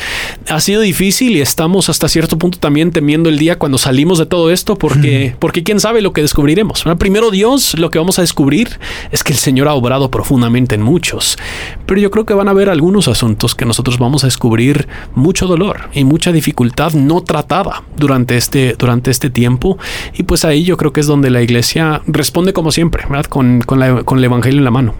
ha 0.47 0.61
sido 0.61 0.79
difícil 0.79 1.35
y 1.35 1.41
estamos 1.41 1.89
hasta 1.89 2.07
cierto 2.07 2.37
punto 2.37 2.57
también 2.57 2.91
temiendo 2.91 3.27
el 3.27 3.37
día 3.37 3.59
cuando 3.59 3.77
salimos 3.77 4.17
de 4.17 4.27
todo 4.27 4.49
esto 4.49 4.77
porque, 4.77 5.35
porque 5.39 5.63
quién 5.63 5.81
sabe 5.81 6.01
lo 6.01 6.13
que 6.13 6.21
descubriremos. 6.21 6.85
Primero 6.99 7.31
Dios, 7.31 7.77
lo 7.77 7.89
que 7.89 7.99
vamos 7.99 8.17
a 8.17 8.21
descubrir 8.21 8.79
es 9.11 9.25
que 9.25 9.33
el 9.33 9.39
Señor 9.39 9.67
ha 9.67 9.73
obrado 9.73 10.09
profundamente 10.09 10.75
en 10.75 10.83
muchos, 10.83 11.37
pero 11.85 11.99
yo 11.99 12.09
creo 12.11 12.25
que 12.25 12.33
van 12.33 12.47
a 12.47 12.51
haber 12.51 12.69
algunos 12.69 13.09
asuntos 13.09 13.55
que 13.55 13.65
nosotros 13.65 13.99
vamos 13.99 14.23
a 14.23 14.27
descubrir 14.27 14.87
mucho 15.15 15.47
dolor 15.47 15.89
y 15.93 16.05
mucha 16.05 16.31
dificultad 16.31 16.60
no 16.95 17.21
tratada 17.21 17.83
durante 17.97 18.37
este, 18.37 18.75
durante 18.77 19.11
este 19.11 19.29
tiempo. 19.29 19.77
Y 20.17 20.23
pues 20.23 20.45
ahí 20.45 20.63
yo 20.63 20.77
creo 20.77 20.93
que 20.93 20.99
es 20.99 21.07
donde 21.07 21.29
la 21.29 21.41
iglesia 21.41 22.01
responde 22.07 22.53
como 22.53 22.71
siempre. 22.71 23.03
Con, 23.29 23.61
con 23.61 24.17
el 24.17 24.23
Evangelio 24.23 24.59
en 24.59 24.65
la 24.65 24.71
mano. 24.71 24.95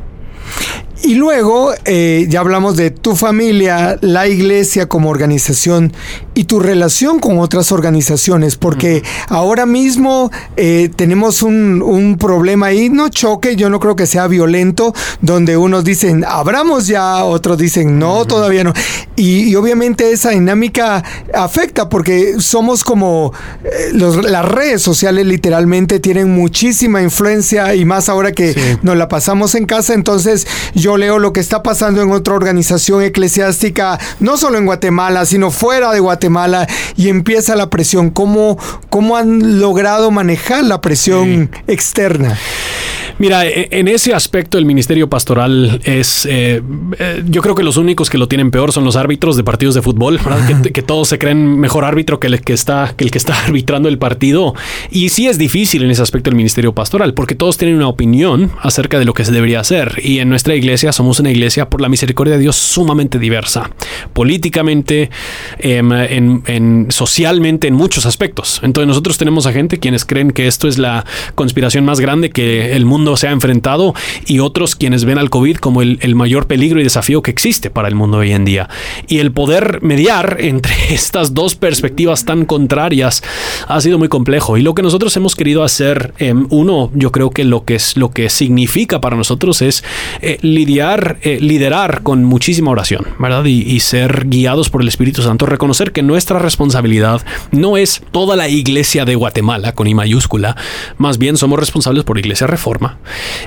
Y 1.03 1.15
luego 1.15 1.73
eh, 1.85 2.27
ya 2.29 2.41
hablamos 2.41 2.77
de 2.77 2.91
tu 2.91 3.15
familia, 3.15 3.97
la 4.01 4.27
iglesia 4.27 4.87
como 4.87 5.09
organización 5.09 5.93
y 6.35 6.43
tu 6.43 6.59
relación 6.59 7.19
con 7.19 7.39
otras 7.39 7.71
organizaciones, 7.71 8.55
porque 8.55 9.03
ahora 9.27 9.65
mismo 9.65 10.31
eh, 10.57 10.91
tenemos 10.95 11.41
un, 11.41 11.81
un, 11.81 12.17
problema 12.17 12.67
ahí, 12.67 12.89
no 12.89 13.09
choque, 13.09 13.55
yo 13.55 13.69
no 13.69 13.79
creo 13.79 13.95
que 13.95 14.05
sea 14.05 14.27
violento, 14.27 14.93
donde 15.21 15.57
unos 15.57 15.83
dicen, 15.83 16.23
abramos 16.27 16.85
ya, 16.87 17.23
otros 17.23 17.57
dicen, 17.57 17.97
no, 17.97 18.25
todavía 18.25 18.63
no. 18.63 18.73
Y, 19.15 19.49
y, 19.49 19.55
obviamente 19.55 20.11
esa 20.11 20.29
dinámica 20.29 21.03
afecta 21.33 21.89
porque 21.89 22.35
somos 22.39 22.83
como 22.83 23.33
eh, 23.63 23.89
los, 23.93 24.17
las 24.23 24.45
redes 24.45 24.81
sociales 24.81 25.25
literalmente 25.25 25.99
tienen 25.99 26.33
muchísima 26.33 27.01
influencia 27.01 27.75
y 27.75 27.85
más 27.85 28.07
ahora 28.07 28.31
que 28.31 28.53
sí. 28.53 28.59
nos 28.83 28.97
la 28.97 29.07
pasamos 29.07 29.55
en 29.55 29.65
casa, 29.65 29.93
entonces 29.93 30.47
yo 30.75 30.90
leo 30.97 31.19
lo 31.19 31.33
que 31.33 31.39
está 31.39 31.63
pasando 31.63 32.01
en 32.01 32.11
otra 32.11 32.33
organización 32.33 33.03
eclesiástica, 33.03 33.99
no 34.19 34.37
solo 34.37 34.57
en 34.57 34.65
Guatemala, 34.65 35.25
sino 35.25 35.51
fuera 35.51 35.91
de 35.91 35.99
Guatemala, 35.99 36.67
y 36.95 37.09
empieza 37.09 37.55
la 37.55 37.69
presión. 37.69 38.09
¿Cómo, 38.09 38.57
cómo 38.89 39.17
han 39.17 39.59
logrado 39.59 40.11
manejar 40.11 40.63
la 40.63 40.81
presión 40.81 41.49
sí. 41.53 41.61
externa? 41.67 42.37
Mira, 43.21 43.45
e, 43.45 43.67
en 43.69 43.87
ese 43.87 44.15
aspecto 44.15 44.57
el 44.57 44.65
ministerio 44.65 45.07
pastoral 45.07 45.79
es, 45.83 46.25
eh, 46.25 46.59
eh, 46.97 47.23
yo 47.27 47.43
creo 47.43 47.53
que 47.53 47.61
los 47.61 47.77
únicos 47.77 48.09
que 48.09 48.17
lo 48.17 48.27
tienen 48.27 48.49
peor 48.49 48.71
son 48.71 48.83
los 48.83 48.95
árbitros 48.95 49.37
de 49.37 49.43
partidos 49.43 49.75
de 49.75 49.83
fútbol, 49.83 50.19
que, 50.63 50.71
que, 50.71 50.81
todos 50.81 51.09
se 51.09 51.19
creen 51.19 51.59
mejor 51.59 51.85
árbitro 51.85 52.19
que 52.19 52.25
el 52.25 52.41
que 52.41 52.53
está 52.53 52.95
que 52.97 53.03
el 53.03 53.11
que 53.11 53.19
está 53.19 53.39
arbitrando 53.45 53.89
el 53.89 53.99
partido. 53.99 54.55
Y 54.89 55.09
sí 55.09 55.27
es 55.27 55.37
difícil 55.37 55.83
en 55.83 55.91
ese 55.91 56.01
aspecto 56.01 56.31
el 56.31 56.35
ministerio 56.35 56.73
pastoral, 56.73 57.13
porque 57.13 57.35
todos 57.35 57.59
tienen 57.59 57.77
una 57.77 57.89
opinión 57.89 58.51
acerca 58.59 58.97
de 58.97 59.05
lo 59.05 59.13
que 59.13 59.23
se 59.23 59.31
debería 59.31 59.59
hacer. 59.59 60.01
Y 60.03 60.17
en 60.17 60.29
nuestra 60.29 60.55
iglesia 60.55 60.80
somos 60.91 61.19
una 61.19 61.29
iglesia 61.29 61.69
por 61.69 61.81
la 61.81 61.89
misericordia 61.89 62.35
de 62.35 62.41
Dios 62.41 62.55
sumamente 62.55 63.19
diversa, 63.19 63.69
políticamente, 64.13 65.09
em, 65.59 65.91
en, 65.91 66.87
socialmente, 66.89 67.67
en 67.67 67.75
muchos 67.75 68.05
aspectos. 68.05 68.59
Entonces 68.63 68.87
nosotros 68.87 69.17
tenemos 69.17 69.45
a 69.45 69.53
gente 69.53 69.79
quienes 69.79 70.05
creen 70.05 70.31
que 70.31 70.47
esto 70.47 70.67
es 70.67 70.77
la 70.77 71.05
conspiración 71.35 71.85
más 71.85 71.99
grande 71.99 72.29
que 72.29 72.75
el 72.75 72.85
mundo 72.85 73.17
se 73.17 73.27
ha 73.27 73.31
enfrentado 73.31 73.93
y 74.25 74.39
otros 74.39 74.75
quienes 74.75 75.05
ven 75.05 75.17
al 75.17 75.29
COVID 75.29 75.57
como 75.57 75.81
el, 75.81 76.15
mayor 76.15 76.47
peligro 76.47 76.79
y 76.79 76.83
desafío 76.83 77.21
que 77.21 77.31
existe 77.31 77.69
para 77.69 77.87
el 77.87 77.95
mundo 77.95 78.17
hoy 78.17 78.31
en 78.31 78.45
día. 78.45 78.69
Y 79.07 79.19
el 79.19 79.31
poder 79.31 79.81
mediar 79.81 80.37
entre 80.39 80.73
estas 80.93 81.33
dos 81.33 81.55
perspectivas 81.55 82.25
tan 82.25 82.45
contrarias 82.45 83.23
ha 83.67 83.79
sido 83.81 83.97
muy 83.97 84.09
complejo. 84.09 84.57
Y 84.57 84.61
lo 84.61 84.75
que 84.75 84.81
nosotros 84.81 85.15
hemos 85.17 85.35
querido 85.35 85.63
hacer, 85.63 86.13
em, 86.19 86.47
uno, 86.49 86.91
yo 86.93 87.11
creo 87.11 87.29
que 87.29 87.43
lo 87.43 87.65
que 87.65 87.75
es 87.75 87.97
lo 87.97 88.11
que 88.11 88.29
significa 88.29 89.01
para 89.01 89.15
nosotros 89.15 89.61
es 89.61 89.83
eh, 90.21 90.37
lidiar, 90.41 90.70
eh, 90.79 91.39
liderar 91.41 92.01
con 92.03 92.23
muchísima 92.23 92.71
oración, 92.71 93.05
¿verdad? 93.19 93.45
Y, 93.45 93.79
ser 93.81 94.27
guiados 94.27 94.69
por 94.69 94.81
el 94.81 94.87
Espíritu 94.87 95.21
Santo, 95.21 95.45
reconocer 95.45 95.91
que 95.91 96.03
nuestra 96.03 96.39
responsabilidad 96.39 97.21
no 97.51 97.77
es 97.77 98.01
toda 98.11 98.35
la 98.35 98.47
iglesia 98.47 99.05
de 99.05 99.15
Guatemala 99.15 99.73
con 99.73 99.87
I 99.87 99.93
mayúscula, 99.93 100.55
más 100.97 101.17
bien 101.17 101.37
somos 101.37 101.59
responsables 101.59 102.03
por 102.03 102.19
Iglesia 102.19 102.47
Reforma. 102.47 102.99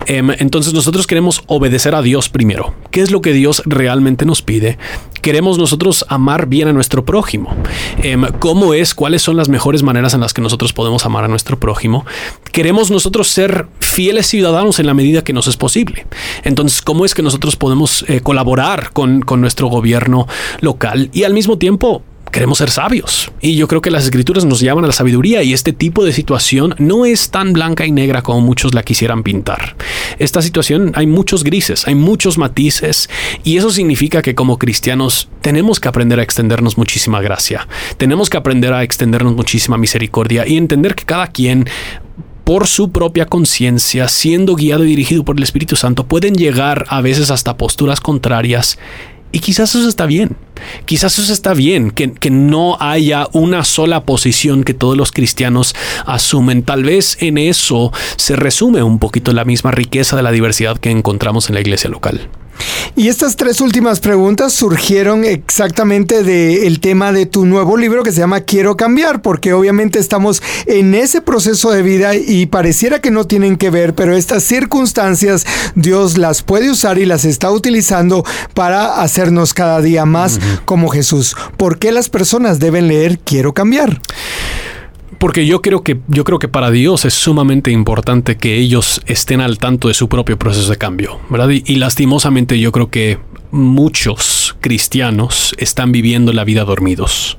Em, 0.06 0.30
entonces 0.38 0.74
nosotros 0.74 1.06
queremos 1.06 1.42
obedecer 1.46 1.94
a 1.94 2.02
Dios 2.02 2.28
primero. 2.28 2.74
¿Qué 2.90 3.00
es 3.00 3.10
lo 3.10 3.22
que 3.22 3.32
Dios 3.32 3.62
realmente 3.64 4.24
nos 4.24 4.42
pide? 4.42 4.78
Queremos 5.22 5.56
nosotros 5.56 6.04
amar 6.08 6.46
bien 6.46 6.68
a 6.68 6.72
nuestro 6.72 7.04
prójimo. 7.04 7.56
Em, 8.02 8.26
¿Cómo 8.40 8.74
es? 8.74 8.94
¿Cuáles 8.94 9.22
son 9.22 9.36
las 9.36 9.48
mejores 9.48 9.82
maneras 9.82 10.14
en 10.14 10.20
las 10.20 10.34
que 10.34 10.42
nosotros 10.42 10.72
podemos 10.72 11.06
amar 11.06 11.24
a 11.24 11.28
nuestro 11.28 11.58
prójimo? 11.58 12.04
Queremos 12.52 12.90
nosotros 12.90 13.28
ser 13.28 13.66
fieles 13.80 14.26
ciudadanos 14.26 14.78
en 14.78 14.86
la 14.86 14.94
medida 14.94 15.22
que 15.24 15.32
nos 15.32 15.46
es 15.46 15.56
posible. 15.56 16.06
Entonces, 16.42 16.82
¿cómo 16.82 17.04
es 17.04 17.13
que 17.14 17.22
nosotros 17.22 17.56
podemos 17.56 18.04
eh, 18.08 18.20
colaborar 18.20 18.92
con, 18.92 19.20
con 19.20 19.40
nuestro 19.40 19.68
gobierno 19.68 20.26
local 20.60 21.10
y 21.12 21.24
al 21.24 21.34
mismo 21.34 21.58
tiempo 21.58 22.02
queremos 22.34 22.58
ser 22.58 22.70
sabios. 22.70 23.30
Y 23.40 23.54
yo 23.54 23.68
creo 23.68 23.80
que 23.80 23.92
las 23.92 24.02
escrituras 24.02 24.44
nos 24.44 24.58
llaman 24.58 24.82
a 24.82 24.88
la 24.88 24.92
sabiduría 24.92 25.44
y 25.44 25.52
este 25.52 25.72
tipo 25.72 26.04
de 26.04 26.12
situación 26.12 26.74
no 26.78 27.06
es 27.06 27.30
tan 27.30 27.52
blanca 27.52 27.86
y 27.86 27.92
negra 27.92 28.22
como 28.22 28.40
muchos 28.40 28.74
la 28.74 28.82
quisieran 28.82 29.22
pintar. 29.22 29.76
Esta 30.18 30.42
situación 30.42 30.90
hay 30.96 31.06
muchos 31.06 31.44
grises, 31.44 31.86
hay 31.86 31.94
muchos 31.94 32.36
matices 32.36 33.08
y 33.44 33.56
eso 33.56 33.70
significa 33.70 34.20
que 34.20 34.34
como 34.34 34.58
cristianos 34.58 35.28
tenemos 35.42 35.78
que 35.78 35.86
aprender 35.86 36.18
a 36.18 36.24
extendernos 36.24 36.76
muchísima 36.76 37.20
gracia, 37.20 37.68
tenemos 37.98 38.28
que 38.28 38.36
aprender 38.36 38.72
a 38.72 38.82
extendernos 38.82 39.36
muchísima 39.36 39.78
misericordia 39.78 40.44
y 40.44 40.56
entender 40.56 40.96
que 40.96 41.04
cada 41.04 41.28
quien 41.28 41.68
por 42.44 42.66
su 42.66 42.90
propia 42.90 43.26
conciencia, 43.26 44.08
siendo 44.08 44.54
guiado 44.54 44.84
y 44.84 44.88
dirigido 44.88 45.24
por 45.24 45.36
el 45.36 45.42
Espíritu 45.42 45.76
Santo, 45.76 46.06
pueden 46.06 46.34
llegar 46.34 46.84
a 46.88 47.00
veces 47.00 47.30
hasta 47.30 47.56
posturas 47.56 48.00
contrarias 48.00 48.78
y 49.32 49.40
quizás 49.40 49.74
eso 49.74 49.88
está 49.88 50.06
bien. 50.06 50.36
Quizás 50.84 51.18
eso 51.18 51.32
está 51.32 51.54
bien, 51.54 51.90
que, 51.90 52.12
que, 52.12 52.30
no 52.30 52.76
haya 52.80 53.28
una 53.32 53.64
sola 53.64 54.04
posición 54.04 54.64
que 54.64 54.74
todos 54.74 54.96
los 54.96 55.12
cristianos 55.12 55.74
asumen. 56.06 56.62
Tal 56.62 56.84
vez 56.84 57.16
en 57.20 57.38
eso 57.38 57.92
se 58.16 58.36
resume 58.36 58.82
un 58.82 58.98
poquito 58.98 59.32
la 59.32 59.44
misma 59.44 59.70
riqueza 59.70 60.16
de 60.16 60.22
la 60.22 60.32
diversidad 60.32 60.78
que 60.78 60.90
encontramos 60.90 61.48
en 61.48 61.54
la 61.54 61.60
iglesia 61.60 61.90
local. 61.90 62.28
Y 62.96 63.08
estas 63.08 63.34
tres 63.36 63.60
últimas 63.60 63.98
preguntas 63.98 64.52
surgieron 64.52 65.24
exactamente 65.24 66.22
del 66.22 66.78
tema 66.78 67.12
de 67.12 67.26
tu 67.26 67.44
nuevo 67.44 67.76
libro 67.76 68.04
que 68.04 68.12
se 68.12 68.20
llama 68.20 68.42
Quiero 68.42 68.76
cambiar, 68.76 69.20
porque 69.20 69.52
obviamente 69.52 69.98
estamos 69.98 70.42
en 70.66 70.94
ese 70.94 71.20
proceso 71.20 71.72
de 71.72 71.82
vida 71.82 72.14
y 72.14 72.46
pareciera 72.46 73.00
que 73.00 73.10
no 73.10 73.26
tienen 73.26 73.56
que 73.56 73.70
ver, 73.70 73.94
pero 73.94 74.16
estas 74.16 74.44
circunstancias 74.44 75.44
Dios 75.74 76.18
las 76.18 76.42
puede 76.42 76.70
usar 76.70 76.98
y 76.98 77.04
las 77.04 77.24
está 77.24 77.50
utilizando 77.50 78.24
para 78.54 79.02
hacernos 79.02 79.54
cada 79.54 79.80
día 79.80 80.04
más 80.04 80.38
como 80.64 80.88
Jesús. 80.88 81.36
¿Por 81.56 81.78
qué 81.78 81.92
las 81.92 82.08
personas 82.08 82.58
deben 82.58 82.88
leer 82.88 83.18
Quiero 83.18 83.52
cambiar? 83.54 84.00
Porque 85.18 85.46
yo 85.46 85.62
creo 85.62 85.82
que 85.82 86.00
yo 86.08 86.24
creo 86.24 86.38
que 86.38 86.48
para 86.48 86.70
Dios 86.70 87.04
es 87.04 87.14
sumamente 87.14 87.70
importante 87.70 88.36
que 88.36 88.58
ellos 88.58 89.00
estén 89.06 89.40
al 89.40 89.58
tanto 89.58 89.88
de 89.88 89.94
su 89.94 90.08
propio 90.08 90.38
proceso 90.38 90.70
de 90.70 90.76
cambio, 90.76 91.18
¿verdad? 91.30 91.48
Y, 91.48 91.76
lastimosamente 91.76 92.58
yo 92.58 92.72
creo 92.72 92.90
que 92.90 93.18
muchos 93.50 94.56
cristianos 94.60 95.54
están 95.58 95.92
viviendo 95.92 96.32
la 96.32 96.44
vida 96.44 96.64
dormidos 96.64 97.38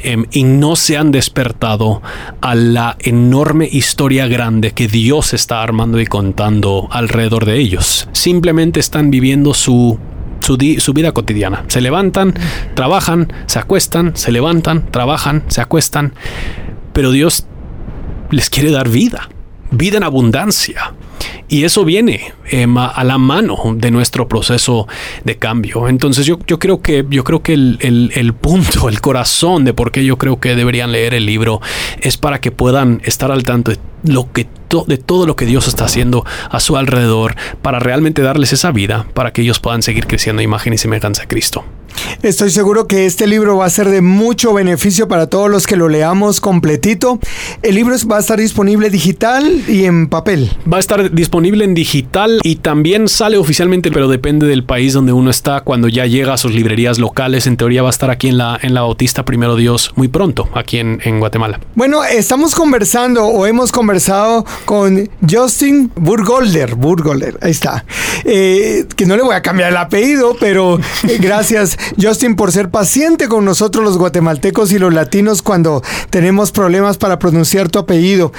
em, 0.00 0.24
y 0.30 0.44
no 0.44 0.76
se 0.76 0.96
han 0.96 1.10
despertado 1.10 2.00
a 2.40 2.54
la 2.54 2.96
enorme 3.00 3.68
historia 3.70 4.28
grande 4.28 4.70
que 4.70 4.86
Dios 4.86 5.34
está 5.34 5.62
armando 5.62 6.00
y 6.00 6.06
contando 6.06 6.88
alrededor 6.90 7.44
de 7.44 7.58
ellos. 7.58 8.08
Simplemente 8.12 8.80
están 8.80 9.10
viviendo 9.10 9.52
su 9.54 9.98
su, 10.46 10.56
su, 10.78 10.92
vida 10.92 11.12
cotidiana. 11.12 11.64
Se 11.68 11.80
levantan, 11.80 12.34
trabajan, 12.74 13.32
se 13.46 13.58
acuestan, 13.58 14.16
se 14.16 14.32
levantan, 14.32 14.90
trabajan, 14.90 15.42
se 15.48 15.60
acuestan 15.60 16.14
pero 16.96 17.10
Dios 17.10 17.44
les 18.30 18.48
quiere 18.48 18.70
dar 18.70 18.88
vida, 18.88 19.28
vida 19.70 19.98
en 19.98 20.02
abundancia. 20.02 20.94
Y 21.46 21.64
eso 21.64 21.84
viene 21.84 22.32
a 22.74 23.04
la 23.04 23.18
mano 23.18 23.58
de 23.76 23.90
nuestro 23.90 24.28
proceso 24.28 24.88
de 25.22 25.36
cambio. 25.36 25.88
Entonces 25.88 26.24
yo, 26.24 26.38
yo 26.46 26.58
creo 26.58 26.80
que, 26.80 27.04
yo 27.10 27.22
creo 27.22 27.42
que 27.42 27.52
el, 27.52 27.76
el, 27.82 28.12
el, 28.14 28.32
punto, 28.32 28.88
el 28.88 29.02
corazón 29.02 29.66
de 29.66 29.74
por 29.74 29.92
qué 29.92 30.06
yo 30.06 30.16
creo 30.16 30.40
que 30.40 30.56
deberían 30.56 30.90
leer 30.90 31.12
el 31.12 31.26
libro 31.26 31.60
es 32.00 32.16
para 32.16 32.40
que 32.40 32.50
puedan 32.50 33.02
estar 33.04 33.30
al 33.30 33.42
tanto 33.42 33.72
de 33.72 33.78
lo 34.06 34.32
que 34.32 34.46
de 34.86 34.98
todo 34.98 35.26
lo 35.26 35.36
que 35.36 35.46
Dios 35.46 35.68
está 35.68 35.84
haciendo 35.84 36.24
a 36.50 36.58
su 36.60 36.76
alrededor 36.76 37.36
para 37.62 37.78
realmente 37.78 38.22
darles 38.22 38.52
esa 38.52 38.72
vida 38.72 39.06
para 39.14 39.32
que 39.32 39.42
ellos 39.42 39.60
puedan 39.60 39.82
seguir 39.82 40.06
creciendo 40.06 40.42
imagen 40.42 40.72
y 40.72 40.78
semejanza 40.78 41.22
a 41.22 41.28
Cristo. 41.28 41.64
Estoy 42.22 42.50
seguro 42.50 42.86
que 42.86 43.06
este 43.06 43.26
libro 43.26 43.56
va 43.56 43.66
a 43.66 43.70
ser 43.70 43.88
de 43.88 44.02
mucho 44.02 44.52
beneficio 44.52 45.08
para 45.08 45.28
todos 45.28 45.50
los 45.50 45.66
que 45.66 45.76
lo 45.76 45.88
leamos 45.88 46.40
completito. 46.40 47.18
El 47.62 47.74
libro 47.74 47.96
va 48.10 48.16
a 48.16 48.20
estar 48.20 48.38
disponible 48.38 48.90
digital 48.90 49.62
y 49.68 49.84
en 49.84 50.08
papel. 50.08 50.50
Va 50.70 50.76
a 50.76 50.80
estar 50.80 51.12
disponible 51.12 51.64
en 51.64 51.74
digital 51.74 52.40
y 52.42 52.56
también 52.56 53.08
sale 53.08 53.38
oficialmente, 53.38 53.90
pero 53.90 54.08
depende 54.08 54.46
del 54.46 54.64
país 54.64 54.92
donde 54.92 55.12
uno 55.12 55.30
está. 55.30 55.62
Cuando 55.62 55.88
ya 55.88 56.06
llega 56.06 56.34
a 56.34 56.36
sus 56.36 56.52
librerías 56.52 56.98
locales, 56.98 57.46
en 57.46 57.56
teoría 57.56 57.82
va 57.82 57.88
a 57.88 57.90
estar 57.90 58.10
aquí 58.10 58.28
en 58.28 58.38
la, 58.38 58.58
en 58.60 58.74
la 58.74 58.82
Bautista 58.82 59.24
Primero 59.24 59.56
Dios 59.56 59.92
muy 59.96 60.08
pronto, 60.08 60.48
aquí 60.54 60.78
en, 60.78 61.00
en 61.04 61.18
Guatemala. 61.18 61.60
Bueno, 61.74 62.04
estamos 62.04 62.54
conversando 62.54 63.24
o 63.24 63.46
hemos 63.46 63.72
conversado 63.72 63.95
con 64.64 65.08
Justin 65.28 65.90
Burgolder. 65.94 66.74
Burgolder, 66.74 67.38
ahí 67.40 67.50
está. 67.50 67.84
Eh, 68.24 68.86
que 68.96 69.06
no 69.06 69.16
le 69.16 69.22
voy 69.22 69.34
a 69.34 69.42
cambiar 69.42 69.70
el 69.70 69.76
apellido, 69.76 70.36
pero 70.38 70.78
eh, 71.08 71.18
gracias 71.18 71.78
Justin 72.00 72.36
por 72.36 72.52
ser 72.52 72.70
paciente 72.70 73.28
con 73.28 73.44
nosotros 73.44 73.84
los 73.84 73.98
guatemaltecos 73.98 74.72
y 74.72 74.78
los 74.78 74.92
latinos 74.92 75.42
cuando 75.42 75.82
tenemos 76.10 76.52
problemas 76.52 76.98
para 76.98 77.18
pronunciar 77.18 77.68
tu 77.68 77.78
apellido. 77.78 78.32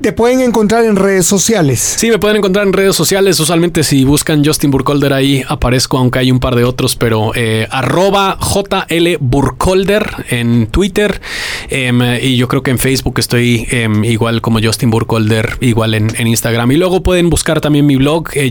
Te 0.00 0.12
pueden 0.12 0.40
encontrar 0.40 0.84
en 0.84 0.96
redes 0.96 1.26
sociales. 1.26 1.80
Sí, 1.80 2.10
me 2.10 2.18
pueden 2.18 2.38
encontrar 2.38 2.66
en 2.66 2.72
redes 2.72 2.96
sociales. 2.96 3.38
Usualmente 3.38 3.84
si 3.84 4.04
buscan 4.04 4.44
Justin 4.44 4.70
Burkholder 4.70 5.12
ahí 5.12 5.44
aparezco, 5.48 5.98
aunque 5.98 6.18
hay 6.18 6.30
un 6.30 6.40
par 6.40 6.56
de 6.56 6.64
otros, 6.64 6.96
pero 6.96 7.32
eh, 7.34 7.66
arroba 7.70 8.38
JL 8.40 9.16
Burkholder 9.20 10.24
en 10.30 10.66
Twitter. 10.66 11.20
Em, 11.68 12.00
y 12.20 12.36
yo 12.36 12.48
creo 12.48 12.62
que 12.62 12.70
en 12.70 12.78
Facebook 12.78 13.18
estoy 13.18 13.66
em, 13.70 14.04
igual 14.04 14.40
como 14.40 14.60
Justin 14.62 14.90
Burkholder, 14.90 15.03
igual 15.60 15.94
en, 15.94 16.26
Instagram. 16.26 16.72
Y 16.72 16.76
luego 16.76 17.02
pueden 17.02 17.30
buscar 17.30 17.60
también 17.60 17.86
mi 17.86 17.96
blog, 17.96 18.28
eh. 18.34 18.50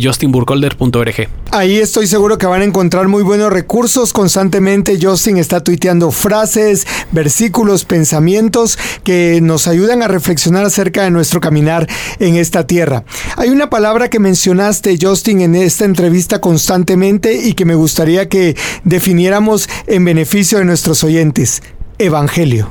Ahí 1.51 1.77
estoy 1.77 2.07
seguro 2.07 2.37
que 2.37 2.45
van 2.45 2.61
a 2.61 2.65
encontrar 2.65 3.07
muy 3.07 3.23
buenos 3.23 3.51
recursos. 3.51 4.13
Constantemente 4.13 4.97
Justin 5.01 5.37
está 5.37 5.63
tuiteando 5.63 6.11
frases, 6.11 6.87
versículos, 7.11 7.85
pensamientos 7.85 8.77
que 9.03 9.39
nos 9.41 9.67
ayudan 9.67 10.01
a 10.03 10.07
reflexionar 10.07 10.65
acerca 10.65 11.03
de 11.03 11.11
nuestro 11.11 11.41
caminar 11.41 11.87
en 12.19 12.35
esta 12.35 12.65
tierra. 12.65 13.03
Hay 13.37 13.49
una 13.49 13.69
palabra 13.69 14.09
que 14.09 14.19
mencionaste, 14.19 14.97
Justin, 14.99 15.41
en 15.41 15.55
esta 15.55 15.85
entrevista 15.85 16.41
constantemente 16.41 17.33
y 17.35 17.53
que 17.53 17.65
me 17.65 17.75
gustaría 17.75 18.29
que 18.29 18.55
definiéramos 18.83 19.69
en 19.87 20.05
beneficio 20.05 20.57
de 20.59 20.65
nuestros 20.65 21.03
oyentes. 21.03 21.61
Evangelio. 22.03 22.69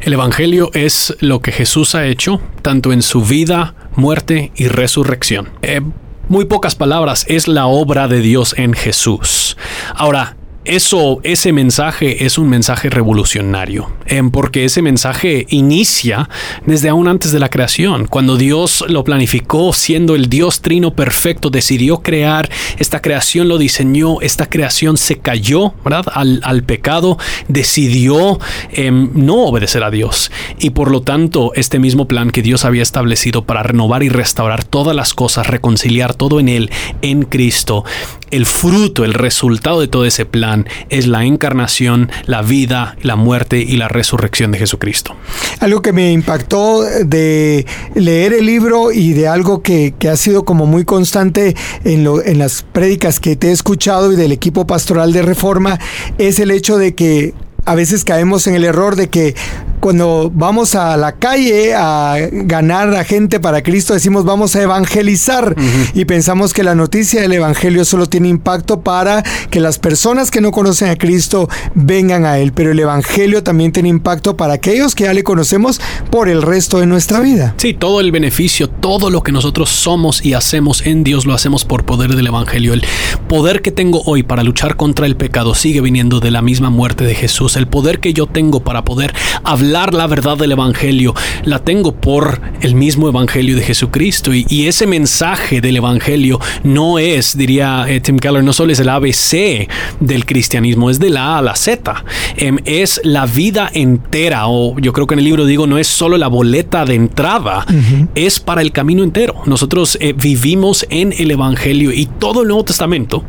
El 0.00 0.12
Evangelio 0.12 0.70
es 0.74 1.14
lo 1.20 1.40
que 1.40 1.52
Jesús 1.52 1.94
ha 1.94 2.06
hecho, 2.06 2.40
tanto 2.62 2.92
en 2.92 3.02
su 3.02 3.22
vida, 3.22 3.74
muerte 3.94 4.50
y 4.56 4.66
resurrección. 4.66 5.50
Eh, 5.62 5.80
muy 6.28 6.46
pocas 6.46 6.74
palabras, 6.74 7.24
es 7.28 7.46
la 7.46 7.66
obra 7.66 8.08
de 8.08 8.20
Dios 8.20 8.54
en 8.58 8.74
Jesús. 8.74 9.56
Ahora, 9.94 10.36
eso, 10.64 11.18
ese 11.24 11.52
mensaje 11.52 12.24
es 12.24 12.38
un 12.38 12.48
mensaje 12.48 12.88
revolucionario, 12.88 13.90
em, 14.06 14.30
porque 14.30 14.64
ese 14.64 14.80
mensaje 14.80 15.46
inicia 15.50 16.28
desde 16.66 16.88
aún 16.88 17.08
antes 17.08 17.32
de 17.32 17.40
la 17.40 17.48
creación, 17.48 18.06
cuando 18.06 18.36
Dios 18.36 18.84
lo 18.88 19.02
planificó, 19.02 19.72
siendo 19.72 20.14
el 20.14 20.28
Dios 20.28 20.60
trino 20.60 20.94
perfecto, 20.94 21.50
decidió 21.50 21.98
crear, 21.98 22.48
esta 22.78 23.02
creación 23.02 23.48
lo 23.48 23.58
diseñó, 23.58 24.20
esta 24.20 24.48
creación 24.48 24.96
se 24.98 25.18
cayó, 25.18 25.74
¿verdad? 25.84 26.06
Al, 26.14 26.62
pecado, 26.62 27.18
decidió 27.48 28.38
em, 28.70 29.10
no 29.14 29.46
obedecer 29.46 29.82
a 29.82 29.90
Dios, 29.90 30.30
y 30.60 30.70
por 30.70 30.92
lo 30.92 31.02
tanto, 31.02 31.52
este 31.56 31.80
mismo 31.80 32.06
plan 32.06 32.30
que 32.30 32.42
Dios 32.42 32.64
había 32.64 32.84
establecido 32.84 33.44
para 33.44 33.64
renovar 33.64 34.04
y 34.04 34.08
restaurar 34.08 34.62
todas 34.62 34.94
las 34.94 35.12
cosas, 35.12 35.48
reconciliar 35.48 36.14
todo 36.14 36.38
en 36.38 36.48
Él, 36.48 36.70
en 37.02 37.24
Cristo, 37.24 37.84
el 38.32 38.46
fruto, 38.46 39.04
el 39.04 39.14
resultado 39.14 39.80
de 39.80 39.88
todo 39.88 40.06
ese 40.06 40.24
plan 40.24 40.66
es 40.88 41.06
la 41.06 41.24
encarnación, 41.24 42.10
la 42.24 42.42
vida, 42.42 42.96
la 43.02 43.14
muerte 43.14 43.58
y 43.58 43.76
la 43.76 43.88
resurrección 43.88 44.50
de 44.52 44.58
Jesucristo. 44.58 45.14
Algo 45.60 45.82
que 45.82 45.92
me 45.92 46.10
impactó 46.12 46.82
de 46.82 47.66
leer 47.94 48.32
el 48.32 48.46
libro 48.46 48.90
y 48.90 49.12
de 49.12 49.28
algo 49.28 49.62
que, 49.62 49.94
ha 50.10 50.16
sido 50.16 50.44
como 50.44 50.66
muy 50.66 50.84
constante 50.84 51.54
en, 51.84 52.08
en 52.24 52.38
las 52.38 52.62
prédicas 52.62 53.20
que 53.20 53.36
te 53.36 53.48
he 53.48 53.52
escuchado 53.52 54.12
y 54.12 54.16
del 54.16 54.32
equipo 54.32 54.66
pastoral 54.66 55.12
de 55.12 55.22
Reforma 55.22 55.78
es 56.18 56.40
el 56.40 56.50
hecho 56.50 56.78
de 56.78 56.94
que 56.94 57.34
a 57.64 57.74
veces 57.74 58.04
caemos 58.04 58.46
en 58.46 58.54
el 58.54 58.64
error 58.64 58.96
de 58.96 59.08
que 59.08 59.34
cuando 59.82 60.30
vamos 60.32 60.76
a 60.76 60.96
la 60.96 61.10
calle 61.10 61.74
a 61.74 62.14
ganar 62.30 62.94
a 62.94 63.02
gente 63.02 63.40
para 63.40 63.64
Cristo, 63.64 63.94
decimos 63.94 64.24
vamos 64.24 64.54
a 64.54 64.62
evangelizar 64.62 65.56
y 65.92 66.04
pensamos 66.04 66.54
que 66.54 66.62
la 66.62 66.76
noticia 66.76 67.20
del 67.20 67.32
Evangelio 67.32 67.84
solo 67.84 68.06
tiene 68.06 68.28
impacto 68.28 68.82
para 68.82 69.24
que 69.50 69.58
las 69.58 69.80
personas 69.80 70.30
que 70.30 70.40
no 70.40 70.52
conocen 70.52 70.88
a 70.88 70.94
Cristo 70.94 71.48
vengan 71.74 72.24
a 72.24 72.38
Él, 72.38 72.52
pero 72.52 72.70
el 72.70 72.78
Evangelio 72.78 73.42
también 73.42 73.72
tiene 73.72 73.88
impacto 73.88 74.36
para 74.36 74.54
aquellos 74.54 74.94
que 74.94 75.04
ya 75.04 75.14
le 75.14 75.24
conocemos 75.24 75.80
por 76.10 76.28
el 76.28 76.42
resto 76.42 76.78
de 76.78 76.86
nuestra 76.86 77.18
vida. 77.18 77.54
Sí, 77.56 77.74
todo 77.74 77.98
el 78.00 78.12
beneficio, 78.12 78.68
todo 78.68 79.10
lo 79.10 79.24
que 79.24 79.32
nosotros 79.32 79.70
somos 79.70 80.24
y 80.24 80.34
hacemos 80.34 80.86
en 80.86 81.02
Dios 81.02 81.26
lo 81.26 81.34
hacemos 81.34 81.64
por 81.64 81.84
poder 81.84 82.14
del 82.14 82.28
Evangelio. 82.28 82.72
El 82.72 82.84
poder 83.28 83.62
que 83.62 83.72
tengo 83.72 84.02
hoy 84.06 84.22
para 84.22 84.44
luchar 84.44 84.76
contra 84.76 85.06
el 85.06 85.16
pecado 85.16 85.56
sigue 85.56 85.80
viniendo 85.80 86.20
de 86.20 86.30
la 86.30 86.40
misma 86.40 86.70
muerte 86.70 87.02
de 87.02 87.16
Jesús. 87.16 87.51
El 87.56 87.66
poder 87.66 88.00
que 88.00 88.12
yo 88.12 88.26
tengo 88.26 88.60
para 88.60 88.84
poder 88.84 89.14
hablar 89.44 89.94
la 89.94 90.06
verdad 90.06 90.36
del 90.36 90.52
Evangelio, 90.52 91.14
la 91.44 91.58
tengo 91.58 91.92
por 91.92 92.40
el 92.60 92.74
mismo 92.74 93.08
Evangelio 93.08 93.56
de 93.56 93.62
Jesucristo. 93.62 94.32
Y, 94.34 94.62
ese 94.62 94.86
mensaje 94.86 95.60
del 95.60 95.76
Evangelio 95.76 96.38
no 96.62 96.98
es, 96.98 97.36
diría 97.36 97.84
eh, 97.88 98.00
Tim 98.00 98.18
Keller, 98.18 98.44
no 98.44 98.52
solo 98.52 98.72
es 98.72 98.78
el 98.78 98.88
ABC 98.88 99.68
del 99.98 100.24
cristianismo, 100.24 100.88
es 100.88 101.00
de 101.00 101.10
la 101.10 101.34
A 101.34 101.38
a 101.38 101.42
la 101.42 101.56
Z. 101.56 102.04
Em, 102.36 102.58
es 102.64 103.00
la 103.02 103.26
vida 103.26 103.70
entera, 103.74 104.46
o 104.46 104.78
yo 104.78 104.92
creo 104.92 105.06
que 105.06 105.14
en 105.14 105.18
el 105.18 105.24
libro 105.24 105.44
digo, 105.44 105.66
no 105.66 105.78
es 105.78 105.88
solo 105.88 106.16
la 106.16 106.28
boleta 106.28 106.84
de 106.84 106.94
entrada, 106.94 107.66
es 108.14 108.40
para 108.40 108.62
el 108.62 108.72
camino 108.72 109.02
entero. 109.02 109.42
Nosotros 109.46 109.98
eh, 110.00 110.14
vivimos 110.16 110.86
en 110.90 111.12
el 111.18 111.30
Evangelio 111.30 111.92
y 111.92 112.06
todo 112.06 112.42
el 112.42 112.48
Nuevo 112.48 112.64
Testamento, 112.64 113.24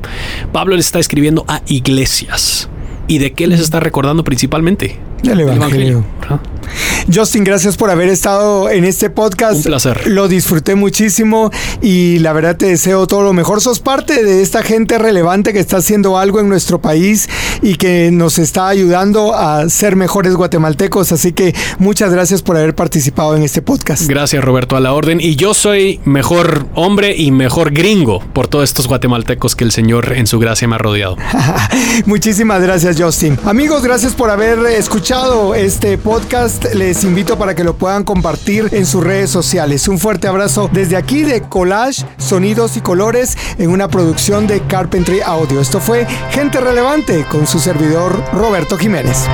Pablo 0.51 0.75
le 0.75 0.81
está 0.81 0.99
escribiendo 0.99 1.45
a 1.47 1.61
iglesias. 1.67 2.69
¿Y 3.07 3.17
de 3.17 3.33
qué 3.33 3.47
les 3.47 3.59
está 3.59 3.79
recordando 3.79 4.23
principalmente? 4.23 4.97
Del 5.23 5.41
Evangelio. 5.41 6.03
Justin, 7.13 7.43
gracias 7.43 7.77
por 7.77 7.89
haber 7.89 8.09
estado 8.09 8.69
en 8.69 8.85
este 8.85 9.09
podcast. 9.09 9.57
Un 9.57 9.63
placer. 9.63 10.07
Lo 10.07 10.27
disfruté 10.27 10.75
muchísimo 10.75 11.51
y 11.81 12.19
la 12.19 12.33
verdad 12.33 12.57
te 12.57 12.67
deseo 12.67 13.07
todo 13.07 13.23
lo 13.23 13.33
mejor. 13.33 13.61
Sos 13.61 13.79
parte 13.79 14.23
de 14.23 14.41
esta 14.41 14.63
gente 14.63 14.97
relevante 14.97 15.53
que 15.53 15.59
está 15.59 15.77
haciendo 15.77 16.17
algo 16.17 16.39
en 16.39 16.49
nuestro 16.49 16.81
país 16.81 17.29
y 17.61 17.75
que 17.75 18.11
nos 18.11 18.39
está 18.39 18.67
ayudando 18.67 19.35
a 19.35 19.69
ser 19.69 19.95
mejores 19.95 20.35
guatemaltecos. 20.35 21.11
Así 21.11 21.33
que 21.33 21.53
muchas 21.79 22.11
gracias 22.11 22.41
por 22.41 22.57
haber 22.57 22.75
participado 22.75 23.35
en 23.35 23.43
este 23.43 23.61
podcast. 23.61 24.07
Gracias, 24.07 24.43
Roberto, 24.43 24.75
a 24.75 24.79
la 24.79 24.93
orden. 24.93 25.19
Y 25.21 25.35
yo 25.35 25.53
soy 25.53 25.99
mejor 26.05 26.65
hombre 26.75 27.15
y 27.15 27.31
mejor 27.31 27.71
gringo 27.71 28.21
por 28.33 28.47
todos 28.47 28.63
estos 28.63 28.87
guatemaltecos 28.87 29.55
que 29.55 29.63
el 29.63 29.71
Señor 29.71 30.13
en 30.13 30.27
su 30.27 30.39
gracia 30.39 30.67
me 30.67 30.75
ha 30.75 30.79
rodeado. 30.79 31.17
Muchísimas 32.05 32.61
gracias, 32.61 32.95
Justin. 32.99 33.37
Amigos, 33.45 33.83
gracias 33.83 34.13
por 34.13 34.29
haber 34.29 34.59
escuchado 34.67 35.55
este 35.55 35.97
Les 36.73 37.03
invito 37.03 37.37
para 37.37 37.55
que 37.55 37.63
lo 37.63 37.75
puedan 37.75 38.03
compartir 38.03 38.69
en 38.71 38.85
sus 38.85 39.03
redes 39.03 39.29
sociales. 39.29 39.87
Un 39.87 39.99
fuerte 39.99 40.27
abrazo 40.27 40.69
desde 40.71 40.95
aquí 40.95 41.23
de 41.23 41.41
Collage, 41.41 42.05
Sonidos 42.17 42.77
y 42.77 42.81
Colores 42.81 43.37
en 43.57 43.69
una 43.69 43.87
producción 43.87 44.47
de 44.47 44.61
Carpentry 44.61 45.21
Audio. 45.21 45.61
Esto 45.61 45.79
fue 45.79 46.05
Gente 46.31 46.59
Relevante 46.59 47.25
con 47.29 47.47
su 47.47 47.59
servidor 47.59 48.23
Roberto 48.33 48.77
Jiménez. 48.77 49.27